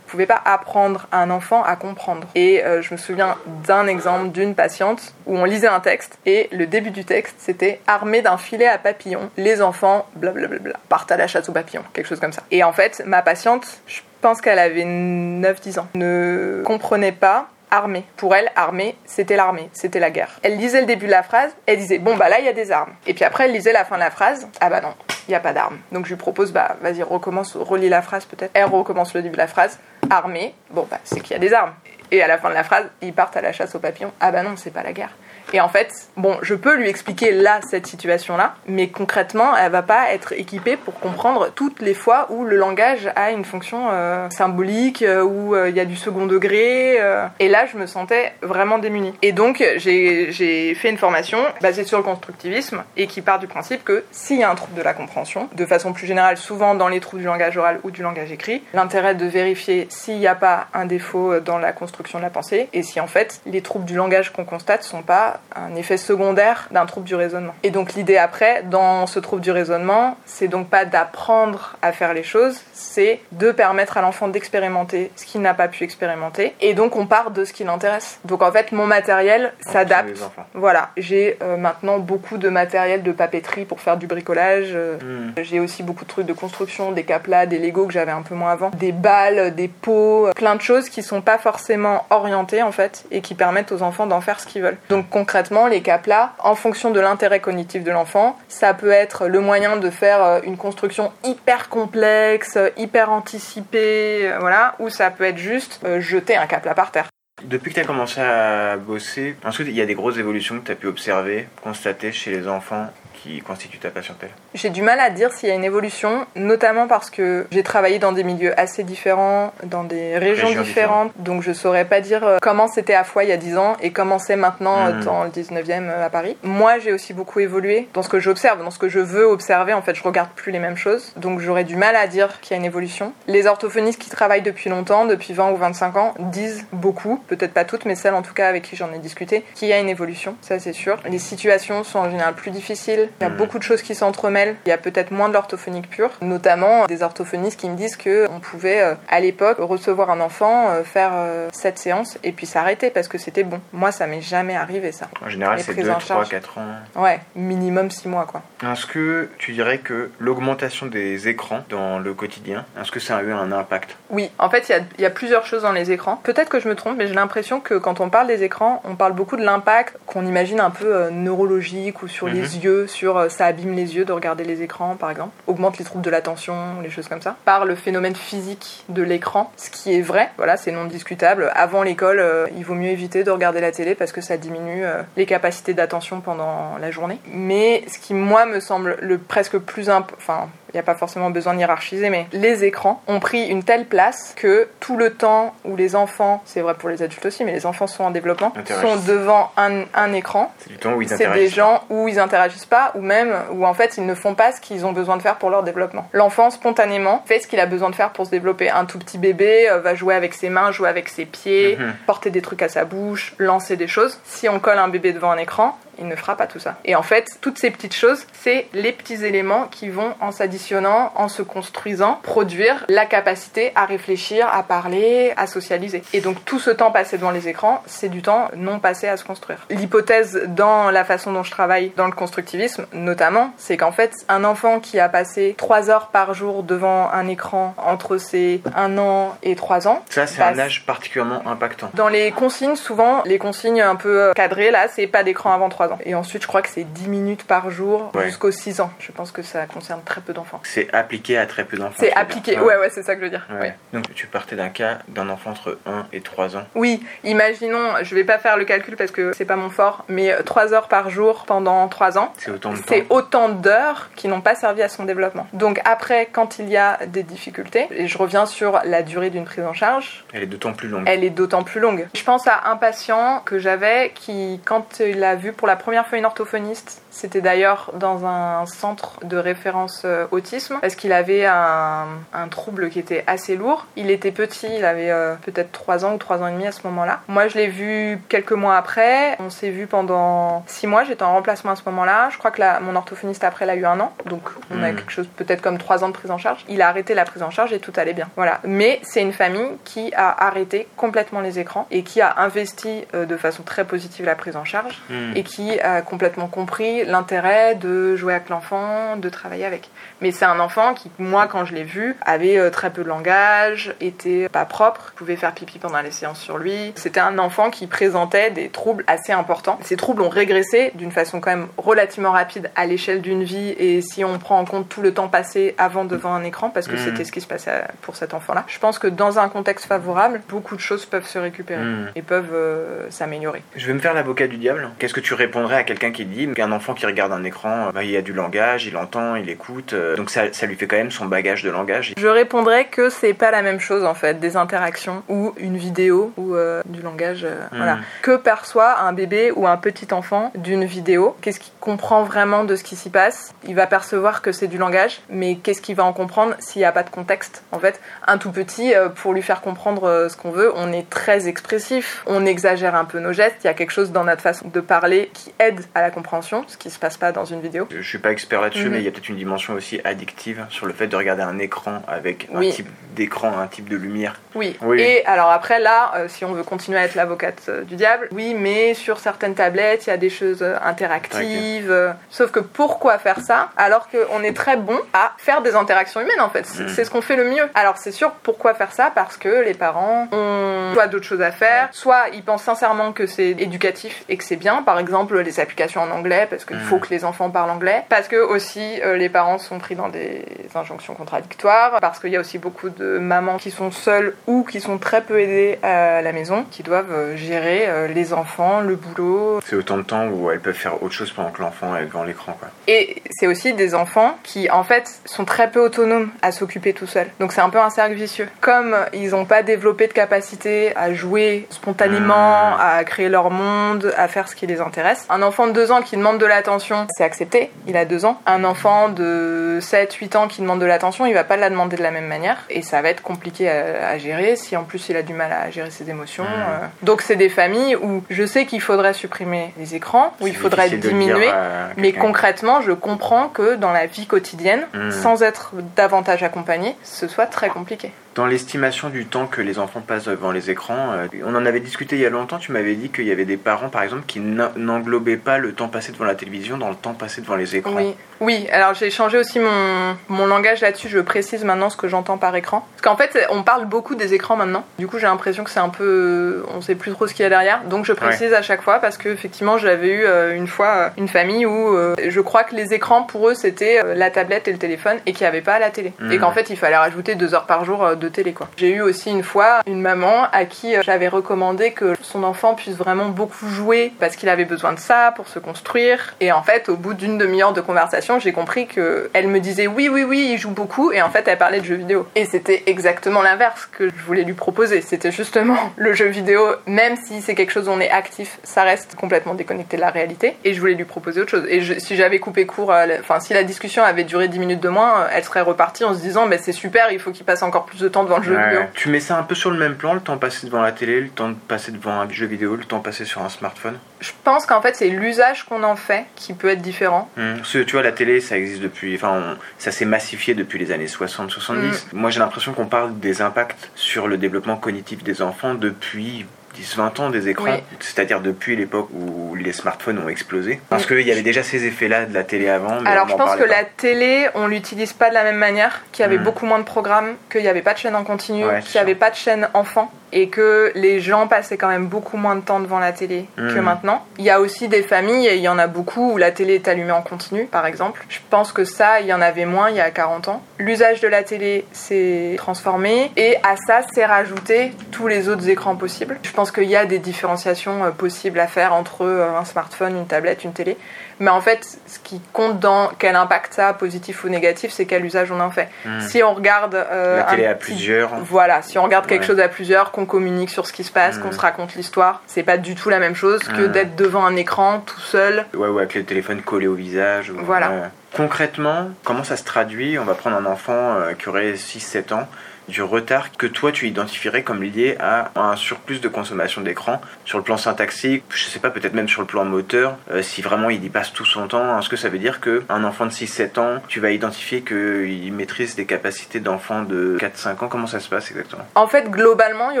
pouvais 0.06 0.26
pas 0.26 0.40
apprendre 0.44 1.06
à 1.12 1.18
un 1.22 1.30
enfant 1.30 1.62
à 1.64 1.76
comprendre. 1.76 2.28
Et 2.34 2.64
euh, 2.64 2.82
je 2.82 2.92
me 2.92 2.98
souviens 2.98 3.36
d'un 3.66 3.86
exemple 3.86 4.28
d'une 4.30 4.54
patiente 4.54 5.14
où 5.26 5.36
on 5.36 5.44
lisait 5.44 5.66
un 5.66 5.80
texte 5.80 6.18
et 6.26 6.48
le 6.52 6.66
début 6.66 6.90
du 6.90 7.04
texte, 7.04 7.36
c'était 7.38 7.65
armé 7.86 8.22
d'un 8.22 8.38
filet 8.38 8.66
à 8.66 8.78
papillons, 8.78 9.30
les 9.36 9.62
enfants, 9.62 10.06
blablabla, 10.16 10.74
partent 10.88 11.12
à 11.12 11.16
la 11.16 11.26
chasse 11.26 11.48
aux 11.48 11.52
papillons, 11.52 11.84
quelque 11.92 12.06
chose 12.06 12.20
comme 12.20 12.32
ça. 12.32 12.42
Et 12.50 12.64
en 12.64 12.72
fait, 12.72 13.02
ma 13.06 13.22
patiente, 13.22 13.66
je 13.86 14.00
pense 14.20 14.40
qu'elle 14.40 14.58
avait 14.58 14.84
9-10 14.84 15.80
ans, 15.80 15.88
ne 15.94 16.62
comprenait 16.64 17.12
pas 17.12 17.48
armée. 17.70 18.04
Pour 18.16 18.34
elle, 18.34 18.50
armée, 18.56 18.96
c'était 19.04 19.36
l'armée, 19.36 19.68
c'était 19.72 20.00
la 20.00 20.10
guerre. 20.10 20.38
Elle 20.42 20.56
lisait 20.56 20.80
le 20.80 20.86
début 20.86 21.06
de 21.06 21.10
la 21.10 21.22
phrase, 21.22 21.50
elle 21.66 21.78
disait 21.78 21.98
bon 21.98 22.16
bah 22.16 22.28
là 22.28 22.38
il 22.38 22.44
y 22.44 22.48
a 22.48 22.52
des 22.52 22.70
armes. 22.70 22.92
Et 23.06 23.14
puis 23.14 23.24
après 23.24 23.46
elle 23.46 23.52
lisait 23.52 23.72
la 23.72 23.84
fin 23.84 23.96
de 23.96 24.00
la 24.00 24.10
phrase, 24.10 24.48
ah 24.60 24.70
bah 24.70 24.80
non, 24.80 24.94
il 25.28 25.32
y 25.32 25.34
a 25.34 25.40
pas 25.40 25.52
d'armes. 25.52 25.78
Donc 25.92 26.06
je 26.06 26.10
lui 26.10 26.16
propose 26.16 26.52
bah 26.52 26.76
vas-y 26.80 27.02
recommence, 27.02 27.56
relis 27.56 27.88
la 27.88 28.02
phrase 28.02 28.24
peut-être. 28.24 28.52
Elle 28.54 28.66
recommence 28.66 29.14
le 29.14 29.22
début 29.22 29.34
de 29.34 29.38
la 29.40 29.48
phrase, 29.48 29.78
armée, 30.10 30.54
bon 30.70 30.86
bah 30.90 30.98
c'est 31.04 31.20
qu'il 31.20 31.32
y 31.32 31.36
a 31.36 31.40
des 31.40 31.52
armes. 31.52 31.72
Et 32.12 32.22
à 32.22 32.28
la 32.28 32.38
fin 32.38 32.50
de 32.50 32.54
la 32.54 32.62
phrase, 32.62 32.86
ils 33.02 33.12
partent 33.12 33.36
à 33.36 33.40
la 33.40 33.52
chasse 33.52 33.74
aux 33.74 33.80
papillons. 33.80 34.12
Ah 34.20 34.30
bah 34.30 34.42
non, 34.42 34.56
c'est 34.56 34.70
pas 34.70 34.84
la 34.84 34.92
guerre. 34.92 35.10
Et 35.56 35.60
en 35.62 35.70
fait, 35.70 36.10
bon, 36.18 36.36
je 36.42 36.54
peux 36.54 36.76
lui 36.76 36.90
expliquer 36.90 37.32
là 37.32 37.60
cette 37.66 37.86
situation-là, 37.86 38.56
mais 38.68 38.88
concrètement, 38.88 39.56
elle 39.56 39.72
va 39.72 39.80
pas 39.80 40.12
être 40.12 40.34
équipée 40.34 40.76
pour 40.76 41.00
comprendre 41.00 41.50
toutes 41.54 41.80
les 41.80 41.94
fois 41.94 42.26
où 42.28 42.44
le 42.44 42.56
langage 42.56 43.10
a 43.16 43.30
une 43.30 43.46
fonction 43.46 43.88
euh, 43.90 44.28
symbolique, 44.28 45.00
euh, 45.00 45.22
où 45.22 45.54
euh, 45.54 45.70
il 45.70 45.74
y 45.74 45.80
a 45.80 45.86
du 45.86 45.96
second 45.96 46.26
degré. 46.26 46.98
et 47.40 47.48
là, 47.48 47.64
je 47.64 47.78
me 47.78 47.86
sentais 47.86 48.34
vraiment 48.42 48.76
démunie. 48.76 49.14
Et 49.22 49.32
donc, 49.32 49.64
j'ai 49.76 50.74
fait 50.74 50.90
une 50.90 50.98
formation 50.98 51.38
basée 51.62 51.84
sur 51.84 51.96
le 51.96 52.04
constructivisme 52.04 52.84
et 52.98 53.06
qui 53.06 53.22
part 53.22 53.38
du 53.38 53.46
principe 53.46 53.82
que 53.82 54.04
s'il 54.10 54.36
y 54.36 54.42
a 54.42 54.50
un 54.50 54.56
trouble 54.56 54.74
de 54.74 54.82
la 54.82 54.92
compréhension, 54.92 55.48
de 55.54 55.64
façon 55.64 55.94
plus 55.94 56.06
générale, 56.06 56.36
souvent 56.36 56.74
dans 56.74 56.88
les 56.88 57.00
troubles 57.00 57.22
du 57.22 57.26
langage 57.26 57.56
oral 57.56 57.80
ou 57.82 57.90
du 57.90 58.02
langage 58.02 58.30
écrit, 58.30 58.62
l'intérêt 58.74 59.14
de 59.14 59.24
vérifier 59.24 59.86
s'il 59.88 60.18
n'y 60.18 60.26
a 60.26 60.34
pas 60.34 60.66
un 60.74 60.84
défaut 60.84 61.40
dans 61.40 61.56
la 61.56 61.72
construction 61.72 62.18
de 62.18 62.24
la 62.24 62.30
pensée 62.30 62.68
et 62.74 62.82
si 62.82 63.00
en 63.00 63.06
fait 63.06 63.40
les 63.46 63.62
troubles 63.62 63.86
du 63.86 63.94
langage 63.94 64.34
qu'on 64.34 64.44
constate 64.44 64.82
sont 64.82 65.02
pas 65.02 65.40
un 65.54 65.74
effet 65.76 65.96
secondaire 65.96 66.68
d'un 66.70 66.86
trouble 66.86 67.06
du 67.06 67.14
raisonnement. 67.14 67.54
Et 67.62 67.70
donc 67.70 67.94
l'idée 67.94 68.16
après, 68.16 68.62
dans 68.64 69.06
ce 69.06 69.18
trouble 69.18 69.42
du 69.42 69.50
raisonnement, 69.50 70.16
c'est 70.24 70.48
donc 70.48 70.68
pas 70.68 70.84
d'apprendre 70.84 71.76
à 71.82 71.92
faire 71.92 72.14
les 72.14 72.22
choses, 72.22 72.60
c'est 72.72 73.20
de 73.32 73.52
permettre 73.52 73.96
à 73.96 74.02
l'enfant 74.02 74.28
d'expérimenter 74.28 75.10
ce 75.16 75.24
qu'il 75.24 75.40
n'a 75.40 75.54
pas 75.54 75.68
pu 75.68 75.84
expérimenter. 75.84 76.54
Et 76.60 76.74
donc 76.74 76.96
on 76.96 77.06
part 77.06 77.30
de 77.30 77.44
ce 77.44 77.52
qui 77.52 77.64
l'intéresse. 77.64 78.18
Donc 78.24 78.42
en 78.42 78.52
fait, 78.52 78.72
mon 78.72 78.86
matériel 78.86 79.52
s'adapte. 79.60 80.18
Voilà, 80.54 80.90
j'ai 80.96 81.38
euh, 81.42 81.56
maintenant 81.56 81.98
beaucoup 81.98 82.38
de 82.38 82.48
matériel 82.48 83.02
de 83.02 83.12
papeterie 83.12 83.64
pour 83.64 83.80
faire 83.80 83.96
du 83.96 84.06
bricolage. 84.06 84.72
euh, 84.74 84.96
Hmm. 85.06 85.32
j'ai 85.42 85.60
aussi 85.60 85.82
beaucoup 85.82 86.04
de 86.04 86.08
trucs 86.08 86.26
de 86.26 86.32
construction, 86.32 86.92
des 86.92 87.04
caplas, 87.04 87.46
des 87.46 87.58
Lego 87.58 87.86
que 87.86 87.92
j'avais 87.92 88.12
un 88.12 88.22
peu 88.22 88.34
moins 88.34 88.50
avant, 88.52 88.70
des 88.70 88.92
balles, 88.92 89.54
des 89.54 89.68
pots, 89.68 90.28
euh, 90.28 90.32
plein 90.32 90.54
de 90.56 90.60
choses 90.60 90.88
qui 90.88 91.02
sont 91.02 91.20
pas 91.20 91.38
forcément 91.38 92.06
orientées 92.10 92.62
en 92.62 92.72
fait 92.72 93.04
et 93.10 93.20
qui 93.20 93.34
permettent 93.34 93.72
aux 93.72 93.82
enfants 93.82 94.06
d'en 94.06 94.20
faire 94.20 94.40
ce 94.40 94.46
qu'ils 94.46 94.62
veulent. 94.62 94.78
Donc 94.88 95.08
concrètement, 95.26 95.66
les 95.66 95.82
caplas, 95.82 96.34
en 96.38 96.54
fonction 96.54 96.92
de 96.92 97.00
l'intérêt 97.00 97.40
cognitif 97.40 97.82
de 97.82 97.90
l'enfant, 97.90 98.38
ça 98.46 98.74
peut 98.74 98.92
être 98.92 99.26
le 99.26 99.40
moyen 99.40 99.76
de 99.76 99.90
faire 99.90 100.22
euh, 100.22 100.40
une 100.44 100.56
construction 100.56 101.10
hyper 101.24 101.68
complexe, 101.68 102.56
euh, 102.56 102.70
hyper 102.76 103.10
anticipée, 103.10 104.30
euh, 104.30 104.38
voilà, 104.38 104.76
ou 104.78 104.88
ça 104.88 105.10
peut 105.10 105.24
être 105.24 105.38
juste 105.38 105.84
jeter 105.98 106.36
un 106.36 106.46
capla 106.46 106.74
par 106.74 106.92
terre. 106.92 107.08
Depuis 107.42 107.70
que 107.70 107.74
tu 107.74 107.80
as 107.80 107.84
commencé 107.84 108.20
à 108.20 108.76
bosser, 108.76 109.34
ensuite 109.44 109.66
il 109.66 109.74
y 109.74 109.80
a 109.80 109.86
des 109.86 109.96
grosses 109.96 110.16
évolutions 110.16 110.60
que 110.60 110.66
tu 110.66 110.70
as 110.70 110.76
pu 110.76 110.86
observer, 110.86 111.48
constater 111.60 112.12
chez 112.12 112.30
les 112.30 112.46
enfants 112.46 112.86
qui 113.22 113.40
constituent 113.40 113.78
ta 113.78 113.90
patientèle. 113.90 114.30
J'ai 114.54 114.70
du 114.70 114.82
mal 114.82 115.00
à 115.00 115.10
dire 115.10 115.32
s'il 115.32 115.48
y 115.48 115.52
a 115.52 115.54
une 115.54 115.64
évolution, 115.64 116.26
notamment 116.36 116.86
parce 116.86 117.10
que 117.10 117.46
j'ai 117.50 117.62
travaillé 117.62 117.98
dans 117.98 118.12
des 118.12 118.24
milieux 118.24 118.58
assez 118.58 118.84
différents, 118.84 119.52
dans 119.64 119.84
des 119.84 120.18
régions, 120.18 120.48
Régions 120.48 120.62
différentes, 120.62 121.12
donc 121.18 121.42
je 121.42 121.52
saurais 121.52 121.84
pas 121.84 122.00
dire 122.00 122.24
euh, 122.24 122.38
comment 122.42 122.68
c'était 122.68 122.94
à 122.94 123.04
Foix 123.04 123.24
il 123.24 123.30
y 123.30 123.32
a 123.32 123.36
10 123.36 123.56
ans 123.58 123.76
et 123.82 123.90
comment 123.92 124.18
c'est 124.18 124.36
maintenant 124.36 124.86
euh, 124.86 124.92
Mhm. 124.92 125.04
dans 125.04 125.24
le 125.24 125.30
19e 125.30 125.90
à 125.90 126.10
Paris. 126.10 126.36
Moi, 126.42 126.78
j'ai 126.78 126.92
aussi 126.92 127.12
beaucoup 127.12 127.40
évolué 127.40 127.88
dans 127.94 128.02
ce 128.02 128.08
que 128.08 128.20
j'observe, 128.20 128.62
dans 128.62 128.70
ce 128.70 128.78
que 128.78 128.88
je 128.88 128.98
veux 129.00 129.24
observer. 129.24 129.72
En 129.72 129.82
fait, 129.82 129.94
je 129.94 130.02
regarde 130.02 130.30
plus 130.34 130.52
les 130.52 130.58
mêmes 130.58 130.76
choses, 130.76 131.12
donc 131.16 131.40
j'aurais 131.40 131.64
du 131.64 131.76
mal 131.76 131.96
à 131.96 132.06
dire 132.06 132.40
qu'il 132.40 132.52
y 132.52 132.54
a 132.54 132.58
une 132.58 132.64
évolution. 132.64 133.12
Les 133.26 133.46
orthophonistes 133.46 134.00
qui 134.00 134.10
travaillent 134.10 134.42
depuis 134.42 134.70
longtemps, 134.70 135.04
depuis 135.06 135.32
20 135.34 135.50
ou 135.52 135.56
25 135.56 135.96
ans, 135.96 136.14
disent 136.18 136.66
beaucoup, 136.72 137.22
peut-être 137.28 137.52
pas 137.52 137.64
toutes, 137.64 137.84
mais 137.84 137.94
celles 137.94 138.14
en 138.14 138.22
tout 138.22 138.34
cas 138.34 138.48
avec 138.48 138.62
qui 138.62 138.76
j'en 138.76 138.92
ai 138.92 138.98
discuté, 138.98 139.44
qu'il 139.54 139.68
y 139.68 139.72
a 139.72 139.78
une 139.78 139.88
évolution, 139.88 140.36
ça 140.40 140.58
c'est 140.58 140.72
sûr. 140.72 140.98
Les 141.08 141.18
situations 141.18 141.84
sont 141.84 141.98
en 141.98 142.10
général 142.10 142.34
plus 142.34 142.50
difficiles, 142.50 143.05
il 143.20 143.24
y 143.24 143.26
a 143.26 143.30
Mhm. 143.30 143.36
beaucoup 143.36 143.58
de 143.58 143.62
choses 143.62 143.82
qui 143.82 143.94
s'entremêlent, 143.94 144.56
il 144.66 144.68
y 144.70 144.72
a 144.72 144.78
peut-être 144.78 145.10
moins 145.10 145.28
de 145.28 145.34
l'orthophonique 145.34 145.88
pure, 145.90 146.10
notamment 146.20 146.86
des 146.86 147.02
orthophonistes 147.02 147.58
qui 147.60 147.68
me 147.68 147.76
disent 147.76 147.96
que 147.96 148.26
on 148.30 148.40
pouvait 148.40 148.80
euh, 148.82 148.94
à 149.08 149.20
l'époque 149.20 149.58
recevoir 149.58 150.10
un 150.10 150.20
enfant, 150.20 150.70
euh, 150.70 150.82
faire 150.84 151.10
euh, 151.14 151.48
cette 151.52 151.78
séance 151.78 152.18
et 152.24 152.32
puis 152.32 152.46
s'arrêter 152.46 152.90
parce 152.90 153.08
que 153.08 153.18
c'était 153.18 153.44
bon. 153.44 153.60
Moi 153.72 153.92
ça 153.92 154.06
m'est 154.06 154.20
jamais 154.22 154.56
arrivé 154.56 154.92
ça. 154.92 155.08
En 155.24 155.28
général, 155.28 155.58
c'est 155.60 155.72
prises 155.72 155.84
2, 155.84 155.90
en 155.90 155.98
3, 155.98 156.16
charge. 156.16 156.28
4 156.28 156.58
ans. 156.58 156.66
Ouais, 156.96 157.20
minimum 157.34 157.90
6 157.90 158.08
mois 158.08 158.26
quoi. 158.26 158.42
Est-ce 158.62 158.86
que 158.86 159.28
tu 159.38 159.52
dirais 159.52 159.78
que 159.78 160.10
l'augmentation 160.18 160.86
des 160.86 161.28
écrans 161.28 161.64
dans 161.68 161.98
le 161.98 162.14
quotidien, 162.14 162.64
est-ce 162.80 162.90
que 162.90 163.00
ça 163.00 163.18
a 163.18 163.22
eu 163.22 163.32
un 163.32 163.52
impact? 163.52 163.96
Oui, 164.10 164.30
en 164.38 164.48
fait, 164.50 164.68
il 164.68 164.72
y 164.72 164.74
a, 164.74 164.80
il 164.98 165.02
y 165.02 165.06
a 165.06 165.10
plusieurs 165.10 165.46
choses 165.46 165.62
dans 165.62 165.72
les 165.72 165.90
écrans. 165.92 166.16
Peut-être 166.22 166.48
que 166.48 166.60
je 166.60 166.68
me 166.68 166.74
trompe, 166.74 166.96
mais 166.96 167.06
j'ai 167.06 167.14
l'impression 167.14 167.60
que 167.60 167.74
quand 167.74 168.00
on 168.00 168.08
parle 168.10 168.26
des 168.26 168.42
écrans, 168.42 168.80
on 168.84 168.96
parle 168.96 169.12
beaucoup 169.12 169.36
de 169.36 169.42
l'impact 169.44 169.96
qu'on 170.06 170.26
imagine 170.26 170.60
un 170.60 170.70
peu 170.70 170.94
euh, 170.94 171.10
neurologique 171.10 172.02
ou 172.02 172.08
sur 172.08 172.26
Mhm. 172.26 172.32
les 172.34 172.58
yeux, 172.58 172.86
sur 172.96 173.18
euh, 173.18 173.28
ça 173.28 173.46
abîme 173.46 173.74
les 173.74 173.94
yeux 173.94 174.04
de 174.04 174.12
regarder 174.12 174.44
les 174.44 174.62
écrans, 174.62 174.96
par 174.96 175.10
exemple, 175.10 175.32
augmente 175.46 175.78
les 175.78 175.84
troubles 175.84 176.04
de 176.04 176.10
l'attention, 176.10 176.80
les 176.82 176.90
choses 176.90 177.08
comme 177.08 177.20
ça, 177.20 177.36
par 177.44 177.66
le 177.66 177.74
phénomène 177.74 178.16
physique 178.16 178.84
de 178.88 179.02
l'écran, 179.02 179.52
ce 179.56 179.68
qui 179.68 179.94
est 179.94 180.00
vrai. 180.00 180.30
Voilà, 180.38 180.56
c'est 180.56 180.72
non 180.72 180.86
discutable. 180.86 181.50
Avant 181.54 181.82
l'école, 181.82 182.20
euh, 182.20 182.46
il 182.56 182.64
vaut 182.64 182.74
mieux 182.74 182.88
éviter 182.88 183.22
de 183.22 183.30
regarder 183.30 183.60
la 183.60 183.70
télé 183.70 183.94
parce 183.94 184.12
que 184.12 184.22
ça 184.22 184.38
diminue 184.38 184.84
euh, 184.84 185.02
les 185.16 185.26
capacités 185.26 185.74
d'attention 185.74 186.20
pendant 186.20 186.78
la 186.80 186.90
journée. 186.90 187.18
Mais 187.26 187.84
ce 187.88 187.98
qui, 187.98 188.14
moi, 188.14 188.46
me 188.46 188.60
semble 188.60 188.96
le 189.00 189.18
presque 189.18 189.58
plus 189.58 189.90
imp... 189.90 190.10
enfin, 190.16 190.48
il 190.72 190.76
n'y 190.76 190.80
a 190.80 190.82
pas 190.82 190.94
forcément 190.94 191.30
besoin 191.30 191.54
de 191.54 191.60
hiérarchiser, 191.60 192.10
mais 192.10 192.26
les 192.32 192.64
écrans 192.64 193.02
ont 193.06 193.20
pris 193.20 193.46
une 193.46 193.62
telle 193.62 193.86
place 193.86 194.34
que 194.36 194.68
tout 194.80 194.96
le 194.96 195.10
temps 195.14 195.54
où 195.64 195.76
les 195.76 195.94
enfants, 195.96 196.42
c'est 196.44 196.60
vrai 196.60 196.74
pour 196.74 196.88
les 196.88 197.02
adultes 197.02 197.24
aussi, 197.26 197.44
mais 197.44 197.52
les 197.52 197.66
enfants 197.66 197.86
sont 197.86 198.04
en 198.04 198.10
développement, 198.10 198.52
sont 198.80 198.96
devant 199.06 199.50
un, 199.56 199.84
un 199.94 200.12
écran. 200.12 200.52
C'est 200.58 200.70
du 200.70 200.76
temps 200.78 200.94
où 200.94 201.02
ils 201.02 201.08
C'est 201.08 201.32
des 201.32 201.48
gens 201.48 201.82
où 201.90 202.08
ils 202.08 202.18
interagissent 202.18 202.66
pas, 202.66 202.92
ou 202.94 203.00
même 203.00 203.32
où 203.52 203.66
en 203.66 203.74
fait 203.74 203.96
ils 203.96 204.06
ne 204.06 204.14
font 204.14 204.34
pas 204.34 204.52
ce 204.52 204.60
qu'ils 204.60 204.84
ont 204.86 204.92
besoin 204.92 205.16
de 205.16 205.22
faire 205.22 205.36
pour 205.36 205.50
leur 205.50 205.62
développement. 205.62 206.08
L'enfant 206.12 206.50
spontanément 206.50 207.22
fait 207.26 207.40
ce 207.40 207.46
qu'il 207.46 207.60
a 207.60 207.66
besoin 207.66 207.90
de 207.90 207.94
faire 207.94 208.10
pour 208.10 208.26
se 208.26 208.30
développer. 208.30 208.70
Un 208.70 208.84
tout 208.84 208.98
petit 208.98 209.18
bébé 209.18 209.68
euh, 209.70 209.80
va 209.80 209.94
jouer 209.94 210.14
avec 210.14 210.34
ses 210.34 210.48
mains, 210.48 210.72
jouer 210.72 210.88
avec 210.88 211.08
ses 211.08 211.24
pieds, 211.24 211.76
Mhm. 211.78 211.94
porter 212.06 212.30
des 212.30 212.42
trucs 212.42 212.62
à 212.62 212.68
sa 212.68 212.84
bouche, 212.84 213.34
lancer 213.38 213.76
des 213.76 213.86
choses. 213.88 214.18
Si 214.24 214.48
on 214.48 214.58
colle 214.60 214.78
un 214.78 214.88
bébé 214.88 215.12
devant 215.12 215.30
un 215.30 215.36
écran, 215.38 215.76
il 215.98 216.08
ne 216.08 216.16
fera 216.16 216.36
pas 216.36 216.46
tout 216.46 216.58
ça. 216.58 216.76
Et 216.84 216.94
en 216.94 217.02
fait, 217.02 217.26
toutes 217.40 217.58
ces 217.58 217.70
petites 217.70 217.94
choses, 217.94 218.26
c'est 218.32 218.68
les 218.72 218.92
petits 218.92 219.24
éléments 219.24 219.68
qui 219.70 219.88
vont, 219.88 220.14
en 220.20 220.32
s'additionnant, 220.32 221.12
en 221.14 221.28
se 221.28 221.42
construisant, 221.42 222.20
produire 222.22 222.84
la 222.88 223.06
capacité 223.06 223.72
à 223.74 223.86
réfléchir, 223.86 224.48
à 224.52 224.62
parler, 224.62 225.32
à 225.36 225.46
socialiser. 225.46 226.02
Et 226.12 226.20
donc 226.20 226.44
tout 226.44 226.58
ce 226.58 226.70
temps 226.70 226.90
passé 226.90 227.16
devant 227.18 227.30
les 227.30 227.48
écrans, 227.48 227.82
c'est 227.86 228.08
du 228.08 228.22
temps 228.22 228.48
non 228.56 228.78
passé 228.78 229.08
à 229.08 229.16
se 229.16 229.24
construire. 229.24 229.66
L'hypothèse 229.70 230.42
dans 230.48 230.90
la 230.90 231.04
façon 231.04 231.32
dont 231.32 231.42
je 231.42 231.50
travaille 231.50 231.92
dans 231.96 232.06
le 232.06 232.12
constructivisme, 232.12 232.86
notamment, 232.92 233.52
c'est 233.56 233.76
qu'en 233.76 233.92
fait, 233.92 234.12
un 234.28 234.44
enfant 234.44 234.80
qui 234.80 234.98
a 235.00 235.08
passé 235.08 235.54
3 235.58 235.90
heures 235.90 236.08
par 236.08 236.34
jour 236.34 236.62
devant 236.62 237.10
un 237.10 237.28
écran 237.28 237.74
entre 237.78 238.18
ses 238.18 238.60
1 238.74 238.98
an 238.98 239.36
et 239.42 239.56
3 239.56 239.88
ans, 239.88 240.04
Ça, 240.10 240.26
c'est 240.26 240.42
un 240.42 240.58
âge 240.58 240.84
particulièrement 240.86 241.42
impactant. 241.46 241.90
dans 241.94 242.08
les 242.08 242.30
consignes, 242.30 242.76
souvent, 242.76 243.22
les 243.24 243.38
consignes 243.38 243.82
un 243.82 243.96
peu 243.96 244.20
euh, 244.20 244.32
cadrées, 244.32 244.70
là, 244.70 244.88
c'est 244.88 245.06
pas 245.06 245.22
d'écran 245.22 245.52
avant 245.52 245.68
3 245.68 245.85
ans. 245.92 245.98
Et 246.04 246.14
ensuite, 246.14 246.42
je 246.42 246.48
crois 246.48 246.62
que 246.62 246.68
c'est 246.68 246.84
10 246.84 247.08
minutes 247.08 247.44
par 247.44 247.70
jour 247.70 248.10
Ouais. 248.14 248.24
jusqu'aux 248.26 248.50
6 248.50 248.80
ans. 248.80 248.90
Je 248.98 249.12
pense 249.12 249.30
que 249.30 249.42
ça 249.42 249.66
concerne 249.66 250.02
très 250.04 250.20
peu 250.20 250.32
d'enfants. 250.32 250.60
C'est 250.64 250.92
appliqué 250.94 251.36
à 251.38 251.46
très 251.46 251.64
peu 251.64 251.76
d'enfants. 251.76 251.96
C'est 251.98 252.12
appliqué, 252.14 252.58
ouais, 252.58 252.76
ouais, 252.76 252.90
c'est 252.90 253.02
ça 253.02 253.14
que 253.14 253.20
je 253.20 253.24
veux 253.26 253.30
dire. 253.30 253.46
Ouais. 253.60 253.74
Donc 253.92 254.04
tu 254.14 254.26
partais 254.26 254.56
d'un 254.56 254.68
cas 254.68 254.98
d'un 255.08 255.28
enfant 255.28 255.50
entre 255.50 255.78
1 255.86 256.06
et 256.12 256.20
3 256.20 256.56
ans. 256.56 256.64
Oui, 256.74 257.02
imaginons, 257.24 257.90
je 258.02 258.14
vais 258.14 258.24
pas 258.24 258.38
faire 258.38 258.56
le 258.56 258.64
calcul 258.64 258.96
parce 258.96 259.10
que 259.10 259.32
c'est 259.32 259.44
pas 259.44 259.56
mon 259.56 259.70
fort, 259.70 260.04
mais 260.08 260.34
3 260.44 260.72
heures 260.74 260.88
par 260.88 261.10
jour 261.10 261.44
pendant 261.46 261.86
3 261.88 262.18
ans, 262.18 262.32
C'est 262.38 262.50
autant 262.50 262.72
de 262.72 262.76
temps. 262.78 262.82
c'est 262.88 263.06
autant 263.10 263.48
d'heures 263.48 264.10
qui 264.16 264.28
n'ont 264.28 264.40
pas 264.40 264.54
servi 264.54 264.82
à 264.82 264.88
son 264.88 265.04
développement. 265.04 265.46
Donc 265.52 265.80
après, 265.84 266.28
quand 266.32 266.58
il 266.58 266.68
y 266.68 266.76
a 266.76 266.98
des 267.06 267.22
difficultés, 267.22 267.86
et 267.90 268.06
je 268.08 268.18
reviens 268.18 268.46
sur 268.46 268.80
la 268.84 269.02
durée 269.02 269.30
d'une 269.30 269.44
prise 269.44 269.64
en 269.64 269.74
charge, 269.74 270.24
Elle 270.32 270.42
est 270.44 270.46
d'autant 270.46 270.72
plus 270.72 270.88
longue. 270.88 271.04
elle 271.06 271.24
est 271.24 271.30
d'autant 271.30 271.62
plus 271.62 271.80
longue. 271.80 272.06
Je 272.14 272.22
pense 272.24 272.46
à 272.46 272.62
un 272.66 272.76
patient 272.76 273.42
que 273.44 273.58
j'avais 273.58 274.12
qui, 274.14 274.60
quand 274.64 275.00
il 275.00 275.22
a 275.24 275.34
vu 275.34 275.52
pour 275.52 275.66
la 275.68 275.75
première 275.76 276.06
fois 276.06 276.18
une 276.18 276.24
orthophoniste, 276.26 277.02
c'était 277.10 277.40
d'ailleurs 277.40 277.90
dans 277.94 278.26
un 278.26 278.66
centre 278.66 279.18
de 279.24 279.36
référence 279.36 280.02
euh, 280.04 280.26
autisme, 280.30 280.78
parce 280.80 280.94
qu'il 280.94 281.12
avait 281.12 281.46
un, 281.46 282.06
un 282.32 282.48
trouble 282.48 282.90
qui 282.90 282.98
était 282.98 283.24
assez 283.26 283.56
lourd. 283.56 283.86
Il 283.96 284.10
était 284.10 284.32
petit, 284.32 284.68
il 284.76 284.84
avait 284.84 285.10
euh, 285.10 285.34
peut-être 285.36 285.72
3 285.72 286.04
ans 286.04 286.14
ou 286.14 286.18
3 286.18 286.42
ans 286.42 286.48
et 286.48 286.52
demi 286.52 286.66
à 286.66 286.72
ce 286.72 286.80
moment-là. 286.84 287.20
Moi, 287.28 287.48
je 287.48 287.56
l'ai 287.56 287.68
vu 287.68 288.20
quelques 288.28 288.52
mois 288.52 288.76
après. 288.76 289.36
On 289.40 289.50
s'est 289.50 289.70
vu 289.70 289.86
pendant 289.86 290.64
6 290.66 290.86
mois. 290.86 291.04
J'étais 291.04 291.22
en 291.22 291.32
remplacement 291.32 291.72
à 291.72 291.76
ce 291.76 291.82
moment-là. 291.86 292.28
Je 292.30 292.38
crois 292.38 292.50
que 292.50 292.60
la- 292.60 292.80
mon 292.80 292.94
orthophoniste 292.96 293.44
après 293.44 293.66
l'a 293.66 293.74
eu 293.76 293.84
un 293.86 293.98
an. 294.00 294.12
Donc, 294.26 294.42
on 294.70 294.82
a 294.82 294.88
Mhm. 294.90 294.96
quelque 294.96 295.12
chose 295.12 295.28
peut-être 295.36 295.62
comme 295.62 295.78
3 295.78 296.04
ans 296.04 296.08
de 296.08 296.12
prise 296.14 296.30
en 296.30 296.38
charge. 296.38 296.64
Il 296.68 296.82
a 296.82 296.88
arrêté 296.88 297.14
la 297.14 297.24
prise 297.24 297.42
en 297.42 297.50
charge 297.50 297.72
et 297.72 297.78
tout 297.80 297.92
allait 297.96 298.12
bien. 298.14 298.28
Voilà. 298.36 298.60
Mais 298.64 299.00
c'est 299.02 299.22
une 299.22 299.32
famille 299.32 299.70
qui 299.84 300.12
a 300.14 300.44
arrêté 300.46 300.86
complètement 300.96 301.40
les 301.40 301.58
écrans 301.58 301.86
et 301.90 302.02
qui 302.02 302.20
a 302.20 302.34
investi 302.38 303.04
euh, 303.14 303.24
de 303.26 303.36
façon 303.36 303.62
très 303.62 303.84
positive 303.84 304.24
la 304.26 304.34
prise 304.34 304.56
en 304.56 304.64
charge 304.64 305.00
Hmm. 305.08 305.32
et 305.36 305.42
qui 305.42 305.65
a 305.80 306.02
complètement 306.02 306.46
compris 306.48 307.04
l'intérêt 307.04 307.74
de 307.74 308.16
jouer 308.16 308.34
avec 308.34 308.48
l'enfant, 308.48 309.16
de 309.16 309.28
travailler 309.28 309.64
avec. 309.64 309.90
Mais 310.20 310.30
c'est 310.30 310.44
un 310.44 310.58
enfant 310.60 310.94
qui, 310.94 311.10
moi, 311.18 311.46
quand 311.46 311.64
je 311.64 311.74
l'ai 311.74 311.84
vu, 311.84 312.16
avait 312.22 312.58
euh, 312.58 312.70
très 312.70 312.90
peu 312.90 313.02
de 313.04 313.08
langage, 313.08 313.94
était 314.00 314.48
pas 314.48 314.64
propre, 314.64 315.12
pouvait 315.16 315.36
faire 315.36 315.52
pipi 315.52 315.78
pendant 315.78 316.00
les 316.00 316.10
séances 316.10 316.40
sur 316.40 316.58
lui. 316.58 316.92
C'était 316.96 317.20
un 317.20 317.38
enfant 317.38 317.70
qui 317.70 317.86
présentait 317.86 318.50
des 318.50 318.68
troubles 318.68 319.04
assez 319.06 319.32
importants. 319.32 319.78
Ces 319.82 319.96
troubles 319.96 320.22
ont 320.22 320.28
régressé 320.28 320.92
d'une 320.94 321.12
façon 321.12 321.40
quand 321.40 321.50
même 321.50 321.68
relativement 321.76 322.32
rapide 322.32 322.70
à 322.76 322.86
l'échelle 322.86 323.20
d'une 323.20 323.42
vie 323.44 323.70
et 323.78 324.00
si 324.00 324.24
on 324.24 324.38
prend 324.38 324.58
en 324.58 324.64
compte 324.64 324.88
tout 324.88 325.02
le 325.02 325.12
temps 325.12 325.28
passé 325.28 325.74
avant 325.78 326.04
devant 326.04 326.32
un 326.34 326.44
écran, 326.44 326.70
parce 326.70 326.86
que 326.88 326.92
Mhm. 326.96 327.04
c'était 327.04 327.24
ce 327.24 327.32
qui 327.32 327.40
se 327.40 327.46
passait 327.46 327.84
pour 328.02 328.16
cet 328.16 328.34
enfant-là. 328.34 328.64
Je 328.68 328.78
pense 328.78 328.98
que 328.98 329.06
dans 329.06 329.38
un 329.38 329.48
contexte 329.48 329.86
favorable, 329.86 330.40
beaucoup 330.48 330.76
de 330.76 330.80
choses 330.80 331.04
peuvent 331.06 331.26
se 331.26 331.38
récupérer 331.38 331.82
Hmm. 331.82 332.06
et 332.14 332.22
peuvent 332.22 332.52
euh, 332.54 333.06
s'améliorer. 333.10 333.62
Je 333.76 333.86
vais 333.86 333.92
me 333.92 333.98
faire 333.98 334.14
l'avocat 334.14 334.46
du 334.46 334.56
diable. 334.56 334.90
Qu'est-ce 334.98 335.12
que 335.14 335.20
tu 335.20 335.34
répondrais 335.56 335.76
à 335.76 335.84
quelqu'un 335.84 336.10
qui 336.12 336.26
dit 336.26 336.52
qu'un 336.52 336.70
enfant 336.70 336.92
qui 336.92 337.06
regarde 337.06 337.32
un 337.32 337.42
écran, 337.42 337.90
bah, 337.94 338.04
il 338.04 338.10
y 338.10 338.16
a 338.16 338.22
du 338.22 338.32
langage, 338.34 338.86
il 338.86 338.96
entend, 338.96 339.36
il 339.36 339.48
écoute, 339.48 339.94
euh, 339.94 340.14
donc 340.14 340.28
ça, 340.30 340.52
ça 340.52 340.66
lui 340.66 340.76
fait 340.76 340.86
quand 340.86 340.96
même 340.96 341.10
son 341.10 341.24
bagage 341.24 341.62
de 341.62 341.70
langage. 341.70 342.12
Je 342.18 342.26
répondrais 342.26 342.84
que 342.86 343.08
c'est 343.08 343.32
pas 343.32 343.50
la 343.50 343.62
même 343.62 343.80
chose 343.80 344.04
en 344.04 344.12
fait, 344.14 344.38
des 344.38 344.56
interactions 344.56 345.22
ou 345.28 345.54
une 345.56 345.76
vidéo 345.78 346.32
ou 346.36 346.54
euh, 346.54 346.82
du 346.86 347.00
langage. 347.00 347.44
euh, 347.44 347.54
Hmm. 347.72 347.76
Voilà. 347.78 347.98
Que 348.22 348.36
perçoit 348.36 349.00
un 349.00 349.12
bébé 349.12 349.50
ou 349.56 349.66
un 349.66 349.76
petit 349.78 350.12
enfant 350.12 350.52
d'une 350.56 350.84
vidéo 350.84 351.36
Qu'est-ce 351.40 351.58
qu'il 351.58 351.72
comprend 351.80 352.22
vraiment 352.22 352.64
de 352.64 352.76
ce 352.76 352.84
qui 352.84 352.96
s'y 352.96 353.08
passe? 353.10 353.54
Il 353.66 353.74
va 353.74 353.86
percevoir 353.86 354.42
que 354.42 354.52
c'est 354.52 354.66
du 354.66 354.76
langage, 354.78 355.20
mais 355.30 355.56
qu'est-ce 355.56 355.80
qu'il 355.80 355.96
va 355.96 356.04
en 356.04 356.12
comprendre 356.12 356.54
s'il 356.58 356.80
n'y 356.80 356.84
a 356.86 356.92
pas 356.92 357.02
de 357.02 357.10
contexte? 357.10 357.64
En 357.72 357.78
fait, 357.78 357.98
un 358.26 358.36
tout 358.38 358.52
petit, 358.52 358.94
euh, 358.94 359.08
pour 359.08 359.32
lui 359.32 359.42
faire 359.42 359.62
comprendre 359.62 360.04
euh, 360.04 360.28
ce 360.28 360.36
qu'on 360.36 360.50
veut, 360.50 360.70
on 360.76 360.92
est 360.92 361.08
très 361.08 361.48
expressif, 361.48 362.22
on 362.26 362.44
exagère 362.44 362.94
un 362.94 363.04
peu 363.06 363.18
nos 363.20 363.32
gestes, 363.32 363.56
il 363.64 363.66
y 363.66 363.70
a 363.70 363.74
quelque 363.74 363.90
chose 363.92 364.12
dans 364.12 364.24
notre 364.24 364.42
façon 364.42 364.68
de 364.68 364.80
parler 364.80 365.30
qui 365.32 365.45
aide 365.58 365.80
à 365.94 366.02
la 366.02 366.10
compréhension, 366.10 366.64
ce 366.66 366.76
qui 366.76 366.90
se 366.90 366.98
passe 366.98 367.16
pas 367.16 367.32
dans 367.32 367.44
une 367.44 367.60
vidéo. 367.60 367.86
Je 367.90 368.00
suis 368.00 368.18
pas 368.18 368.30
expert 368.32 368.60
là-dessus, 368.60 368.84
Mhm. 368.86 368.92
mais 368.92 368.98
il 368.98 369.04
y 369.04 369.08
a 369.08 369.10
peut-être 369.10 369.28
une 369.28 369.36
dimension 369.36 369.74
aussi 369.74 370.00
addictive 370.04 370.66
sur 370.70 370.86
le 370.86 370.92
fait 370.92 371.06
de 371.06 371.16
regarder 371.16 371.42
un 371.42 371.58
écran 371.58 372.02
avec 372.08 372.48
Oui. 372.52 372.68
un 372.68 372.72
type 372.72 372.88
d'écran, 373.14 373.58
un 373.58 373.66
type 373.66 373.88
de 373.88 373.96
lumière. 373.96 374.40
Oui. 374.54 374.76
Oui. 374.82 375.00
Et 375.00 375.24
alors 375.26 375.50
après 375.50 375.80
là, 375.80 376.12
euh, 376.16 376.28
si 376.28 376.44
on 376.44 376.52
veut 376.52 376.62
continuer 376.62 376.98
à 376.98 377.04
être 377.04 377.14
l'avocate 377.14 377.62
euh, 377.68 377.82
du 377.84 377.96
diable, 377.96 378.28
oui, 378.32 378.54
mais 378.54 378.94
sur 378.94 379.18
certaines 379.18 379.54
tablettes, 379.54 380.06
il 380.06 380.10
y 380.10 380.12
a 380.12 380.16
des 380.16 380.30
choses 380.30 380.62
euh, 380.62 380.76
interactives. 380.84 382.14
sauf 382.30 382.50
que 382.50 382.60
pourquoi 382.60 383.18
faire 383.18 383.40
ça 383.40 383.70
alors 383.76 384.08
qu'on 384.08 384.42
est 384.42 384.52
très 384.56 384.76
bon 384.76 384.98
à 385.12 385.32
faire 385.38 385.62
des 385.62 385.74
interactions 385.74 386.20
humaines 386.20 386.40
en 386.40 386.48
fait 386.50 386.66
C'est 386.66 386.84
Mm. 386.84 386.88
c'est 386.88 387.04
ce 387.04 387.10
qu'on 387.10 387.20
fait 387.22 387.36
le 387.36 387.44
mieux. 387.44 387.68
Alors 387.74 387.96
c'est 387.96 388.12
sûr, 388.12 388.30
pourquoi 388.42 388.74
faire 388.74 388.92
ça? 388.92 389.10
Parce 389.14 389.36
que 389.36 389.64
les 389.64 389.74
parents 389.74 390.28
ont 390.32 390.92
soit 390.94 391.06
d'autres 391.08 391.24
choses 391.26 391.42
à 391.42 391.50
faire, 391.52 391.88
soit 391.92 392.28
ils 392.32 392.42
pensent 392.42 392.62
sincèrement 392.62 393.12
que 393.12 393.26
c'est 393.26 393.50
éducatif 393.50 394.24
et 394.28 394.36
que 394.36 394.44
c'est 394.44 394.56
bien. 394.56 394.82
Par 394.82 394.98
exemple, 394.98 395.25
les 395.34 395.60
applications 395.60 396.00
en 396.00 396.10
anglais, 396.10 396.46
parce 396.48 396.64
qu'il 396.64 396.78
faut 396.78 396.98
que 396.98 397.08
les 397.10 397.24
enfants 397.24 397.50
parlent 397.50 397.70
anglais. 397.70 398.04
Parce 398.08 398.28
que 398.28 398.36
aussi 398.36 399.00
euh, 399.02 399.16
les 399.16 399.28
parents 399.28 399.58
sont 399.58 399.78
pris 399.78 399.94
dans 399.94 400.08
des 400.08 400.44
injonctions 400.74 401.14
contradictoires. 401.14 401.98
Parce 402.00 402.18
qu'il 402.18 402.30
y 402.30 402.36
a 402.36 402.40
aussi 402.40 402.58
beaucoup 402.58 402.90
de 402.90 403.18
mamans 403.18 403.56
qui 403.56 403.70
sont 403.70 403.90
seules 403.90 404.34
ou 404.46 404.64
qui 404.64 404.80
sont 404.80 404.98
très 404.98 405.22
peu 405.22 405.40
aidées 405.40 405.78
à 405.82 406.22
la 406.22 406.32
maison, 406.32 406.64
qui 406.70 406.82
doivent 406.82 407.12
euh, 407.12 407.36
gérer 407.36 407.88
euh, 407.88 408.08
les 408.08 408.32
enfants, 408.32 408.80
le 408.80 408.96
boulot. 408.96 409.60
C'est 409.64 409.76
autant 409.76 409.98
de 409.98 410.02
temps 410.02 410.28
où 410.28 410.50
elles 410.50 410.60
peuvent 410.60 410.74
faire 410.74 411.02
autre 411.02 411.14
chose 411.14 411.32
pendant 411.32 411.50
que 411.50 411.62
l'enfant 411.62 411.96
est 411.96 412.06
devant 412.06 412.24
l'écran. 412.24 412.56
Quoi. 412.58 412.68
Et 412.86 413.22
c'est 413.30 413.46
aussi 413.46 413.72
des 413.72 413.94
enfants 413.94 414.38
qui, 414.42 414.70
en 414.70 414.84
fait, 414.84 415.20
sont 415.24 415.44
très 415.44 415.70
peu 415.70 415.80
autonomes 415.80 416.30
à 416.42 416.52
s'occuper 416.52 416.92
tout 416.92 417.06
seuls. 417.06 417.28
Donc 417.40 417.52
c'est 417.52 417.60
un 417.60 417.70
peu 417.70 417.78
un 417.78 417.90
cercle 417.90 418.14
vicieux. 418.14 418.48
Comme 418.60 418.96
ils 419.12 419.30
n'ont 419.30 419.44
pas 419.44 419.62
développé 419.62 420.06
de 420.06 420.12
capacité 420.12 420.96
à 420.96 421.12
jouer 421.12 421.66
spontanément, 421.70 422.26
Mmh. 422.26 422.80
à 422.80 423.04
créer 423.04 423.28
leur 423.28 423.50
monde, 423.50 424.12
à 424.16 424.28
faire 424.28 424.48
ce 424.48 424.54
qui 424.54 424.66
les 424.66 424.80
intéresse, 424.80 425.15
passe. 425.16 425.26
Un 425.30 425.42
enfant 425.42 425.66
de 425.66 425.72
2 425.72 425.92
ans 425.92 426.02
qui 426.02 426.16
demande 426.16 426.38
de 426.38 426.46
l'attention, 426.46 427.06
c'est 427.16 427.24
accepté, 427.24 427.70
il 427.86 427.96
a 427.96 428.04
2 428.04 428.24
ans. 428.24 428.40
Un 428.46 428.64
enfant 428.64 429.08
de 429.08 429.78
7, 429.80 430.12
8 430.12 430.36
ans 430.36 430.48
qui 430.48 430.60
demande 430.62 430.80
de 430.80 430.86
l'attention, 430.86 431.26
il 431.26 431.34
va 431.34 431.44
pas 431.44 431.56
la 431.56 431.70
demander 431.70 431.96
de 431.96 432.02
la 432.02 432.10
même 432.10 432.26
manière. 432.26 432.58
Et 432.70 432.82
ça 432.82 433.02
va 433.02 433.08
être 433.10 433.22
compliqué 433.22 433.68
à, 433.68 434.08
à 434.08 434.18
gérer 434.18 434.56
si 434.56 434.76
en 434.76 434.84
plus 434.84 435.08
il 435.08 435.16
a 435.16 435.22
du 435.22 435.32
mal 435.32 435.52
à 435.52 435.70
gérer 435.70 435.90
ses 435.90 436.08
émotions. 436.10 436.44
Mmh. 436.44 436.46
euh. 436.46 436.86
Donc 437.02 437.22
c'est 437.22 437.36
des 437.36 437.48
familles 437.48 437.96
où 437.96 438.22
je 438.30 438.44
sais 438.46 438.66
qu'il 438.66 438.80
faudrait 438.80 439.14
supprimer 439.14 439.72
les 439.78 439.94
écrans, 439.94 440.34
où 440.40 440.46
il 440.46 440.56
faudrait 440.56 440.90
diminuer. 440.90 441.50
Mais 441.96 442.12
concrètement, 442.12 442.80
je 442.80 442.92
comprends 442.92 443.48
que 443.48 443.76
dans 443.76 443.92
la 443.92 444.06
vie 444.06 444.26
quotidienne, 444.26 444.86
Mm. 444.96 445.10
sans 445.10 445.42
être 445.42 445.72
davantage 445.94 446.42
accompagné, 446.42 446.96
ce 447.02 447.28
soit 447.28 447.46
très 447.46 447.68
compliqué. 447.68 448.12
Dans 448.36 448.44
l'estimation 448.44 449.08
du 449.08 449.24
temps 449.24 449.46
que 449.46 449.62
les 449.62 449.78
enfants 449.78 450.02
passent 450.02 450.26
devant 450.28 450.52
les 450.52 450.70
écrans, 450.70 451.12
euh, 451.12 451.26
on 451.42 451.54
en 451.54 451.64
avait 451.64 451.80
discuté 451.80 452.16
il 452.16 452.22
y 452.22 452.26
a 452.26 452.30
longtemps, 452.30 452.58
tu 452.58 452.70
m'avais 452.70 452.94
dit 452.94 453.08
qu'il 453.08 453.24
y 453.24 453.32
avait 453.32 453.46
des 453.46 453.56
parents 453.56 453.88
par 453.88 454.02
exemple 454.02 454.24
qui 454.26 454.40
n'englobaient 454.40 455.38
pas 455.38 455.56
le 455.56 455.72
temps 455.72 455.88
passé 455.88 456.12
devant 456.12 456.26
la 456.26 456.34
télévision 456.34 456.76
dans 456.76 456.90
le 456.90 456.96
temps 456.96 457.14
passé 457.14 457.40
devant 457.40 457.56
les 457.56 457.76
écrans. 457.76 457.96
Oui. 458.40 458.66
Alors 458.72 458.94
j'ai 458.94 459.10
changé 459.10 459.38
aussi 459.38 459.58
mon, 459.58 460.16
mon 460.28 460.46
langage 460.46 460.80
là-dessus. 460.80 461.08
Je 461.08 461.18
précise 461.18 461.64
maintenant 461.64 461.90
ce 461.90 461.96
que 461.96 462.08
j'entends 462.08 462.38
par 462.38 462.54
écran. 462.56 462.86
Parce 462.92 463.02
qu'en 463.02 463.16
fait, 463.16 463.46
on 463.50 463.62
parle 463.62 463.86
beaucoup 463.86 464.14
des 464.14 464.34
écrans 464.34 464.56
maintenant. 464.56 464.84
Du 464.98 465.06
coup, 465.06 465.18
j'ai 465.18 465.26
l'impression 465.26 465.64
que 465.64 465.70
c'est 465.70 465.80
un 465.80 465.88
peu, 465.88 466.64
on 466.74 466.80
sait 466.80 466.94
plus 466.94 467.12
trop 467.12 467.26
ce 467.26 467.34
qu'il 467.34 467.42
y 467.42 467.46
a 467.46 467.48
derrière. 467.48 467.82
Donc 467.84 468.04
je 468.04 468.12
précise 468.12 468.52
à 468.52 468.62
chaque 468.62 468.82
fois 468.82 468.98
parce 468.98 469.16
que 469.16 469.28
effectivement, 469.28 469.78
j'avais 469.78 470.08
eu 470.08 470.24
euh, 470.24 470.54
une 470.54 470.66
fois 470.66 470.86
euh, 470.86 471.08
une 471.16 471.28
famille 471.28 471.66
où 471.66 471.96
euh, 471.96 472.14
je 472.26 472.40
crois 472.40 472.64
que 472.64 472.74
les 472.74 472.92
écrans 472.92 473.22
pour 473.22 473.48
eux 473.48 473.54
c'était 473.54 474.00
euh, 474.04 474.14
la 474.14 474.30
tablette 474.30 474.68
et 474.68 474.72
le 474.72 474.78
téléphone 474.78 475.18
et 475.26 475.32
qu'il 475.32 475.42
n'y 475.42 475.48
avait 475.48 475.60
pas 475.60 475.78
la 475.78 475.90
télé. 475.90 476.12
Et 476.30 476.38
qu'en 476.38 476.50
fait, 476.50 476.70
il 476.70 476.76
fallait 476.76 476.96
rajouter 476.96 477.34
deux 477.34 477.54
heures 477.54 477.66
par 477.66 477.84
jour 477.84 478.16
de 478.16 478.28
télé 478.28 478.52
quoi. 478.52 478.68
J'ai 478.76 478.90
eu 478.90 479.00
aussi 479.00 479.30
une 479.30 479.42
fois 479.42 479.80
une 479.86 480.00
maman 480.00 480.48
à 480.52 480.64
qui 480.64 480.94
j'avais 481.02 481.28
recommandé 481.28 481.92
que 481.92 482.14
son 482.22 482.42
enfant 482.42 482.74
puisse 482.74 482.96
vraiment 482.96 483.26
beaucoup 483.26 483.68
jouer 483.68 484.12
parce 484.18 484.36
qu'il 484.36 484.48
avait 484.48 484.64
besoin 484.64 484.92
de 484.92 484.98
ça 484.98 485.32
pour 485.36 485.48
se 485.48 485.58
construire. 485.58 486.34
Et 486.40 486.52
en 486.52 486.62
fait, 486.62 486.88
au 486.88 486.96
bout 486.96 487.14
d'une 487.14 487.38
demi-heure 487.38 487.72
de 487.72 487.80
conversation, 487.80 488.25
j'ai 488.38 488.52
compris 488.52 488.86
que 488.86 489.30
elle 489.32 489.48
me 489.48 489.60
disait 489.60 489.86
oui, 489.86 490.08
oui, 490.08 490.22
oui, 490.24 490.50
il 490.52 490.58
joue 490.58 490.70
beaucoup, 490.70 491.12
et 491.12 491.22
en 491.22 491.30
fait, 491.30 491.46
elle 491.48 491.58
parlait 491.58 491.80
de 491.80 491.84
jeux 491.84 491.94
vidéo. 491.96 492.26
Et 492.34 492.44
c'était 492.44 492.82
exactement 492.86 493.42
l'inverse 493.42 493.88
que 493.90 494.08
je 494.08 494.22
voulais 494.26 494.42
lui 494.44 494.52
proposer. 494.54 495.00
C'était 495.00 495.30
justement 495.32 495.76
le 495.96 496.12
jeu 496.14 496.26
vidéo, 496.26 496.60
même 496.86 497.16
si 497.16 497.40
c'est 497.42 497.54
quelque 497.54 497.72
chose 497.72 497.88
où 497.88 497.92
on 497.92 498.00
est 498.00 498.10
actif, 498.10 498.58
ça 498.64 498.82
reste 498.82 499.14
complètement 499.14 499.54
déconnecté 499.54 499.96
de 499.96 500.02
la 500.02 500.10
réalité. 500.10 500.56
Et 500.64 500.74
je 500.74 500.80
voulais 500.80 500.94
lui 500.94 501.04
proposer 501.04 501.40
autre 501.40 501.50
chose. 501.50 501.64
Et 501.68 501.80
je- 501.80 501.98
si 501.98 502.16
j'avais 502.16 502.38
coupé 502.38 502.66
court, 502.66 502.92
à 502.92 503.06
la- 503.06 503.20
enfin, 503.20 503.40
si 503.40 503.54
la 503.54 503.62
discussion 503.62 504.02
avait 504.02 504.24
duré 504.24 504.48
10 504.48 504.58
minutes 504.58 504.80
de 504.80 504.88
moins, 504.88 505.20
euh, 505.22 505.28
elle 505.32 505.44
serait 505.44 505.60
repartie 505.60 506.04
en 506.04 506.14
se 506.14 506.20
disant, 506.20 506.46
mais 506.46 506.58
c'est 506.58 506.72
super, 506.72 507.10
il 507.12 507.18
faut 507.20 507.30
qu'il 507.30 507.44
passe 507.44 507.62
encore 507.62 507.86
plus 507.86 508.00
de 508.00 508.08
temps 508.08 508.24
devant 508.24 508.38
le 508.38 508.42
jeu 508.42 508.56
Ouais. 508.56 508.64
vidéo. 508.68 508.80
Tu 508.94 509.08
mets 509.08 509.20
ça 509.20 509.38
un 509.38 509.42
peu 509.42 509.54
sur 509.54 509.70
le 509.70 509.78
même 509.78 509.94
plan, 509.96 510.14
le 510.14 510.20
temps 510.20 510.38
passé 510.38 510.66
devant 510.66 510.82
la 510.82 510.92
télé, 510.92 511.20
le 511.20 511.28
temps 511.28 511.52
passé 511.68 511.92
devant 511.92 512.12
un 512.20 512.28
jeu 512.28 512.46
vidéo, 512.46 512.76
le 512.76 512.84
temps 512.84 513.00
passé 513.00 513.24
sur 513.24 513.42
un 513.42 513.48
smartphone? 513.48 513.98
Je 514.20 514.30
pense 514.44 514.64
qu'en 514.66 514.80
fait, 514.80 514.96
c'est 514.96 515.08
l'usage 515.08 515.64
qu'on 515.64 515.82
en 515.82 515.96
fait 515.96 516.24
qui 516.36 516.54
peut 516.54 516.68
être 516.68 516.80
différent. 516.82 517.28
Parce 517.36 517.72
que 517.72 517.78
tu 517.82 517.92
vois, 517.92 518.02
la 518.02 518.12
télé, 518.12 518.40
ça 518.40 518.56
existe 518.56 518.80
depuis. 518.80 519.14
Enfin, 519.16 519.32
on- 519.54 519.56
ça 519.78 519.92
s'est 519.92 520.04
massifié 520.06 520.54
depuis 520.54 520.78
les 520.78 520.90
années 520.92 521.06
60-70. 521.08 522.06
Mm. 522.12 522.18
Moi, 522.18 522.30
j'ai 522.30 522.38
l'impression 522.40 522.72
qu'on 522.72 522.86
parle 522.86 523.18
des 523.18 523.42
impacts 523.42 523.90
sur 523.94 524.26
le 524.28 524.36
développement 524.38 524.76
cognitif 524.76 525.22
des 525.22 525.42
enfants 525.42 525.74
depuis 525.74 526.46
10-20 526.74 527.20
ans 527.20 527.30
des 527.30 527.48
écrans. 527.48 527.64
Oui. 527.64 527.82
C'est-à-dire 528.00 528.40
depuis 528.40 528.76
l'époque 528.76 529.08
où 529.14 529.54
les 529.54 529.72
smartphones 529.72 530.18
ont 530.18 530.28
explosé. 530.28 530.78
Parce 530.90 531.06
qu'il 531.06 531.22
y 531.22 531.32
avait 531.32 531.40
déjà 531.42 531.62
ces 531.62 531.86
effets-là 531.86 532.26
de 532.26 532.34
la 532.34 532.44
télé 532.44 532.68
avant. 532.68 533.00
Mais 533.00 533.08
Alors 533.08 533.24
on 533.24 533.28
je 533.28 533.34
en 533.34 533.38
pense 533.38 533.54
que 533.56 533.60
pas. 533.62 533.66
la 533.66 533.84
télé, 533.84 534.46
on 534.54 534.66
l'utilise 534.66 535.14
pas 535.14 535.30
de 535.30 535.34
la 535.34 535.42
même 535.44 535.56
manière, 535.56 536.02
qu'il 536.12 536.22
y 536.22 536.26
avait 536.26 536.36
beaucoup 536.36 536.66
moins 536.66 536.78
de 536.78 536.84
programmes, 536.84 537.34
qu'il 537.50 537.62
n'y 537.62 537.68
avait 537.68 537.80
pas 537.80 537.94
de 537.94 537.98
chaîne 537.98 538.14
en 538.14 538.24
continu, 538.24 538.66
Ouais, 538.66 538.80
qu'il 538.82 538.92
n'y 538.92 539.00
avait 539.00 539.14
pas 539.14 539.30
de 539.30 539.36
chaîne 539.36 539.68
enfant, 539.72 540.12
et 540.32 540.48
que 540.48 540.92
les 540.94 541.20
gens 541.20 541.46
passaient 541.46 541.76
quand 541.76 541.88
même 541.88 542.06
beaucoup 542.06 542.36
moins 542.36 542.56
de 542.56 542.60
temps 542.60 542.80
devant 542.80 542.98
la 542.98 543.12
télé 543.12 543.46
que 543.56 543.78
Mm. 543.78 543.80
maintenant. 543.80 544.24
Il 544.38 544.44
y 544.44 544.50
a 544.50 544.60
aussi 544.60 544.88
des 544.88 545.02
familles, 545.02 545.46
et 545.46 545.56
il 545.56 545.62
y 545.62 545.68
en 545.68 545.78
a 545.78 545.86
beaucoup, 545.86 546.32
où 546.32 546.36
la 546.36 546.50
télé 546.50 546.74
est 546.74 546.88
allumée 546.88 547.12
en 547.12 547.22
continu, 547.22 547.66
par 547.66 547.86
exemple. 547.86 548.24
Je 548.28 548.38
pense 548.50 548.72
que 548.72 548.84
ça, 548.84 549.20
il 549.20 549.26
y 549.26 549.32
en 549.32 549.40
avait 549.40 549.66
moins 549.66 549.90
il 549.90 549.96
y 549.96 550.00
a 550.00 550.10
40 550.10 550.48
ans. 550.48 550.62
L'usage 550.78 551.20
de 551.20 551.28
la 551.28 551.42
télé 551.42 551.84
s'est 551.92 552.54
transformé, 552.56 553.30
et 553.36 553.56
à 553.62 553.76
ça 553.76 554.02
s'est 554.12 554.26
rajouté 554.26 554.92
tous 555.12 555.28
les 555.28 555.48
autres 555.48 555.68
écrans 555.68 555.96
possibles. 555.96 556.38
Je 556.42 556.50
pense 556.52 556.70
qu'il 556.70 556.84
y 556.84 556.96
a 556.96 557.04
des 557.06 557.18
différenciations 557.18 558.04
euh, 558.04 558.10
possibles 558.10 558.60
à 558.60 558.66
faire 558.66 558.92
entre 558.92 559.24
euh, 559.24 559.56
un 559.58 559.64
smartphone, 559.64 560.16
une 560.16 560.26
tablette, 560.26 560.64
une 560.64 560.72
télé. 560.72 560.96
Mais 561.38 561.50
en 561.50 561.60
fait, 561.60 561.98
ce 562.06 562.18
qui 562.18 562.40
compte 562.52 562.80
dans 562.80 563.10
quel 563.18 563.36
impact 563.36 563.74
ça 563.74 563.88
a, 563.88 563.92
positif 563.92 564.44
ou 564.44 564.48
négatif, 564.48 564.90
c'est 564.90 565.04
quel 565.04 565.24
usage 565.24 565.52
on 565.52 565.60
en 565.60 565.70
fait. 565.70 565.88
Hum. 566.06 566.20
Si 566.20 566.42
on 566.42 566.54
regarde 566.54 566.94
euh, 566.94 567.36
La 567.38 567.42
télé 567.44 567.66
à 567.66 567.74
petit- 567.74 567.92
plusieurs. 567.92 568.34
voilà, 568.36 568.80
si 568.82 568.98
on 568.98 569.02
regarde 569.02 569.26
quelque 569.26 569.42
Ouais. 569.42 569.46
chose 569.46 569.60
à 569.60 569.68
plusieurs, 569.68 570.12
qu'on 570.12 570.24
communique 570.26 570.70
sur 570.70 570.86
ce 570.86 570.92
qui 570.92 571.04
se 571.04 571.12
passe, 571.12 571.38
qu'on 571.38 571.52
se 571.52 571.60
raconte 571.60 571.94
l'histoire, 571.94 572.42
c'est 572.46 572.62
pas 572.62 572.78
du 572.78 572.94
tout 572.94 573.10
la 573.10 573.18
même 573.18 573.34
chose 573.34 573.60
que 573.64 573.86
Mm. 573.86 573.92
d'être 573.92 574.16
devant 574.16 574.44
un 574.46 574.56
écran 574.56 575.00
tout 575.04 575.20
seul. 575.20 575.66
Ouais, 575.74 575.88
ouais, 575.88 576.02
avec 576.02 576.14
le 576.14 576.24
téléphone 576.24 576.62
collé 576.62 576.86
au 576.86 576.94
visage. 576.94 577.52
Voilà. 577.54 577.90
ouais. 577.90 577.96
Concrètement, 578.36 579.10
comment 579.24 579.44
ça 579.44 579.56
se 579.56 579.64
traduit? 579.64 580.18
On 580.18 580.24
va 580.24 580.34
prendre 580.34 580.56
un 580.56 580.66
enfant 580.66 580.92
euh, 581.16 581.32
qui 581.34 581.48
aurait 581.48 581.72
6-7 581.76 582.32
ans, 582.32 582.46
du 582.88 583.02
retard 583.02 583.52
que 583.52 583.66
toi 583.66 583.92
tu 583.92 584.06
identifierais 584.06 584.62
comme 584.62 584.82
lié 584.82 585.16
à 585.20 585.50
un 585.56 585.76
surplus 585.76 586.20
de 586.20 586.28
consommation 586.28 586.82
d'écran 586.82 587.20
sur 587.44 587.58
le 587.58 587.64
plan 587.64 587.76
syntaxique, 587.76 588.44
je 588.50 588.64
sais 588.64 588.78
pas, 588.78 588.90
peut-être 588.90 589.14
même 589.14 589.28
sur 589.28 589.40
le 589.40 589.46
plan 589.46 589.64
moteur, 589.64 590.16
euh, 590.30 590.42
si 590.42 590.62
vraiment 590.62 590.90
il 590.90 591.04
y 591.04 591.08
passe 591.08 591.32
tout 591.32 591.44
son 591.44 591.68
temps, 591.68 591.98
est-ce 591.98 592.08
que 592.08 592.16
ça 592.16 592.28
veut 592.28 592.38
dire 592.38 592.60
qu'un 592.60 593.04
enfant 593.04 593.26
de 593.26 593.30
6-7 593.30 593.78
ans, 593.78 594.02
tu 594.08 594.20
vas 594.20 594.30
identifier 594.30 594.82
qu'il 594.82 595.52
maîtrise 595.52 595.94
des 595.96 596.04
capacités 596.04 596.60
d'enfant 596.60 597.02
de 597.02 597.38
4-5 597.40 597.84
ans? 597.84 597.88
Comment 597.88 598.06
ça 598.06 598.20
se 598.20 598.28
passe 598.28 598.50
exactement? 598.50 598.84
En 598.94 599.06
fait, 599.06 599.30
globalement, 599.30 599.90
il 599.90 599.96
y 599.96 600.00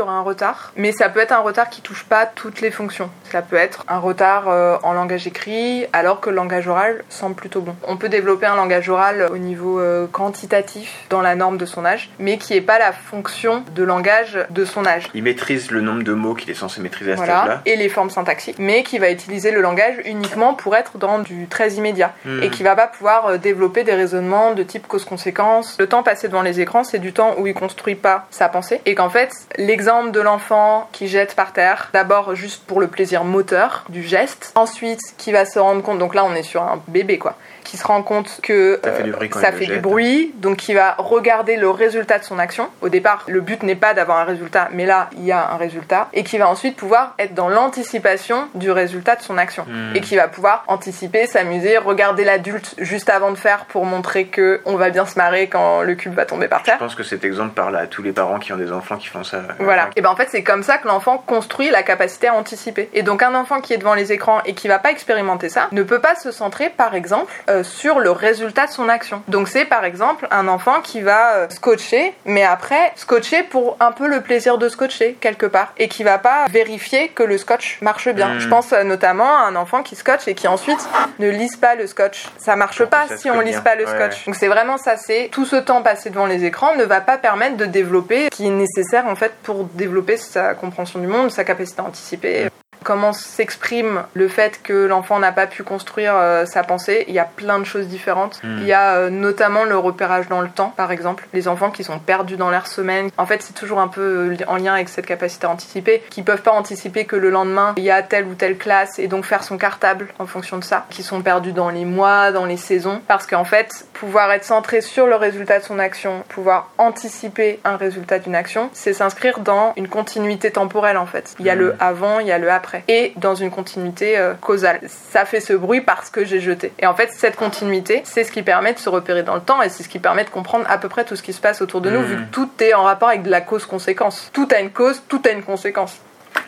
aura 0.00 0.12
un 0.12 0.22
retard, 0.22 0.72
mais 0.76 0.92
ça 0.92 1.08
peut 1.08 1.20
être 1.20 1.32
un 1.32 1.40
retard 1.40 1.70
qui 1.70 1.80
touche 1.80 2.04
pas 2.04 2.26
toutes 2.26 2.60
les 2.60 2.70
fonctions. 2.70 3.10
Ça 3.30 3.42
peut 3.42 3.56
être 3.56 3.84
un 3.88 3.98
retard 3.98 4.48
euh, 4.48 4.76
en 4.82 4.92
langage 4.92 5.26
écrit, 5.26 5.86
alors 5.92 6.20
que 6.20 6.30
le 6.30 6.36
langage 6.36 6.68
oral 6.68 7.04
semble 7.08 7.34
plutôt 7.34 7.60
bon. 7.60 7.76
On 7.84 7.96
peut 7.96 8.08
développer 8.08 8.46
un 8.46 8.56
langage 8.56 8.88
oral 8.88 9.28
au 9.30 9.38
niveau 9.38 9.80
euh, 9.80 10.06
quantitatif 10.06 11.06
dans 11.10 11.22
la 11.22 11.34
norme 11.34 11.58
de 11.58 11.66
son 11.66 11.84
âge, 11.84 12.10
mais 12.18 12.38
qui 12.38 12.54
est 12.54 12.60
pas 12.60 12.75
la 12.78 12.92
fonction 12.92 13.64
de 13.74 13.82
langage 13.82 14.38
de 14.50 14.64
son 14.64 14.86
âge. 14.86 15.08
Il 15.14 15.22
maîtrise 15.22 15.70
le 15.70 15.80
nombre 15.80 16.02
de 16.02 16.12
mots 16.12 16.34
qu'il 16.34 16.50
est 16.50 16.54
censé 16.54 16.80
maîtriser 16.80 17.12
à 17.12 17.16
cet 17.16 17.24
Voilà, 17.24 17.42
âge-là. 17.42 17.60
et 17.66 17.76
les 17.76 17.88
formes 17.88 18.10
syntaxiques, 18.10 18.58
mais 18.58 18.82
qui 18.82 18.98
va 18.98 19.10
utiliser 19.10 19.50
le 19.50 19.60
langage 19.60 19.94
uniquement 20.04 20.54
pour 20.54 20.76
être 20.76 20.98
dans 20.98 21.18
du 21.18 21.46
très 21.48 21.72
immédiat 21.74 22.12
Hmm. 22.24 22.42
et 22.42 22.50
qui 22.50 22.62
va 22.62 22.74
pas 22.76 22.86
pouvoir 22.86 23.26
euh, 23.26 23.36
développer 23.38 23.84
des 23.84 23.92
raisonnements 23.94 24.52
de 24.54 24.62
type 24.62 24.86
cause-conséquence. 24.86 25.76
Le 25.78 25.86
temps 25.86 26.02
passé 26.02 26.28
devant 26.28 26.42
les 26.42 26.60
écrans, 26.60 26.84
c'est 26.84 26.98
du 26.98 27.12
temps 27.12 27.34
où 27.38 27.46
il 27.46 27.54
construit 27.54 27.94
pas 27.94 28.26
sa 28.30 28.48
pensée 28.48 28.80
et 28.86 28.94
qu'en 28.94 29.08
fait, 29.10 29.30
l'exemple 29.56 30.10
de 30.10 30.20
l'enfant 30.20 30.88
qui 30.92 31.08
jette 31.08 31.34
par 31.34 31.52
terre, 31.52 31.90
d'abord 31.92 32.34
juste 32.34 32.64
pour 32.66 32.80
le 32.80 32.86
plaisir 32.88 33.24
moteur 33.24 33.84
du 33.88 34.02
geste, 34.02 34.52
ensuite 34.54 35.00
qui 35.16 35.32
va 35.32 35.44
se 35.46 35.58
rendre 35.58 35.82
compte, 35.82 35.98
donc 35.98 36.14
là 36.14 36.24
on 36.24 36.34
est 36.34 36.42
sur 36.42 36.62
un 36.62 36.80
bébé 36.88 37.18
quoi, 37.18 37.36
qui 37.66 37.76
se 37.76 37.86
rend 37.86 38.02
compte 38.02 38.40
que 38.42 38.80
Ça 38.82 38.92
fait 38.92 39.02
du 39.02 39.10
euh, 39.10 39.12
bruit 39.12 39.30
ça 39.34 39.52
fait 39.52 39.66
du 39.66 40.32
donc 40.36 40.56
qui 40.56 40.74
va 40.74 40.94
regarder 40.98 41.56
le 41.56 41.68
résultat 41.68 42.18
de 42.18 42.24
son 42.24 42.38
action. 42.38 42.68
Au 42.80 42.88
départ, 42.88 43.24
le 43.26 43.40
but 43.40 43.62
n'est 43.62 43.74
pas 43.74 43.92
d'avoir 43.94 44.18
un 44.18 44.24
résultat, 44.24 44.68
mais 44.72 44.86
là, 44.86 45.10
il 45.16 45.24
y 45.24 45.32
a 45.32 45.50
un 45.52 45.56
résultat, 45.56 46.08
et 46.12 46.22
qui 46.24 46.38
va 46.38 46.48
ensuite 46.48 46.76
pouvoir 46.76 47.14
être 47.18 47.34
dans 47.34 47.48
l'anticipation 47.48 48.48
du 48.54 48.70
résultat 48.70 49.16
de 49.16 49.22
son 49.22 49.36
action, 49.38 49.64
Hmm. 49.66 49.96
et 49.96 50.00
qui 50.00 50.16
va 50.16 50.28
pouvoir 50.28 50.64
anticiper, 50.68 51.26
s'amuser, 51.26 51.76
regarder 51.78 52.24
l'adulte 52.24 52.74
juste 52.78 53.10
avant 53.10 53.30
de 53.32 53.36
faire 53.36 53.64
pour 53.66 53.84
montrer 53.84 54.26
que 54.26 54.60
on 54.64 54.76
va 54.76 54.90
bien 54.90 55.06
se 55.06 55.18
marrer 55.18 55.48
quand 55.48 55.82
le 55.82 55.94
cube 55.96 56.14
va 56.14 56.24
tomber 56.24 56.46
par 56.46 56.60
Je 56.60 56.64
terre. 56.66 56.78
pense 56.78 56.94
que 56.94 57.02
cet 57.02 57.24
exemple 57.24 57.54
parle 57.54 57.76
à 57.76 57.86
tous 57.86 58.02
les 58.02 58.12
parents 58.12 58.38
qui 58.38 58.52
ont 58.52 58.56
des 58.56 58.70
enfants 58.70 58.96
qui 58.96 59.08
font 59.08 59.24
ça. 59.24 59.42
Voilà. 59.58 59.90
Et 59.96 60.02
ben 60.02 60.10
en 60.10 60.16
fait, 60.16 60.28
c'est 60.30 60.44
comme 60.44 60.62
ça 60.62 60.78
que 60.78 60.86
l'enfant 60.86 61.18
construit 61.18 61.70
la 61.70 61.82
capacité 61.82 62.28
à 62.28 62.34
anticiper. 62.34 62.88
Et 62.94 63.02
donc 63.02 63.22
un 63.22 63.34
enfant 63.34 63.60
qui 63.60 63.72
est 63.72 63.78
devant 63.78 63.94
les 63.94 64.12
écrans 64.12 64.40
et 64.44 64.54
qui 64.54 64.68
va 64.68 64.78
pas 64.78 64.92
expérimenter 64.92 65.48
ça 65.48 65.68
ne 65.72 65.82
peut 65.82 66.00
pas 66.00 66.14
se 66.14 66.30
centrer, 66.30 66.70
par 66.70 66.94
exemple, 66.94 67.32
euh, 67.48 67.55
sur 67.62 67.98
le 67.98 68.10
résultat 68.10 68.66
de 68.66 68.70
son 68.72 68.88
action. 68.88 69.22
Donc 69.28 69.48
c'est 69.48 69.64
par 69.64 69.84
exemple 69.84 70.26
un 70.30 70.48
enfant 70.48 70.80
qui 70.82 71.00
va 71.00 71.34
euh, 71.34 71.46
scotcher, 71.48 72.14
mais 72.24 72.44
après 72.44 72.92
scotcher 72.96 73.42
pour 73.42 73.76
un 73.80 73.92
peu 73.92 74.06
le 74.06 74.20
plaisir 74.20 74.58
de 74.58 74.68
scotcher 74.68 75.16
quelque 75.20 75.46
part, 75.46 75.72
et 75.78 75.88
qui 75.88 76.04
va 76.04 76.18
pas 76.18 76.46
vérifier 76.50 77.08
que 77.08 77.22
le 77.22 77.38
scotch 77.38 77.78
marche 77.82 78.08
bien. 78.08 78.34
Mm. 78.34 78.40
Je 78.40 78.48
pense 78.48 78.72
euh, 78.72 78.82
notamment 78.84 79.36
à 79.36 79.42
un 79.46 79.56
enfant 79.56 79.82
qui 79.82 79.96
scotche 79.96 80.28
et 80.28 80.34
qui 80.34 80.48
ensuite 80.48 80.86
ne 81.18 81.28
lise 81.28 81.56
pas 81.56 81.74
le 81.74 81.86
scotch. 81.86 82.26
Ça 82.38 82.56
marche 82.56 82.84
pas 82.84 83.06
ça 83.08 83.16
si 83.16 83.30
on 83.30 83.40
lise 83.40 83.52
bien. 83.52 83.60
pas 83.62 83.74
le 83.74 83.86
Ouais. 83.86 83.94
scotch. 83.94 84.26
Donc 84.26 84.34
c'est 84.34 84.48
vraiment 84.48 84.78
ça, 84.78 84.96
c'est 84.96 85.28
tout 85.32 85.44
ce 85.44 85.56
temps 85.56 85.82
passé 85.82 86.10
devant 86.10 86.26
les 86.26 86.44
écrans 86.44 86.74
ne 86.76 86.84
va 86.84 87.00
pas 87.00 87.18
permettre 87.18 87.56
de 87.56 87.64
développer 87.66 88.24
ce 88.24 88.36
qui 88.36 88.46
est 88.46 88.50
nécessaire 88.50 89.06
en 89.06 89.14
fait 89.16 89.32
pour 89.42 89.64
développer 89.64 90.16
sa 90.16 90.54
compréhension 90.54 90.98
du 90.98 91.06
monde, 91.06 91.30
sa 91.30 91.44
capacité 91.44 91.80
à 91.80 91.84
anticiper. 91.84 92.48
Comment 92.86 93.12
s'exprime 93.12 94.04
le 94.14 94.28
fait 94.28 94.60
que 94.62 94.86
l'enfant 94.86 95.18
n'a 95.18 95.32
pas 95.32 95.48
pu 95.48 95.64
construire 95.64 96.12
euh, 96.14 96.46
sa 96.46 96.62
pensée 96.62 97.04
Il 97.08 97.14
y 97.14 97.18
a 97.18 97.24
plein 97.24 97.58
de 97.58 97.64
choses 97.64 97.88
différentes. 97.88 98.40
Mm. 98.44 98.58
Il 98.60 98.64
y 98.68 98.72
a 98.72 98.94
euh, 98.94 99.10
notamment 99.10 99.64
le 99.64 99.76
repérage 99.76 100.28
dans 100.28 100.40
le 100.40 100.48
temps, 100.48 100.72
par 100.76 100.92
exemple. 100.92 101.26
Les 101.32 101.48
enfants 101.48 101.72
qui 101.72 101.82
sont 101.82 101.98
perdus 101.98 102.36
dans 102.36 102.48
leur 102.48 102.68
semaine. 102.68 103.10
En 103.18 103.26
fait, 103.26 103.42
c'est 103.42 103.54
toujours 103.54 103.80
un 103.80 103.88
peu 103.88 104.36
euh, 104.40 104.44
en 104.46 104.54
lien 104.58 104.74
avec 104.74 104.88
cette 104.88 105.04
capacité 105.04 105.48
à 105.48 105.50
anticiper, 105.50 106.00
qui 106.10 106.22
peuvent 106.22 106.42
pas 106.42 106.52
anticiper 106.52 107.06
que 107.06 107.16
le 107.16 107.28
lendemain 107.28 107.74
il 107.76 107.82
y 107.82 107.90
a 107.90 108.04
telle 108.04 108.26
ou 108.26 108.34
telle 108.34 108.56
classe 108.56 109.00
et 109.00 109.08
donc 109.08 109.24
faire 109.24 109.42
son 109.42 109.58
cartable 109.58 110.06
en 110.20 110.26
fonction 110.26 110.56
de 110.56 110.62
ça. 110.62 110.86
Qui 110.90 111.02
sont 111.02 111.22
perdus 111.22 111.52
dans 111.52 111.70
les 111.70 111.84
mois, 111.84 112.30
dans 112.30 112.44
les 112.44 112.56
saisons, 112.56 113.00
parce 113.08 113.26
qu'en 113.26 113.42
fait, 113.42 113.84
pouvoir 113.94 114.30
être 114.30 114.44
centré 114.44 114.80
sur 114.80 115.08
le 115.08 115.16
résultat 115.16 115.58
de 115.58 115.64
son 115.64 115.80
action, 115.80 116.22
pouvoir 116.28 116.70
anticiper 116.78 117.58
un 117.64 117.76
résultat 117.76 118.20
d'une 118.20 118.36
action, 118.36 118.70
c'est 118.72 118.92
s'inscrire 118.92 119.40
dans 119.40 119.72
une 119.76 119.88
continuité 119.88 120.52
temporelle 120.52 120.98
en 120.98 121.06
fait. 121.06 121.34
Il 121.40 121.46
y 121.46 121.50
a 121.50 121.56
le 121.56 121.74
avant, 121.80 122.20
il 122.20 122.28
y 122.28 122.32
a 122.32 122.38
le 122.38 122.48
après. 122.48 122.75
Après. 122.76 122.92
Et 122.92 123.12
dans 123.16 123.34
une 123.34 123.50
continuité 123.50 124.18
euh, 124.18 124.34
causale. 124.34 124.80
Ça 124.88 125.24
fait 125.24 125.40
ce 125.40 125.52
bruit 125.52 125.80
parce 125.80 126.10
que 126.10 126.24
j'ai 126.24 126.40
jeté. 126.40 126.72
Et 126.78 126.86
en 126.86 126.94
fait, 126.94 127.10
cette 127.12 127.36
continuité, 127.36 128.02
c'est 128.04 128.24
ce 128.24 128.32
qui 128.32 128.42
permet 128.42 128.72
de 128.72 128.78
se 128.78 128.88
repérer 128.88 129.22
dans 129.22 129.34
le 129.34 129.40
temps 129.40 129.62
et 129.62 129.68
c'est 129.68 129.82
ce 129.82 129.88
qui 129.88 129.98
permet 129.98 130.24
de 130.24 130.30
comprendre 130.30 130.64
à 130.68 130.78
peu 130.78 130.88
près 130.88 131.04
tout 131.04 131.16
ce 131.16 131.22
qui 131.22 131.32
se 131.32 131.40
passe 131.40 131.60
autour 131.62 131.80
de 131.80 131.90
nous, 131.90 132.00
Mhm. 132.00 132.06
vu 132.06 132.16
que 132.16 132.30
tout 132.32 132.48
est 132.60 132.74
en 132.74 132.82
rapport 132.82 133.08
avec 133.08 133.22
de 133.22 133.30
la 133.30 133.40
cause-conséquence. 133.40 134.30
Tout 134.32 134.48
a 134.54 134.60
une 134.60 134.70
cause, 134.70 135.02
tout 135.08 135.22
a 135.26 135.30
une 135.30 135.42
conséquence. 135.42 135.96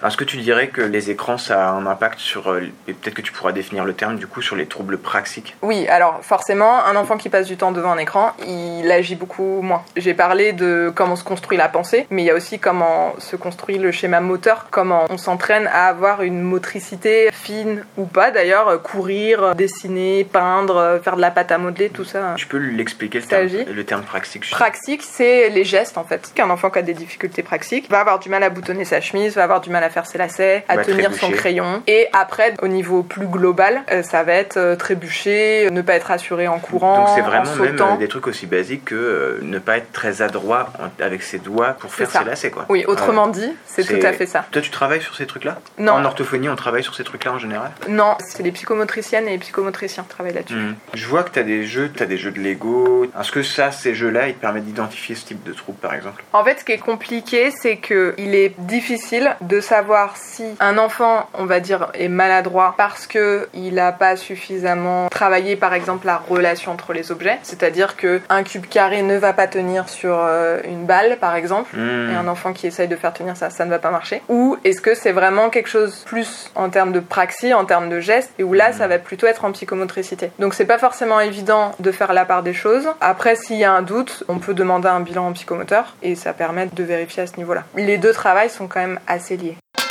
Est-ce 0.05 0.17
que 0.17 0.25
tu 0.25 0.37
dirais 0.37 0.69
que 0.69 0.81
les 0.81 1.11
écrans, 1.11 1.39
ça 1.39 1.69
a 1.69 1.73
un 1.73 1.85
impact 1.87 2.21
sur, 2.21 2.53
euh, 2.53 2.61
et 2.87 2.93
peut-être 2.93 3.15
que 3.17 3.23
tu 3.23 3.33
pourras 3.33 3.51
définir 3.51 3.85
le 3.85 3.95
terme 3.95 4.17
du 4.17 4.29
coup, 4.29 4.43
sur 4.43 4.55
les 4.55 4.67
troubles 4.67 4.97
praxiques? 4.97 5.57
Oui, 5.63 5.89
alors 5.89 6.21
forcément, 6.23 6.85
un 6.85 6.95
enfant 6.95 7.17
qui 7.17 7.29
passe 7.29 7.47
du 7.47 7.57
temps 7.57 7.73
devant 7.73 7.91
un 7.93 7.99
écran, 7.99 8.33
il 8.47 8.89
agit 8.93 9.17
beaucoup 9.17 9.61
moins. 9.61 9.83
J'ai 9.97 10.15
parlé 10.15 10.53
de 10.53 10.93
comment 10.95 11.17
se 11.17 11.25
construit 11.25 11.59
la 11.59 11.69
pensée, 11.69 12.07
mais 12.11 12.23
il 12.23 12.27
y 12.27 12.31
a 12.31 12.35
aussi 12.35 12.61
comment 12.61 13.15
se 13.19 13.35
construit 13.35 13.79
le 13.79 13.91
schéma 13.91 14.21
moteur, 14.21 14.67
comment 14.71 15.05
on 15.11 15.19
s'entraîne 15.19 15.67
à 15.67 15.87
avoir 15.89 16.23
une 16.23 16.43
motricité 16.43 17.31
fine 17.33 17.85
ou 17.97 18.05
pas 18.05 18.31
d'ailleurs, 18.31 18.81
courir, 18.83 19.57
dessiner, 19.57 20.25
peindre, 20.25 21.01
faire 21.03 21.17
de 21.17 21.21
la 21.21 21.33
pâte 21.33 21.51
à 21.51 21.59
modeler, 21.59 21.89
tout 21.91 22.05
ça. 22.05 22.35
Tu 22.37 22.47
peux 22.47 22.59
l'expliquer 22.59 23.19
le 23.19 23.27
terme, 23.27 23.49
le 23.75 23.85
terme 23.85 24.03
praxique 24.03 24.45
je- 24.47 24.53
Praxique, 24.53 25.03
c'est 25.03 25.49
les 25.49 25.65
gestes 25.65 25.99
en 25.99 26.05
fait. 26.05 26.31
Qu'un 26.35 26.51
enfant 26.51 26.71
qui 26.71 26.79
a 26.79 26.83
des 26.83 26.95
difficultés 26.95 27.43
praxiques 27.43 27.91
va 27.91 27.99
avoir 28.01 28.21
du 28.21 28.29
mal 28.29 28.43
à 28.45 28.51
boutonner 28.51 28.85
sa 28.85 29.01
chemise, 29.01 29.35
va 29.35 29.43
avoir 29.43 29.61
du 29.61 29.71
mal 29.71 29.78
à 29.83 29.91
faire 29.91 30.07
ses 30.07 30.19
lacets, 30.19 30.65
à 30.69 30.79
tenir 30.79 31.13
son 31.15 31.31
crayon. 31.31 31.83
Et 31.87 32.09
après, 32.13 32.55
au 32.63 32.69
niveau 32.69 33.03
plus 33.03 33.27
global, 33.27 33.83
euh, 33.91 34.03
ça 34.03 34.23
va 34.23 34.33
être 34.35 34.57
euh, 34.57 34.77
trébucher, 34.77 35.67
euh, 35.67 35.71
ne 35.71 35.83
pas 35.83 35.95
être 35.95 36.11
assuré 36.11 36.49
en 36.49 36.59
courant, 36.59 36.99
Donc 36.99 37.09
c'est 37.15 37.23
en 37.23 37.27
vraiment 37.27 37.55
même 37.57 37.71
sautant. 37.79 37.95
euh, 37.95 37.99
des 37.99 38.09
trucs 38.09 38.27
aussi 38.27 38.47
basiques 38.47 38.87
que 38.87 39.39
ne 39.43 39.59
pas 39.59 39.79
être 39.79 39.93
très 39.93 40.23
adroit 40.23 40.73
en- 40.79 41.03
avec 41.03 41.23
ses 41.23 41.39
doigts 41.39 41.77
pour 41.79 41.93
faire 41.95 42.11
ses 42.11 42.25
lacets 42.25 42.51
quoi. 42.51 42.67
Oui, 42.69 42.85
autrement 42.87 43.29
dit, 43.29 43.53
c'est 43.67 43.85
tout 43.85 44.07
à 44.07 44.13
fait 44.13 44.27
ça. 44.27 44.45
Toi 44.51 44.63
tu 44.63 44.71
travailles 44.71 45.03
sur 45.03 45.15
ces 45.15 45.27
trucs-là? 45.27 45.59
Non. 45.79 45.93
En 45.93 46.05
orthophonie 46.05 46.49
on 46.49 46.57
travaille 46.57 46.83
sur 46.83 46.95
ces 46.95 47.05
trucs-là 47.05 47.33
en 47.33 47.39
général? 47.39 47.71
Non, 47.89 48.17
c'est 48.21 48.43
les 48.43 48.53
psychomotriciennes 48.53 49.29
et 49.29 49.33
les 49.33 49.39
psychomotriciens 49.39 50.03
qui 50.05 50.09
travaillent 50.09 50.35
là-dessus. 50.35 50.55
Mhm. 50.55 50.75
Je 50.95 51.07
vois 51.07 51.23
que 51.23 51.31
tu 51.31 51.39
as 51.39 51.43
des 51.43 51.65
jeux, 51.65 51.91
tu 51.95 52.03
as 52.03 52.07
des 52.07 52.17
jeux 52.19 52.31
de 52.31 52.41
Lego. 52.41 53.05
Est-ce 53.19 53.33
que 53.33 53.43
ça, 53.43 53.71
ces 53.73 53.95
jeux-là, 53.95 54.29
ils 54.29 54.35
te 54.35 54.41
permettent 54.41 54.65
d'identifier 54.65 55.15
ce 55.15 55.25
type 55.27 55.43
de 55.45 55.53
trouble 55.53 55.79
par 55.79 55.95
exemple? 55.95 56.23
En 56.33 56.45
fait, 56.45 56.61
ce 56.61 56.65
qui 56.65 56.73
est 56.73 56.79
compliqué, 56.79 57.51
c'est 57.51 57.77
que 57.77 58.15
il 58.19 58.35
est 58.35 58.55
difficile 58.59 59.37
de 59.41 59.58
savoir 59.61 60.17
si 60.17 60.45
un 60.61 60.79
enfant, 60.79 61.29
on 61.35 61.45
va 61.45 61.61
dire, 61.61 61.89
est 61.95 62.09
maladroit 62.09 62.75
parce 62.77 63.07
que 63.07 63.49
il 63.55 63.75
n'a 63.75 63.93
pas 63.93 64.17
suffisamment 64.17 65.09
travaillé, 65.09 65.57
par 65.57 65.75
exemple, 65.75 66.07
la 66.07 66.19
relation 66.19 66.73
entre 66.73 66.93
les 66.93 67.11
objets. 67.13 67.39
C'est-à-dire 67.43 67.97
que 67.97 68.21
un 68.29 68.43
cube 68.43 68.67
carré 68.67 69.03
ne 69.03 69.17
va 69.17 69.33
pas 69.33 69.47
tenir 69.47 69.89
sur 69.89 70.19
euh, 70.19 70.61
une 70.65 70.87
balle, 70.87 71.19
par 71.21 71.35
exemple. 71.35 71.77
Mhm. 71.77 72.11
Et 72.11 72.15
un 72.17 72.29
enfant 72.29 72.53
qui 72.53 72.67
essaye 72.67 72.89
de 72.89 72.97
faire 72.97 73.13
tenir 73.13 73.37
ça, 73.37 73.51
ça 73.51 73.65
ne 73.65 73.71
va 73.71 73.79
pas 73.79 73.91
marcher. 73.91 74.23
Ou 74.29 74.57
est-ce 74.65 74.81
que 74.81 74.95
c'est 74.95 75.13
vraiment 75.13 75.51
quelque 75.51 75.69
chose 75.69 76.03
plus 76.07 76.51
en 76.55 76.69
termes 76.71 76.93
de 76.93 77.01
praxie, 77.01 77.55
en 77.55 77.65
termes 77.65 77.89
de 77.89 78.01
gestes, 78.01 78.33
et 78.39 78.45
où 78.45 78.53
là, 78.53 78.73
ça 78.73 78.87
va 78.87 78.99
plutôt 78.99 79.27
être 79.27 79.45
en 79.45 79.53
psychomotricité. 79.53 80.31
Donc 80.39 80.55
c'est 80.55 80.65
pas 80.65 80.79
forcément 80.79 81.21
évident 81.21 81.73
de 81.79 81.93
faire 81.93 82.13
la 82.13 82.25
part 82.25 82.43
des 82.43 82.55
choses. 82.55 82.89
Après, 83.01 83.37
s'il 83.37 83.57
y 83.57 83.65
a 83.65 83.73
un 83.73 83.83
doute, 83.83 84.25
on 84.29 84.39
peut 84.39 84.55
demander 84.55 84.89
un 84.89 85.01
bilan 85.01 85.29
en 85.29 85.33
psychomoteur, 85.33 85.95
et 86.03 86.15
ça 86.15 86.33
permet 86.33 86.67
de 86.67 86.85
vérifier 86.85 87.23
à 87.23 87.27
ce 87.27 87.37
niveau-là. 87.37 87.65
Les 87.77 87.99
deux 87.99 88.13
travails 88.13 88.51
sont 88.51 88.67
quand 88.67 88.81
même 88.81 89.01
assez 89.07 89.37
liés. 89.37 89.48
Montpellier. 89.49 89.88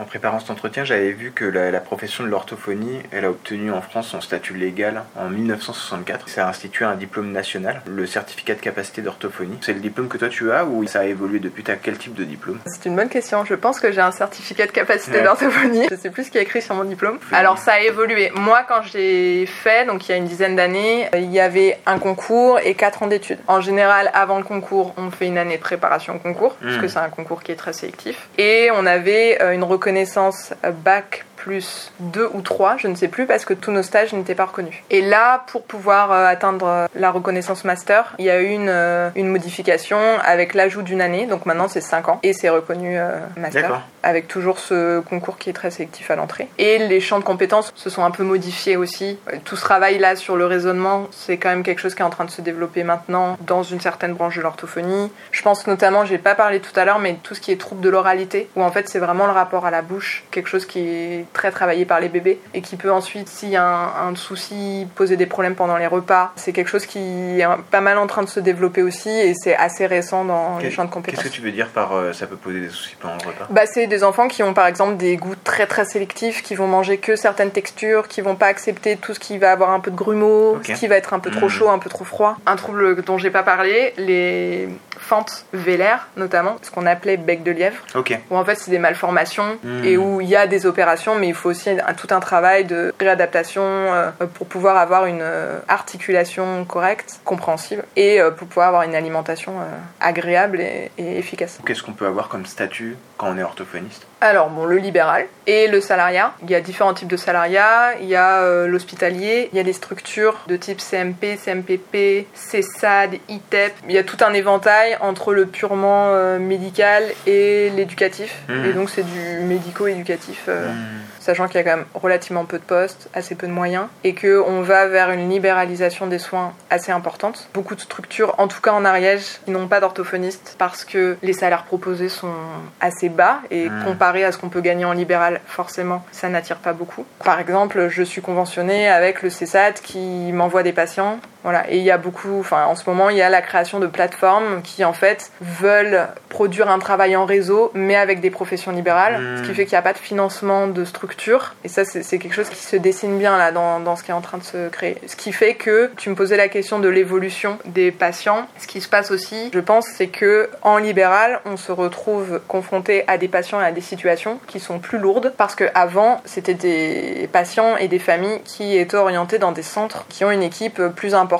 En 0.00 0.04
préparant 0.04 0.38
cet 0.38 0.50
entretien, 0.50 0.84
j'avais 0.84 1.10
vu 1.10 1.32
que 1.32 1.44
la, 1.44 1.72
la 1.72 1.80
profession 1.80 2.22
de 2.22 2.28
l'orthophonie, 2.28 3.00
elle 3.10 3.24
a 3.24 3.30
obtenu 3.30 3.72
en 3.72 3.80
France 3.82 4.06
son 4.08 4.20
statut 4.20 4.54
légal 4.54 5.02
en 5.16 5.28
1964. 5.28 6.28
Ça 6.28 6.46
a 6.46 6.48
institué 6.50 6.84
un 6.84 6.94
diplôme 6.94 7.32
national, 7.32 7.82
le 7.84 8.06
certificat 8.06 8.54
de 8.54 8.60
capacité 8.60 9.02
d'orthophonie. 9.02 9.58
C'est 9.60 9.72
le 9.72 9.80
diplôme 9.80 10.06
que 10.06 10.16
toi 10.16 10.28
tu 10.28 10.52
as 10.52 10.64
ou 10.64 10.86
ça 10.86 11.00
a 11.00 11.04
évolué 11.04 11.40
depuis? 11.40 11.64
T'as 11.64 11.74
quel 11.74 11.98
type 11.98 12.14
de 12.14 12.22
diplôme? 12.22 12.60
C'est 12.66 12.86
une 12.88 12.94
bonne 12.94 13.08
question. 13.08 13.44
Je 13.44 13.54
pense 13.54 13.80
que 13.80 13.90
j'ai 13.90 14.00
un 14.00 14.12
certificat 14.12 14.66
de 14.66 14.70
capacité 14.70 15.18
Ouais. 15.18 15.24
d'orthophonie. 15.24 15.88
Je 15.90 15.96
sais 15.96 16.10
plus 16.10 16.24
ce 16.26 16.30
qui 16.30 16.38
est 16.38 16.42
écrit 16.42 16.62
sur 16.62 16.76
mon 16.76 16.84
diplôme. 16.84 17.18
Alors 17.32 17.58
ça 17.58 17.72
a 17.72 17.80
évolué. 17.80 18.30
Moi, 18.36 18.60
quand 18.68 18.82
j'ai 18.82 19.46
fait, 19.46 19.84
donc 19.84 20.08
il 20.08 20.12
y 20.12 20.14
a 20.14 20.18
une 20.18 20.26
dizaine 20.26 20.54
d'années, 20.54 21.08
il 21.14 21.32
y 21.32 21.40
avait 21.40 21.76
un 21.86 21.98
concours 21.98 22.60
et 22.60 22.74
quatre 22.74 23.02
ans 23.02 23.08
d'études. 23.08 23.38
En 23.48 23.60
général, 23.60 24.12
avant 24.14 24.38
le 24.38 24.44
concours, 24.44 24.94
on 24.96 25.10
fait 25.10 25.26
une 25.26 25.38
année 25.38 25.56
de 25.56 25.62
préparation 25.62 26.14
au 26.14 26.18
concours, 26.20 26.54
parce 26.62 26.76
Mm. 26.76 26.80
que 26.82 26.86
c'est 26.88 26.98
un 27.00 27.08
concours 27.08 27.42
qui 27.42 27.50
est 27.50 27.56
très 27.56 27.72
sélectif. 27.72 28.28
Et 28.38 28.68
on 28.74 28.86
avait 28.86 29.42
euh, 29.42 29.50
une 29.54 29.64
reconnaissance 29.64 29.87
euh, 29.88 30.70
bac 30.70 31.24
plus 31.38 31.92
2 32.00 32.30
ou 32.34 32.42
3, 32.42 32.76
je 32.78 32.88
ne 32.88 32.94
sais 32.94 33.08
plus, 33.08 33.24
parce 33.24 33.44
que 33.44 33.54
tous 33.54 33.70
nos 33.70 33.82
stages 33.82 34.12
n'étaient 34.12 34.34
pas 34.34 34.46
reconnus. 34.46 34.74
Et 34.90 35.00
là, 35.00 35.44
pour 35.46 35.62
pouvoir 35.62 36.12
euh, 36.12 36.26
atteindre 36.26 36.66
euh, 36.66 36.86
la 36.94 37.10
reconnaissance 37.10 37.64
master, 37.64 38.14
il 38.18 38.24
y 38.24 38.30
a 38.30 38.40
eu 38.40 38.48
une, 38.48 38.68
euh, 38.68 39.08
une 39.14 39.28
modification 39.28 39.98
avec 40.22 40.52
l'ajout 40.54 40.82
d'une 40.82 41.00
année, 41.00 41.26
donc 41.26 41.46
maintenant 41.46 41.68
c'est 41.68 41.80
5 41.80 42.08
ans, 42.08 42.18
et 42.22 42.32
c'est 42.32 42.48
reconnu 42.48 42.98
master 43.36 43.62
D'accord. 43.62 43.82
Avec 44.08 44.26
toujours 44.26 44.58
ce 44.58 45.00
concours 45.00 45.36
qui 45.36 45.50
est 45.50 45.52
très 45.52 45.70
sélectif 45.70 46.10
à 46.10 46.16
l'entrée. 46.16 46.48
Et 46.56 46.78
les 46.78 47.00
champs 47.00 47.18
de 47.18 47.24
compétences 47.24 47.72
se 47.74 47.90
sont 47.90 48.02
un 48.02 48.10
peu 48.10 48.24
modifiés 48.24 48.76
aussi. 48.76 49.18
Tout 49.44 49.54
ce 49.54 49.60
travail-là 49.60 50.16
sur 50.16 50.36
le 50.36 50.46
raisonnement, 50.46 51.08
c'est 51.10 51.36
quand 51.36 51.50
même 51.50 51.62
quelque 51.62 51.80
chose 51.80 51.94
qui 51.94 52.00
est 52.00 52.04
en 52.06 52.10
train 52.10 52.24
de 52.24 52.30
se 52.30 52.40
développer 52.40 52.84
maintenant 52.84 53.36
dans 53.42 53.62
une 53.62 53.80
certaine 53.80 54.14
branche 54.14 54.36
de 54.36 54.40
l'orthophonie. 54.40 55.12
Je 55.30 55.42
pense 55.42 55.66
notamment, 55.66 56.06
j'ai 56.06 56.16
pas 56.16 56.34
parlé 56.34 56.60
tout 56.60 56.72
à 56.80 56.86
l'heure, 56.86 56.98
mais 56.98 57.18
tout 57.22 57.34
ce 57.34 57.40
qui 57.40 57.52
est 57.52 57.60
trouble 57.60 57.82
de 57.82 57.90
l'oralité, 57.90 58.48
où 58.56 58.62
en 58.62 58.70
fait 58.70 58.88
c'est 58.88 58.98
vraiment 58.98 59.26
le 59.26 59.32
rapport 59.32 59.66
à 59.66 59.70
la 59.70 59.82
bouche, 59.82 60.24
quelque 60.30 60.48
chose 60.48 60.64
qui 60.64 60.80
est 60.80 61.26
très 61.34 61.50
travaillé 61.50 61.84
par 61.84 62.00
les 62.00 62.08
bébés 62.08 62.40
et 62.54 62.62
qui 62.62 62.76
peut 62.76 62.90
ensuite, 62.90 63.28
s'il 63.28 63.50
y 63.50 63.56
a 63.56 63.64
un, 63.64 64.08
un 64.08 64.16
souci, 64.16 64.86
poser 64.94 65.16
des 65.16 65.26
problèmes 65.26 65.54
pendant 65.54 65.76
les 65.76 65.86
repas. 65.86 66.32
C'est 66.36 66.52
quelque 66.52 66.68
chose 66.70 66.86
qui 66.86 67.40
est 67.40 67.46
pas 67.70 67.82
mal 67.82 67.98
en 67.98 68.06
train 68.06 68.22
de 68.22 68.28
se 68.28 68.40
développer 68.40 68.82
aussi 68.82 69.10
et 69.10 69.34
c'est 69.34 69.54
assez 69.54 69.86
récent 69.86 70.24
dans 70.24 70.58
les 70.58 70.70
champs 70.70 70.84
de 70.86 70.90
compétences. 70.90 71.22
Qu'est-ce 71.22 71.30
que 71.30 71.36
tu 71.36 71.42
veux 71.42 71.52
dire 71.52 71.68
par 71.68 71.92
euh, 71.92 72.12
ça 72.12 72.26
peut 72.26 72.36
poser 72.36 72.60
des 72.60 72.70
soucis 72.70 72.96
pendant 72.98 73.16
le 73.22 73.28
repas? 73.28 73.46
Bah, 73.50 73.66
c'est 73.66 73.86
des 73.86 73.97
enfants 74.04 74.28
qui 74.28 74.42
ont 74.42 74.54
par 74.54 74.66
exemple 74.66 74.96
des 74.96 75.16
goûts 75.16 75.34
très 75.44 75.66
très 75.66 75.84
sélectifs, 75.84 76.42
qui 76.42 76.54
vont 76.54 76.66
manger 76.66 76.98
que 76.98 77.16
certaines 77.16 77.50
textures, 77.50 78.08
qui 78.08 78.20
vont 78.20 78.34
pas 78.36 78.46
accepter 78.46 78.96
tout 78.96 79.14
ce 79.14 79.20
qui 79.20 79.38
va 79.38 79.52
avoir 79.52 79.70
un 79.70 79.80
peu 79.80 79.90
de 79.90 79.96
grumeaux, 79.96 80.58
ce 80.62 80.72
qui 80.72 80.86
va 80.86 80.96
être 80.96 81.12
un 81.14 81.18
peu 81.18 81.30
trop 81.30 81.46
Mhm. 81.46 81.50
chaud, 81.52 81.68
un 81.70 81.78
peu 81.78 81.90
trop 81.90 82.04
froid. 82.04 82.36
Un 82.46 82.56
trouble 82.56 83.02
dont 83.02 83.18
j'ai 83.18 83.30
pas 83.30 83.42
parlé, 83.42 83.92
les 83.98 84.68
fentes 84.98 85.44
vélaires 85.52 86.08
notamment, 86.16 86.56
ce 86.62 86.70
qu'on 86.70 86.84
appelait 86.86 87.16
bec 87.16 87.42
de 87.42 87.50
lièvre, 87.52 87.76
Ok. 87.94 88.18
où 88.30 88.36
en 88.36 88.44
fait 88.44 88.56
c'est 88.56 88.70
des 88.70 88.78
malformations 88.78 89.58
Mhm. 89.62 89.84
et 89.84 89.96
où 89.96 90.20
il 90.20 90.28
y 90.28 90.36
a 90.36 90.46
des 90.46 90.66
opérations, 90.66 91.14
mais 91.14 91.28
il 91.28 91.34
faut 91.34 91.48
aussi 91.50 91.70
un- 91.70 91.94
tout 91.94 92.08
un 92.10 92.20
travail 92.20 92.64
de 92.64 92.92
réadaptation 93.00 93.62
euh, 93.64 94.10
pour 94.34 94.46
pouvoir 94.46 94.76
avoir 94.76 95.06
une 95.06 95.20
euh, 95.22 95.58
articulation 95.68 96.64
correcte, 96.64 97.20
compréhensible, 97.24 97.84
et 97.96 98.20
euh, 98.20 98.30
pour 98.30 98.48
pouvoir 98.48 98.68
avoir 98.68 98.82
une 98.82 98.94
alimentation 98.94 99.54
agréable 100.00 100.60
et- 100.60 100.90
et 100.98 101.18
efficace. 101.18 101.58
Qu'est-ce 101.66 101.82
qu'on 101.82 101.92
peut 101.92 102.06
avoir 102.06 102.28
comme 102.28 102.46
statut 102.46 102.96
quand 103.16 103.28
on 103.30 103.38
est 103.38 103.42
orthophoniste? 103.42 103.77
Alors, 104.20 104.50
bon, 104.50 104.64
le 104.64 104.78
libéral 104.78 105.26
et 105.46 105.68
le 105.68 105.80
salariat. 105.80 106.34
Il 106.42 106.50
y 106.50 106.54
a 106.54 106.60
différents 106.60 106.92
types 106.94 107.08
de 107.08 107.16
salariat. 107.16 107.92
Il 108.00 108.08
y 108.08 108.16
a 108.16 108.40
euh, 108.42 108.66
l'hospitalier, 108.66 109.48
il 109.52 109.56
y 109.56 109.60
a 109.60 109.62
les 109.62 109.72
structures 109.72 110.34
de 110.48 110.56
type 110.56 110.80
CMP, 110.80 111.36
CMPP, 111.36 112.26
CESAD, 112.34 113.18
ITEP. 113.28 113.74
Il 113.88 113.94
y 113.94 113.98
a 113.98 114.02
tout 114.02 114.16
un 114.24 114.32
éventail 114.34 114.96
entre 115.00 115.32
le 115.34 115.46
purement 115.46 116.08
euh, 116.08 116.38
médical 116.38 117.04
et 117.26 117.70
l'éducatif. 117.70 118.34
Mhm. 118.48 118.64
Et 118.64 118.72
donc, 118.72 118.90
c'est 118.90 119.04
du 119.04 119.40
médico-éducatif. 119.44 120.44
euh, 120.48 120.68
Hmm. 120.68 121.00
Sachant 121.28 121.46
qu'il 121.46 121.56
y 121.56 121.58
a 121.58 121.62
quand 121.62 121.76
même 121.76 121.84
relativement 121.92 122.46
peu 122.46 122.56
de 122.58 122.62
postes, 122.62 123.10
assez 123.12 123.34
peu 123.34 123.46
de 123.46 123.52
moyens, 123.52 123.84
et 124.02 124.14
qu'on 124.14 124.62
va 124.62 124.86
vers 124.86 125.10
une 125.10 125.28
libéralisation 125.28 126.06
des 126.06 126.18
soins 126.18 126.54
assez 126.70 126.90
importante. 126.90 127.50
Beaucoup 127.52 127.74
de 127.74 127.82
structures, 127.82 128.34
en 128.38 128.48
tout 128.48 128.62
cas 128.62 128.72
en 128.72 128.82
Ariège, 128.86 129.40
qui 129.44 129.50
n'ont 129.50 129.68
pas 129.68 129.80
d'orthophonistes 129.80 130.54
parce 130.56 130.86
que 130.86 131.18
les 131.22 131.34
salaires 131.34 131.64
proposés 131.64 132.08
sont 132.08 132.32
assez 132.80 133.10
bas, 133.10 133.40
et 133.50 133.68
Mm. 133.68 133.84
comparé 133.84 134.24
à 134.24 134.32
ce 134.32 134.38
qu'on 134.38 134.48
peut 134.48 134.62
gagner 134.62 134.86
en 134.86 134.92
libéral, 134.92 135.42
forcément, 135.46 136.02
ça 136.12 136.30
n'attire 136.30 136.56
pas 136.56 136.72
beaucoup. 136.72 137.04
Par 137.22 137.38
exemple, 137.40 137.88
je 137.90 138.02
suis 138.02 138.22
conventionnée 138.22 138.88
avec 138.88 139.20
le 139.20 139.28
CESAT 139.28 139.72
qui 139.82 140.32
m'envoie 140.32 140.62
des 140.62 140.72
patients. 140.72 141.18
Voilà, 141.48 141.64
et 141.70 141.78
il 141.78 141.82
y 141.82 141.90
a 141.90 141.96
beaucoup, 141.96 142.40
enfin 142.40 142.66
en 142.66 142.74
ce 142.74 142.82
moment, 142.86 143.08
il 143.08 143.16
y 143.16 143.22
a 143.22 143.30
la 143.30 143.40
création 143.40 143.80
de 143.80 143.86
plateformes 143.86 144.60
qui 144.60 144.84
en 144.84 144.92
fait 144.92 145.30
veulent 145.40 146.06
produire 146.28 146.68
un 146.68 146.78
travail 146.78 147.16
en 147.16 147.24
réseau, 147.24 147.70
mais 147.72 147.96
avec 147.96 148.20
des 148.20 148.28
professions 148.28 148.70
libérales, 148.70 149.38
ce 149.38 149.48
qui 149.48 149.54
fait 149.54 149.64
qu'il 149.64 149.72
n'y 149.72 149.78
a 149.78 149.82
pas 149.82 149.94
de 149.94 149.98
financement 149.98 150.66
de 150.66 150.84
structure. 150.84 151.54
Et 151.64 151.68
ça, 151.68 151.86
c'est 151.86 152.18
quelque 152.18 152.34
chose 152.34 152.50
qui 152.50 152.62
se 152.62 152.76
dessine 152.76 153.18
bien 153.18 153.38
là 153.38 153.50
dans, 153.50 153.80
dans 153.80 153.96
ce 153.96 154.02
qui 154.02 154.10
est 154.10 154.14
en 154.14 154.20
train 154.20 154.36
de 154.36 154.42
se 154.42 154.68
créer. 154.68 154.98
Ce 155.06 155.16
qui 155.16 155.32
fait 155.32 155.54
que 155.54 155.90
tu 155.96 156.10
me 156.10 156.14
posais 156.14 156.36
la 156.36 156.48
question 156.48 156.80
de 156.80 156.88
l'évolution 156.88 157.58
des 157.64 157.92
patients. 157.92 158.46
Ce 158.58 158.66
qui 158.66 158.82
se 158.82 158.88
passe 158.90 159.10
aussi, 159.10 159.50
je 159.54 159.60
pense, 159.60 159.86
c'est 159.86 160.08
que 160.08 160.50
en 160.60 160.76
libéral, 160.76 161.40
on 161.46 161.56
se 161.56 161.72
retrouve 161.72 162.42
confronté 162.46 163.04
à 163.06 163.16
des 163.16 163.28
patients 163.28 163.62
et 163.62 163.64
à 163.64 163.72
des 163.72 163.80
situations 163.80 164.38
qui 164.48 164.60
sont 164.60 164.80
plus 164.80 164.98
lourdes 164.98 165.32
parce 165.38 165.54
que 165.54 165.64
avant, 165.74 166.20
c'était 166.26 166.52
des 166.52 167.26
patients 167.32 167.78
et 167.78 167.88
des 167.88 167.98
familles 167.98 168.42
qui 168.44 168.76
étaient 168.76 168.98
orientés 168.98 169.38
dans 169.38 169.52
des 169.52 169.62
centres 169.62 170.04
qui 170.10 170.26
ont 170.26 170.30
une 170.30 170.42
équipe 170.42 170.82
plus 170.94 171.14
importante, 171.14 171.37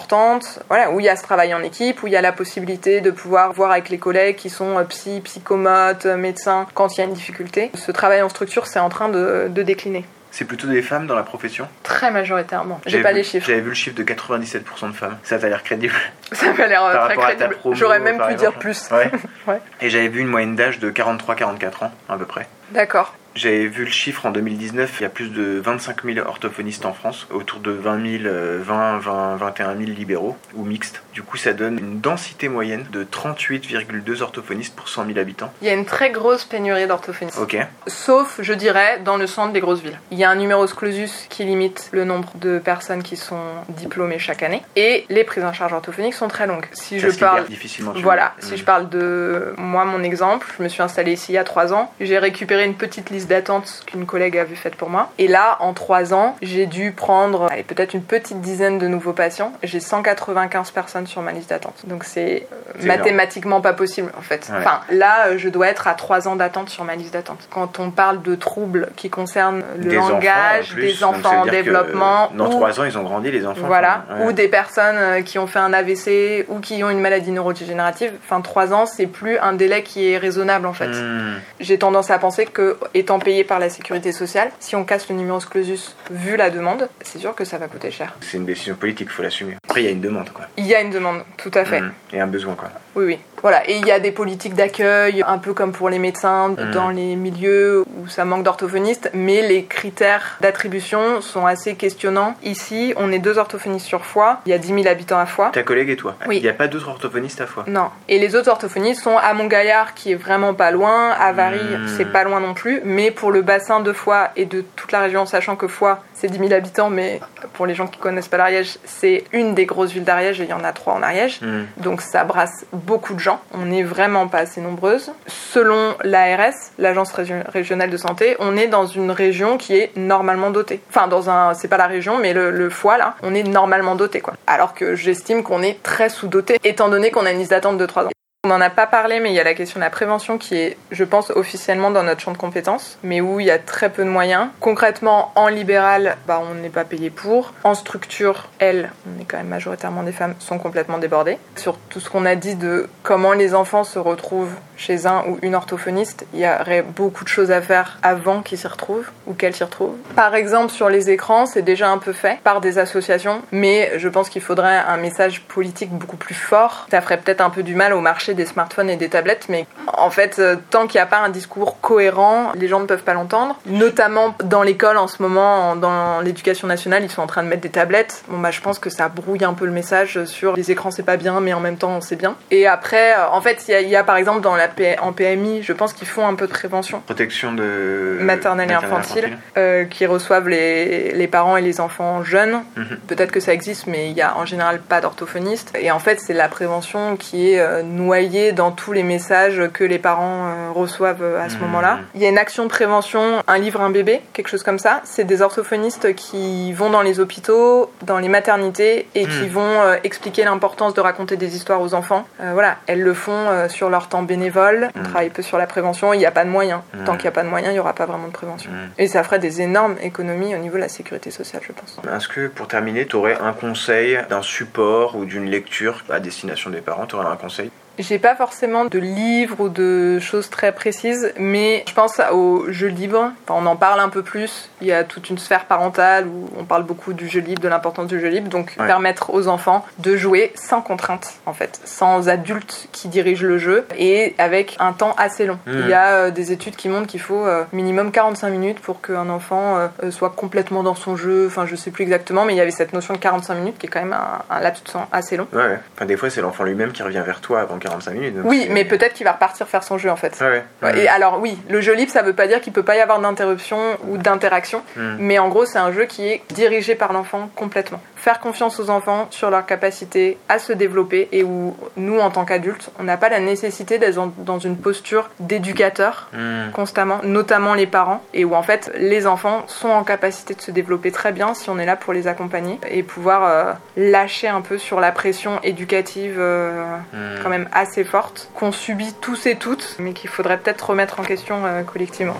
voilà, 0.69 0.91
où 0.91 1.01
il 1.01 1.07
y 1.07 1.09
a 1.09 1.17
ce 1.17 1.23
travail 1.23 1.53
en 1.55 1.63
équipe, 1.63 2.03
où 2.03 2.07
il 2.07 2.13
y 2.13 2.17
a 2.17 2.21
la 2.23 2.33
possibilité 2.33 3.01
de 3.01 3.11
pouvoir 3.11 3.53
voir 3.53 3.71
avec 3.73 3.89
les 3.89 3.99
collègues 3.99 4.37
qui 4.37 4.51
sont 4.51 4.79
euh, 4.79 4.85
psy, 4.85 5.21
psychomotes, 5.25 6.07
euh, 6.07 6.17
médecins 6.17 6.67
quand 6.75 6.97
il 6.97 7.01
y 7.01 7.05
a 7.05 7.07
une 7.07 7.15
difficulté. 7.15 7.71
Ce 7.75 7.91
travail 7.93 8.23
en 8.23 8.29
structure, 8.29 8.67
c'est 8.67 8.79
en 8.79 8.89
train 8.89 9.09
de, 9.09 9.47
de 9.49 9.63
décliner. 9.63 10.05
C'est 10.31 10.45
plutôt 10.45 10.67
des 10.69 10.83
femmes 10.83 11.07
dans 11.07 11.15
la 11.15 11.23
profession? 11.23 11.67
Très 11.83 12.11
majoritairement. 12.11 12.81
J'ai 12.87 13.01
pas 13.03 13.11
vu- 13.11 13.17
les 13.17 13.25
chiffres. 13.25 13.47
J'avais 13.47 13.61
vu 13.63 13.71
le 13.71 13.75
chiffre 13.75 13.97
de 13.97 14.03
97% 14.05 14.89
de 14.89 14.93
femmes. 14.93 15.17
Ça 15.25 15.39
t'a 15.39 15.49
l'air 15.49 15.63
crédible 15.63 15.95
Ça 16.33 16.53
m'a 16.53 16.67
l'air 16.67 16.85
euh, 16.85 17.07
très 17.07 17.17
crédible. 17.17 17.57
J'aurais 17.73 17.99
même 17.99 18.21
pu 18.21 18.35
dire 18.35 18.53
plus. 18.53 18.89
Ouais. 18.91 19.11
Ouais. 19.47 19.61
Et 19.81 19.89
j'avais 19.89 20.09
vu 20.09 20.21
une 20.21 20.27
moyenne 20.29 20.55
d'âge 20.57 20.79
de 20.79 20.91
43-44 20.91 21.85
ans, 21.87 21.91
à 22.11 22.19
peu 22.19 22.27
près. 22.27 22.47
D'accord. 22.73 23.15
J'avais 23.39 23.69
vu 23.69 23.85
le 23.85 23.91
chiffre 23.91 24.27
en 24.27 24.33
2019, 24.33 24.97
il 24.99 25.03
y 25.05 25.07
a 25.07 25.09
plus 25.09 25.29
de 25.29 25.61
25 25.65 26.03
000 26.05 26.27
orthophonistes 26.27 26.85
en 26.85 26.93
France, 26.93 27.29
autour 27.31 27.61
de 27.61 27.71
20 27.71 28.19
000, 28.23 28.35
20, 28.65 28.99
20, 28.99 29.37
21 29.37 29.77
000 29.77 29.91
libéraux 29.93 30.37
ou 30.55 30.65
mixtes. 30.65 31.03
Du 31.15 31.23
coup, 31.23 31.37
ça 31.37 31.53
donne 31.53 31.79
une 31.79 32.01
densité 32.01 32.49
moyenne 32.49 32.85
de 32.91 33.05
38,2 33.05 34.23
orthophonistes 34.23 34.75
pour 34.75 34.89
100 34.89 35.07
000 35.07 35.19
habitants. 35.21 35.53
Il 35.63 35.69
y 35.69 35.71
a 35.71 35.75
une 35.75 35.85
très 35.85 36.11
grosse 36.11 36.45
pénurie 36.47 36.89
d'orthophonistes. 36.89 37.39
Ok. 37.39 37.57
Sauf, 37.87 38.41
je 38.43 38.53
dirais, 38.53 38.99
dans 39.05 39.17
le 39.17 39.29
centre 39.29 39.53
des 39.53 39.61
grosses 39.61 39.83
villes. 39.83 40.01
Il 40.11 40.19
y 40.19 40.25
a 40.25 40.31
un 40.31 40.35
numerus 40.35 40.75
clausus 40.75 41.27
qui 41.29 41.45
limite 41.45 41.91
le 41.93 42.05
nombre 42.05 42.33
de 42.41 42.59
personnes 42.59 43.05
qui 43.05 43.17
sont 43.17 43.37
diplômées 43.69 44.19
chaque 44.19 44.43
année. 44.43 44.63
Et 44.75 45.07
les 45.11 45.23
prises 45.23 45.45
en 45.45 45.53
charge 45.53 45.73
orthophoniques 45.73 46.15
sont 46.15 46.27
très 46.27 46.49
longues. 46.49 46.67
Si 46.73 46.99
Ça 46.99 47.11
je 47.11 47.17
parle 47.17 47.47
difficilement. 47.47 47.93
Voilà, 47.95 48.35
si 48.41 48.57
je 48.57 48.65
parle 48.65 48.89
de 48.89 49.55
moi, 49.59 49.85
mon 49.85 50.03
exemple, 50.03 50.53
je 50.59 50.65
me 50.65 50.69
suis 50.69 50.83
installée 50.83 51.13
ici 51.13 51.31
il 51.31 51.37
y 51.37 51.39
a 51.39 51.45
trois 51.45 51.73
ans. 51.73 51.93
J'ai 52.01 52.19
récupéré 52.19 52.65
une 52.65 52.75
petite 52.75 53.11
liste 53.11 53.28
d'attente 53.29 53.83
qu'une 53.87 54.07
collègue 54.07 54.37
avait 54.39 54.55
faite 54.55 54.77
pour 54.77 54.91
moi. 54.91 55.11
Et 55.19 55.29
là, 55.29 55.57
en 55.61 55.73
trois 55.75 56.15
ans, 56.15 56.37
j'ai 56.43 56.67
dû 56.67 56.93
prendre 56.93 57.49
peut-être 57.67 57.95
une 57.95 58.03
petite 58.03 58.41
dizaine 58.41 58.79
de 58.79 58.87
nouveaux 58.89 59.13
patients. 59.13 59.53
J'ai 59.63 59.81
195 59.81 60.71
personnes 60.71 61.07
sur 61.07 61.23
ma 61.23 61.33
liste 61.33 61.51
d'attente. 61.51 61.75
Donc 61.85 62.05
c'est 62.05 62.47
euh, 62.53 62.87
mathématiquement 62.87 63.61
pas 63.61 63.73
possible 63.73 64.11
en 64.19 64.23
fait. 64.23 64.49
Ouais. 64.51 64.59
Enfin, 64.59 64.81
là, 64.91 65.29
euh, 65.29 65.39
je 65.39 65.49
dois 65.49 65.69
être 65.69 65.87
à 65.87 65.95
trois 65.95 66.29
ans 66.29 66.37
d'attente 66.37 66.69
sur 66.69 66.85
ma 66.85 66.97
liste 66.97 67.13
d'attente. 67.13 67.49
Quand 67.51 67.79
on 67.79 67.91
parle 67.91 68.23
de 68.23 68.35
troubles 68.35 68.89
qui 68.97 69.11
concernent 69.11 69.63
le 69.79 69.85
Des 69.85 69.99
enfants, 69.99 70.09
langage, 70.11 70.71
en 70.71 70.75
plus, 70.75 70.83
des 70.83 71.05
enfants 71.05 71.41
en 71.43 71.47
développement, 71.47 72.31
Dans 72.35 72.47
ou- 72.47 72.51
3 72.51 72.81
ans, 72.81 72.85
ils 72.85 72.99
ont 72.99 73.03
grandi, 73.03 73.31
les 73.31 73.47
enfants. 73.47 73.67
voilà, 73.67 74.05
ouais. 74.11 74.27
ou 74.27 74.33
des 74.33 74.49
personnes 74.49 74.97
euh, 74.97 75.23
qui 75.23 75.39
ont 75.39 75.47
fait 75.47 75.59
un 75.59 75.73
AVC 75.73 76.47
ou 76.49 76.61
qui 76.61 76.83
ont 76.83 76.91
une 76.91 77.01
maladie 77.01 77.31
neurodégénérative. 77.31 78.13
Enfin, 78.25 78.41
3 78.41 78.73
ans, 78.73 78.87
c'est 78.87 79.07
plus 79.07 79.39
un 79.39 79.53
délai 79.53 79.83
qui 79.83 80.11
est 80.13 80.19
raisonnable 80.19 80.67
en 80.67 80.73
fait. 80.73 80.89
Mm. 80.89 81.41
J'ai 81.61 81.79
tendance 81.79 82.11
à 82.11 82.19
penser 82.19 82.47
que, 82.47 82.77
étant 82.95 83.18
payé 83.19 83.45
par 83.45 83.59
la 83.59 83.71
sécurité 83.71 84.13
sociale, 84.13 84.51
si 84.61 84.77
on 84.77 84.85
casse 84.85 85.09
le 85.09 85.17
numerus 85.17 85.47
clausus 85.47 85.97
vu 86.11 86.37
la 86.37 86.51
demande, 86.51 86.89
c'est 87.03 87.19
sûr 87.19 87.35
que 87.35 87.45
ça 87.45 87.59
va 87.59 87.69
coûter 87.69 87.91
cher. 87.91 88.17
C'est 88.21 88.37
une 88.37 88.47
décision 88.47 88.75
politique, 88.75 89.11
faut 89.11 89.23
l'assumer. 89.23 89.57
Après, 89.65 89.83
il 89.83 89.85
y 89.85 89.89
a 89.89 89.93
une 89.93 90.01
demande, 90.01 90.31
quoi. 90.31 90.47
Il 90.57 90.67
y 90.67 90.75
a 90.75 90.81
une 90.81 90.91
demande, 90.91 91.23
tout 91.37 91.51
à 91.55 91.65
fait. 91.65 91.81
Mm. 91.81 91.93
Et 92.13 92.21
un 92.21 92.27
besoin, 92.27 92.55
quoi. 92.55 92.71
Oui, 92.95 93.05
oui. 93.05 93.19
Voilà, 93.43 93.69
et 93.69 93.77
il 93.77 93.87
y 93.87 93.91
a 93.93 94.01
des 94.01 94.11
politiques 94.13 94.55
d'accueil, 94.55 95.23
un 95.27 95.39
peu 95.39 95.55
comme 95.55 95.73
pour 95.73 95.89
les 95.89 95.99
médecins, 95.99 96.49
Mm. 96.51 96.71
dans 96.73 96.89
les 96.91 97.17
milieux 97.17 97.85
où 98.01 98.09
ça 98.09 98.25
manque 98.25 98.43
d'orthophonistes, 98.43 99.11
mais 99.15 99.43
les 99.47 99.65
critères 99.65 100.37
d'attribution 100.41 101.21
sont 101.21 101.47
assez 101.47 101.75
questionnants. 101.77 102.35
Ici, 102.43 102.95
on 102.97 103.13
est 103.13 103.19
deux 103.19 103.39
orthophonistes 103.39 103.87
sur 103.87 104.05
Foix, 104.05 104.41
il 104.47 104.51
y 104.51 104.55
a 104.55 104.59
10 104.59 104.69
000 104.75 104.87
habitants 104.89 105.19
à 105.19 105.27
Foix. 105.27 105.51
Ta 105.53 105.63
collègue 105.63 105.91
et 105.91 105.97
toi? 105.97 106.15
Oui. 106.27 106.37
Il 106.39 106.43
n'y 106.43 106.49
a 106.49 106.53
pas 106.55 106.69
d'autres 106.69 106.89
orthophonistes 106.89 107.41
à 107.41 107.47
fois? 107.47 107.65
Non. 107.67 107.91
Et 108.09 108.19
les 108.19 108.35
autres 108.35 108.51
orthophonistes 108.51 109.03
sont 109.03 109.17
à 109.17 109.33
Montgaillard, 109.35 109.95
qui 109.95 110.13
est 110.13 110.17
vraiment 110.17 110.55
pas 110.55 110.71
loin, 110.71 111.11
à 111.11 111.33
Vary, 111.33 111.59
Hmm. 111.59 111.87
c'est 111.97 112.07
pas 112.13 112.25
loin 112.25 112.41
non 112.41 112.55
plus, 112.55 112.81
mais 112.85 113.11
pour 113.11 113.31
le 113.31 113.43
bassin 113.43 113.81
de 113.81 113.93
Foix 113.93 114.31
et 114.37 114.45
de 114.47 114.65
toute 114.77 114.91
la 114.93 115.01
région, 115.01 115.27
sachant 115.27 115.55
que 115.57 115.69
Foix, 115.69 116.03
c'est 116.15 116.29
10 116.29 116.39
000 116.39 116.53
habitants, 116.53 116.91
mais 116.91 117.21
pour 117.53 117.67
les 117.67 117.75
gens 117.75 117.87
qui 117.87 117.99
connaissent 117.99 118.29
pas 118.29 118.37
l'Ariège, 118.39 118.79
c'est 118.85 119.25
une 119.33 119.55
des 119.55 119.67
grosses 119.67 119.93
villes 119.93 120.05
d'Ariège, 120.05 120.41
et 120.41 120.45
il 120.45 120.51
y 120.51 120.53
en 120.55 120.65
a 120.65 120.73
trois 120.73 120.95
en 120.95 121.03
Ariège. 121.03 121.41
Mm. 121.43 121.65
Donc 121.83 122.01
ça 122.01 122.25
brasse 122.25 122.65
beaucoup 122.73 123.15
de 123.15 123.21
gens. 123.21 123.28
On 123.53 123.67
n'est 123.67 123.83
vraiment 123.83 124.29
pas 124.29 124.39
assez 124.39 124.61
nombreuses. 124.61 125.13
Selon 125.27 125.95
l'ARS, 126.05 126.55
l'agence 126.79 127.13
régi- 127.13 127.49
régionale 127.51 127.91
de 127.91 127.97
santé, 127.97 128.37
on 128.39 128.57
est 128.57 128.69
dans 128.69 128.87
une 128.87 129.11
région 129.11 129.59
qui 129.59 129.77
est 129.77 129.97
normalement 129.97 130.51
dotée. 130.51 130.81
Enfin, 130.91 131.09
dans 131.09 131.31
un, 131.31 131.55
c'est 131.55 131.69
pas 131.69 131.77
la 131.77 131.87
région, 131.87 132.19
mais 132.19 132.33
le, 132.33 132.51
le 132.51 132.71
foie 132.71 132.99
là, 132.99 133.15
on 133.23 133.35
est 133.35 133.43
normalement 133.43 133.95
doté 133.95 134.21
quoi. 134.21 134.35
Alors 134.47 134.75
que 134.75 134.95
j'estime 134.95 135.43
qu'on 135.43 135.63
est 135.63 135.83
très 135.83 136.09
sous-doté, 136.09 136.59
étant 136.65 136.89
donné 136.89 137.11
qu'on 137.11 137.27
a 137.27 137.33
une 137.33 137.39
liste 137.39 137.51
d'attente 137.51 137.79
de 137.79 137.87
3 137.87 138.05
ans. 138.07 138.11
On 138.45 138.51
n'en 138.51 138.61
a 138.61 138.71
pas 138.71 138.87
parlé, 138.87 139.19
mais 139.19 139.31
il 139.31 139.35
y 139.35 139.41
a 139.41 139.45
la 139.45 139.55
question 139.55 139.81
de 139.81 139.85
la 139.85 139.91
prévention 139.91 140.39
qui 140.39 140.55
est, 140.55 140.77
je 140.93 141.03
pense, 141.03 141.31
officiellement 141.31 141.91
dans 141.91 142.05
notre 142.05 142.21
champ 142.21 142.31
de 142.31 142.39
compétences, 142.39 142.97
mais 143.03 143.21
où 143.21 143.41
il 143.41 143.47
y 143.47 143.51
a 143.51 143.59
très 143.59 143.91
peu 143.91 144.05
de 144.05 144.09
moyens. 144.09 144.47
Concrètement, 144.61 145.33
en 145.35 145.49
libéral, 145.49 146.17
bah, 146.29 146.41
on 146.49 146.55
n'est 146.55 146.69
pas 146.69 146.85
payé 146.85 147.11
pour. 147.11 147.53
En 147.65 147.75
structure, 147.75 148.49
elles, 148.61 148.93
on 149.09 149.21
est 149.21 149.25
quand 149.25 149.39
même 149.39 149.49
majoritairement 149.49 150.05
des 150.05 150.13
femmes, 150.13 150.37
sont 150.39 150.59
complètement 150.59 150.99
débordées. 150.99 151.37
Sur 151.57 151.79
tout 151.91 151.99
ce 151.99 152.09
qu'on 152.09 152.25
a 152.25 152.37
dit 152.37 152.55
de 152.55 152.89
comment 153.03 153.33
les 153.33 153.57
enfants 153.57 153.83
se 153.83 153.99
retrouvent 153.99 154.55
chez 154.77 155.07
un 155.07 155.25
ou 155.27 155.41
une 155.43 155.57
orthophoniste, 155.57 156.25
il 156.33 156.39
y 156.39 156.47
aurait 156.47 156.83
beaucoup 156.83 157.25
de 157.25 157.29
choses 157.29 157.51
à 157.51 157.61
faire 157.61 157.99
avant 158.05 158.43
qu'ils 158.43 158.59
s'y 158.59 158.69
retrouvent 158.69 159.11
ou 159.27 159.35
qu'elles 159.35 159.57
s'y 159.57 159.65
retrouvent. 159.65 159.97
Par 160.15 160.37
exemple, 160.37 160.73
sur 160.73 160.89
les 160.89 161.11
écrans, 161.11 161.47
c'est 161.47 161.63
déjà 161.63 161.91
un 161.91 161.99
peu 161.99 162.13
fait 162.13 162.39
par 162.45 162.61
des 162.61 162.79
associations, 162.79 163.43
mais 163.51 163.99
je 163.99 164.09
pense 164.09 164.29
qu'il 164.29 164.43
faudrait 164.43 164.77
un 164.77 164.97
message 164.97 165.43
politique 165.43 165.91
beaucoup 165.91 166.17
plus 166.17 166.37
fort. 166.37 166.87
Ça 166.93 167.01
ferait 167.01 167.19
peut-être 167.19 167.41
un 167.41 167.51
peu 167.51 167.65
du 167.65 167.75
mal 167.75 167.93
au 167.93 168.01
marché 168.01 168.28
des 168.35 168.47
smartphones 168.47 168.91
et 168.91 168.97
des 168.97 169.09
tablettes, 169.09 169.47
mais 169.49 169.67
en 169.87 170.11
fait, 170.11 170.39
euh, 170.39 170.57
tant 170.71 170.87
qu'il 170.87 170.99
n'y 170.99 171.03
a 171.03 171.07
pas 171.07 171.19
un 171.19 171.29
discours 171.29 171.81
cohérent, 171.81 172.53
les 172.55 172.69
gens 172.69 172.81
ne 172.81 172.87
peuvent 172.87 173.03
pas 173.03 173.15
l'entendre. 173.15 173.59
Notamment 173.67 174.35
dans 174.45 174.63
l'école 174.63 174.97
en 174.99 175.09
ce 175.09 175.23
moment, 175.23 175.71
en- 175.71 175.77
dans 175.77 176.21
l'éducation 176.21 176.67
nationale, 176.69 177.03
ils 177.05 177.11
sont 177.11 177.23
en 177.23 177.27
train 177.27 177.43
de 177.43 177.49
mettre 177.49 177.63
des 177.63 177.69
tablettes. 177.71 178.23
Bon, 178.29 178.39
bah, 178.39 178.51
je 178.51 178.61
pense 178.61 178.79
que 178.79 178.91
ça 178.91 179.09
brouille 179.09 179.45
un 179.45 179.55
peu 179.55 179.65
le 179.67 179.73
message 179.73 180.25
sur 180.25 180.55
les 180.57 180.71
écrans, 180.71 180.91
c'est 180.91 181.03
pas 181.03 181.17
bien, 181.17 181.41
mais 181.41 181.53
en 181.53 181.61
même 181.61 181.77
temps, 181.79 182.01
c'est 182.01 182.17
bien. 182.17 182.35
Et 182.51 182.67
après, 182.67 183.13
euh, 183.15 183.29
en 183.33 183.41
fait, 183.41 183.65
il 183.69 183.73
y, 183.73 183.75
a- 183.75 183.81
il 183.81 183.89
y 183.89 183.97
a 183.97 184.05
par 184.05 184.17
exemple 184.17 184.41
dans 184.41 184.57
la 184.57 184.69
P- 184.69 184.97
en 185.01 185.13
PMI, 185.13 185.63
je 185.63 185.73
pense 185.73 185.93
qu'ils 185.93 186.09
font 186.09 186.27
un 186.27 186.35
peu 186.35 186.47
de 186.47 186.53
prévention 186.53 187.01
Protection 187.01 187.53
de. 187.53 188.19
maternelle 188.21 188.71
et 188.71 188.75
infantile, 188.75 189.39
euh, 189.57 189.85
qui 189.85 190.07
reçoivent 190.07 190.49
les, 190.49 191.13
les 191.13 191.29
parents 191.29 191.57
et 191.57 191.63
les 191.63 191.81
enfants 191.81 192.23
jeunes. 192.23 192.61
Mhm. 192.77 192.99
Peut-être 193.07 193.33
que 193.33 193.41
ça 193.41 193.53
existe, 193.53 193.87
mais 193.87 194.11
il 194.11 194.17
y 194.17 194.23
a 194.23 194.37
en 194.37 194.45
général 194.45 194.81
pas 194.81 195.01
d'orthophoniste. 195.01 195.73
Et 195.81 195.91
en 195.91 195.99
fait, 195.99 196.21
c'est 196.21 196.35
la 196.35 196.49
prévention 196.49 197.17
qui 197.17 197.53
est 197.53 197.61
euh, 197.61 197.83
noyée 197.83 198.18
dans 198.53 198.73
tous 198.73 198.93
les 198.93 199.03
messages 199.05 199.63
que 199.73 199.85
les 199.85 199.99
parents 199.99 200.47
euh, 200.49 200.71
reçoivent 200.75 201.23
euh, 201.23 201.41
à 201.41 201.49
ce 201.49 201.55
Mhm. 201.57 201.61
moment-là. 201.63 201.99
Il 202.15 202.21
y 202.23 202.27
a 202.27 202.29
une 202.29 202.39
action 202.39 202.65
de 202.65 202.69
prévention, 202.69 203.43
un 203.47 203.59
livre, 203.59 203.81
un 203.81 203.91
bébé, 203.91 204.21
quelque 204.33 204.49
chose 204.49 204.63
comme 204.63 204.79
ça. 204.79 205.01
C'est 205.05 205.25
des 205.25 205.41
orthophonistes 205.43 206.15
qui 206.15 206.73
vont 206.73 206.91
dans 206.91 207.03
les 207.03 207.21
hôpitaux, 207.21 207.91
dans 208.03 208.19
les 208.19 208.29
maternités 208.29 209.07
et 209.15 209.27
qui 209.27 209.45
Mhm. 209.45 209.49
vont 209.49 209.81
euh, 209.83 209.97
expliquer 210.05 210.45
l'importance 210.45 210.95
de 210.95 211.01
raconter 211.01 211.37
des 211.37 211.55
histoires 211.57 211.81
aux 211.81 211.95
enfants. 211.95 212.27
Euh, 212.41 212.51
voilà, 212.55 212.77
elles 212.87 213.03
le 213.03 213.15
font 213.15 213.69
sur 213.69 213.89
leur 213.91 214.09
temps 214.09 214.23
bénévole. 214.23 214.91
On 214.97 215.01
Mhm. 215.01 215.05
travaille 215.07 215.31
peu 215.31 215.43
sur 215.43 215.59
la 215.59 215.67
prévention. 215.67 216.13
Il 216.13 216.19
n'y 216.19 216.27
a 216.27 216.31
pas 216.31 216.45
de 216.45 216.51
moyens. 216.51 216.81
Tant 217.05 217.13
qu'il 217.13 217.23
n'y 217.23 217.29
a 217.29 217.33
pas 217.33 217.43
de 217.45 217.49
moyens, 217.49 217.71
il 217.73 217.75
n'y 217.75 217.81
aura 217.81 217.93
pas 217.95 218.07
vraiment 218.07 218.27
de 218.29 218.33
prévention. 218.33 218.71
Et 218.99 219.07
ça 219.07 219.23
ferait 219.23 219.39
des 219.39 219.61
énormes 219.63 219.97
économies 220.03 220.55
au 220.55 220.59
niveau 220.59 220.77
de 220.77 220.81
la 220.83 220.89
sécurité 220.89 221.31
sociale, 221.31 221.63
je 221.67 221.73
pense. 221.73 221.97
Est-ce 222.17 222.29
que 222.29 222.49
pour 222.49 222.67
terminer, 222.69 223.07
tu 223.07 223.17
aurais 223.17 223.39
un 223.41 223.53
conseil 223.53 224.19
d'un 224.31 224.43
support 224.43 225.17
ou 225.17 225.25
d'une 225.25 225.47
lecture 225.47 226.05
à 226.11 226.21
destination 226.21 226.71
des 226.71 226.81
parents? 226.81 227.07
Tu 227.07 227.15
aurais 227.15 227.27
un 227.27 227.37
conseil? 227.37 227.71
J'ai 227.99 228.19
pas 228.19 228.37
forcément 228.37 228.85
de 228.85 228.99
livres 228.99 229.61
ou 229.61 229.69
de 229.69 230.19
choses 230.21 230.51
très 230.51 230.73
précises, 230.73 231.33
mais 231.39 231.85
je 231.89 231.95
pense 231.95 232.21
aux 232.33 232.67
jeux 232.71 232.89
libres. 232.89 233.33
Enfin, 233.49 233.61
on 233.63 233.67
en 233.67 233.77
parle 233.77 234.01
un 234.01 234.09
peu 234.09 234.23
plus. 234.23 234.71
Il 234.81 234.87
y 234.87 234.93
a 234.93 235.05
toute 235.05 235.31
une 235.31 235.39
sphère 235.39 235.65
parentale 235.65 236.27
où 236.27 236.49
on 236.59 236.65
parle 236.65 236.85
beaucoup 236.85 237.13
du 237.13 237.29
jeu 237.29 237.41
libre, 237.41 237.61
de 237.61 237.69
l'importance 237.69 238.07
du 238.07 238.21
jeu 238.21 238.29
libre. 238.29 238.49
Donc, 238.49 238.75
Ouais. 238.79 238.87
permettre 238.87 239.35
aux 239.35 239.49
enfants 239.49 239.85
de 239.99 240.17
jouer 240.17 240.53
sans 240.55 240.81
contrainte, 240.83 241.35
en 241.47 241.53
fait, 241.53 241.81
sans 241.85 242.29
adultes 242.29 242.89
qui 242.93 243.09
dirigent 243.09 243.47
le 243.47 243.59
jeu 243.59 243.87
et 243.97 244.35
avec 244.39 244.77
un 244.79 244.93
temps 244.93 245.15
assez 245.19 245.47
long. 245.47 245.59
Mhm. 245.67 245.79
Il 245.85 245.89
y 245.89 245.93
a 245.95 246.07
euh, 246.15 246.31
des 246.31 246.53
études 246.53 246.77
qui 246.77 246.89
montrent 246.89 247.09
qu'il 247.09 247.21
faut 247.21 247.45
euh, 247.47 247.65
minimum 247.73 248.13
45 248.13 248.51
minutes 248.51 248.81
pour 248.81 249.01
qu'un 249.01 249.29
enfant 249.29 249.77
euh, 250.03 250.11
soit 250.11 250.31
complètement 250.31 250.83
dans 250.83 250.95
son 250.95 251.17
jeu. 251.17 251.47
Enfin, 251.49 251.67
je 251.67 251.75
sais 251.75 251.91
plus 251.91 252.03
exactement, 252.05 252.45
mais 252.45 252.55
il 252.55 252.57
y 252.57 252.61
avait 252.61 252.71
cette 252.71 252.93
notion 252.93 253.15
de 253.15 253.19
45 253.19 253.55
minutes 253.57 253.79
qui 253.79 253.87
est 253.87 253.91
quand 253.91 254.01
même 254.01 254.13
un, 254.13 254.43
un 254.55 254.61
laps 254.61 254.85
de 254.85 254.91
temps 254.93 255.09
assez 255.11 255.37
long. 255.37 255.49
Ouais, 255.53 255.59
ouais. 255.67 255.79
Enfin, 255.97 256.07
des 256.07 256.17
fois, 256.17 256.31
c'est 256.31 256.41
l'enfant 256.41 256.63
lui-même 256.65 256.93
qui 256.93 257.03
revient 257.03 257.23
vers 257.27 257.41
toi 257.41 257.61
avant 257.61 257.79
45 257.79 257.88
minutes. 258.13 258.35
Oui, 258.45 258.67
mais 258.71 258.85
peut-être 258.85 259.15
qu'il 259.15 259.25
va 259.25 259.33
repartir 259.33 259.67
faire 259.69 259.83
son 259.83 259.99
jeu 259.99 260.11
en 260.11 260.17
fait. 260.17 260.37
Ouais, 260.41 260.49
ouais. 260.49 260.65
Ouais, 260.83 260.99
Et 261.01 261.09
alors 261.09 261.41
oui, 261.41 261.59
le 261.69 261.81
jeu 261.81 261.95
libre, 261.95 262.11
ça 262.13 262.23
veut 262.23 262.33
pas 262.35 262.47
dire 262.47 262.61
qu'il 262.61 262.73
peut 262.73 262.83
pas 262.83 262.97
y 262.97 263.01
avoir 263.01 263.19
d'interruption 263.21 263.79
ou 264.09 264.17
d'interaction, 264.19 264.83
Mm. 264.97 265.17
mais 265.19 265.39
en 265.39 265.49
gros, 265.49 265.65
c'est 265.67 265.79
un 265.79 265.93
jeu 265.93 266.05
qui 266.05 266.29
est 266.29 266.43
dirigé 266.53 266.95
par 266.95 267.13
l'enfant 267.13 267.51
complètement. 267.57 268.01
Faire 268.19 268.41
confiance 268.41 268.81
aux 268.81 268.91
enfants 268.91 269.29
sur 269.31 269.49
leur 269.49 269.65
capacité 269.65 270.39
à 270.49 270.59
se 270.59 270.73
développer 270.73 271.29
et 271.33 271.45
où 271.45 271.77
nous, 271.97 272.19
en 272.19 272.31
tant 272.31 272.45
qu'adultes, 272.45 272.91
on 272.99 273.05
n'a 273.05 273.17
pas 273.17 273.29
la 273.29 273.39
nécessité 273.39 273.99
d'être 273.99 274.19
dans- 274.45 274.59
une 274.59 274.77
posture 274.77 275.31
d'éducateur 275.39 276.29
Mm. 276.33 276.73
constamment, 276.73 277.21
notamment 277.23 277.75
les 277.75 277.87
parents, 277.87 278.23
et 278.35 278.45
où 278.45 278.55
en 278.57 278.63
fait 278.63 278.91
les 278.97 279.27
enfants 279.29 279.63
sont 279.69 279.89
en 279.89 280.03
capacité 280.03 280.55
de 280.55 280.61
se 280.61 280.73
développer 280.73 281.13
très 281.13 281.31
bien 281.33 281.55
si 281.55 281.71
on 281.71 281.79
est 281.79 281.87
là 281.87 281.95
pour 281.97 282.13
les 282.13 282.27
accompagner 282.27 282.81
et 282.91 283.03
pouvoir 283.05 283.45
euh, 283.45 283.73
lâcher 283.97 284.49
un 284.49 284.61
peu 284.63 284.79
sur 284.79 284.99
la 285.01 285.13
pression 285.13 285.61
éducative 285.63 286.37
euh, 286.39 286.97
Mm. 287.13 287.43
quand 287.43 287.49
même 287.51 287.69
assez 287.73 288.03
forte 288.05 288.51
qu'on 288.55 288.73
subit 288.73 289.15
tous 289.21 289.47
et 289.47 289.55
toutes, 289.57 289.95
mais 290.01 290.13
qu'il 290.13 290.29
faudrait 290.29 290.59
peut-être 290.59 290.91
remettre 290.91 291.21
en 291.21 291.23
question 291.23 291.65
euh, 291.65 291.83
collectivement. 291.83 292.37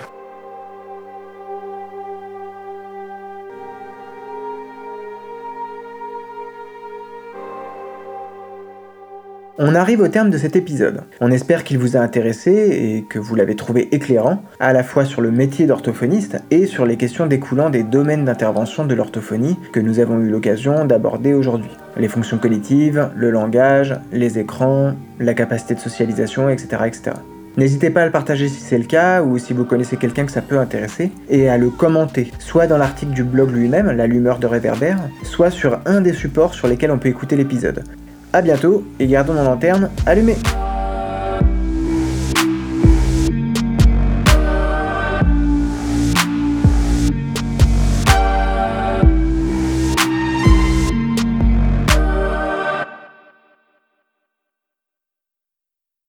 On 9.61 9.75
arrive 9.75 10.03
au 10.03 10.07
terme 10.07 10.31
de 10.31 10.39
cet 10.39 10.55
épisode. 10.55 11.01
On 11.21 11.33
espère 11.33 11.65
qu'il 11.65 11.79
vous 11.79 11.97
a 11.97 12.01
intéressé 12.01 12.53
et 12.53 13.03
que 13.03 13.19
vous 13.19 13.35
l'avez 13.35 13.57
trouvé 13.57 13.89
éclairant, 13.91 14.45
à 14.61 14.73
la 14.73 14.85
fois 14.85 15.05
sur 15.05 15.21
le 15.21 15.33
métier 15.33 15.67
d'orthophoniste 15.67 16.37
et 16.53 16.65
sur 16.67 16.87
les 16.87 16.97
questions 16.97 17.27
découlant 17.27 17.69
des 17.69 17.83
domaines 17.83 18.25
d'intervention 18.25 18.85
de 18.85 18.95
l'orthophonie 18.95 19.59
que 19.73 19.81
nous 19.81 19.99
avons 19.99 20.21
eu 20.21 20.29
l'occasion 20.31 20.85
d'aborder 20.85 21.35
aujourd'hui. 21.35 21.73
Les 21.97 22.07
fonctions 22.07 22.39
cognitives, 22.39 23.11
le 23.17 23.33
langage, 23.33 23.97
les 24.13 24.39
écrans, 24.39 24.95
la 25.19 25.35
capacité 25.35 25.75
de 25.75 25.81
socialisation, 25.81 26.49
etc. 26.49 26.77
N'hésitez 27.57 27.91
pas 27.91 28.03
à 28.03 28.07
le 28.07 28.13
partager 28.13 28.47
si 28.47 28.61
c'est 28.61 28.79
le 28.79 28.85
cas 28.85 29.25
ou 29.25 29.39
si 29.39 29.55
vous 29.55 29.65
connaissez 29.65 29.97
quelqu'un 29.97 30.25
que 30.25 30.31
ça 30.31 30.41
peut 30.41 30.61
intéresser 30.61 31.11
et 31.29 31.49
à 31.49 31.59
le 31.59 31.71
commenter, 31.71 32.31
soit 32.39 32.69
dans 32.69 32.79
l'article 32.79 33.11
du 33.11 33.25
blog 33.25 33.51
lui-même, 33.51 33.91
La 33.91 34.07
Lumeur 34.07 34.39
de 34.39 34.47
Réverbère, 34.47 35.01
soit 35.25 35.51
sur 35.51 35.81
un 35.85 36.01
des 36.01 36.13
supports 36.13 36.55
sur 36.55 36.69
lesquels 36.69 36.93
on 36.93 36.99
peut 36.99 37.09
écouter 37.09 37.35
l'épisode. 37.35 37.83
A 38.33 38.43
bientôt 38.43 38.85
et 39.01 39.07
gardons 39.07 39.33
nos 39.33 39.45
lanternes 39.45 39.91
allumées 40.05 40.37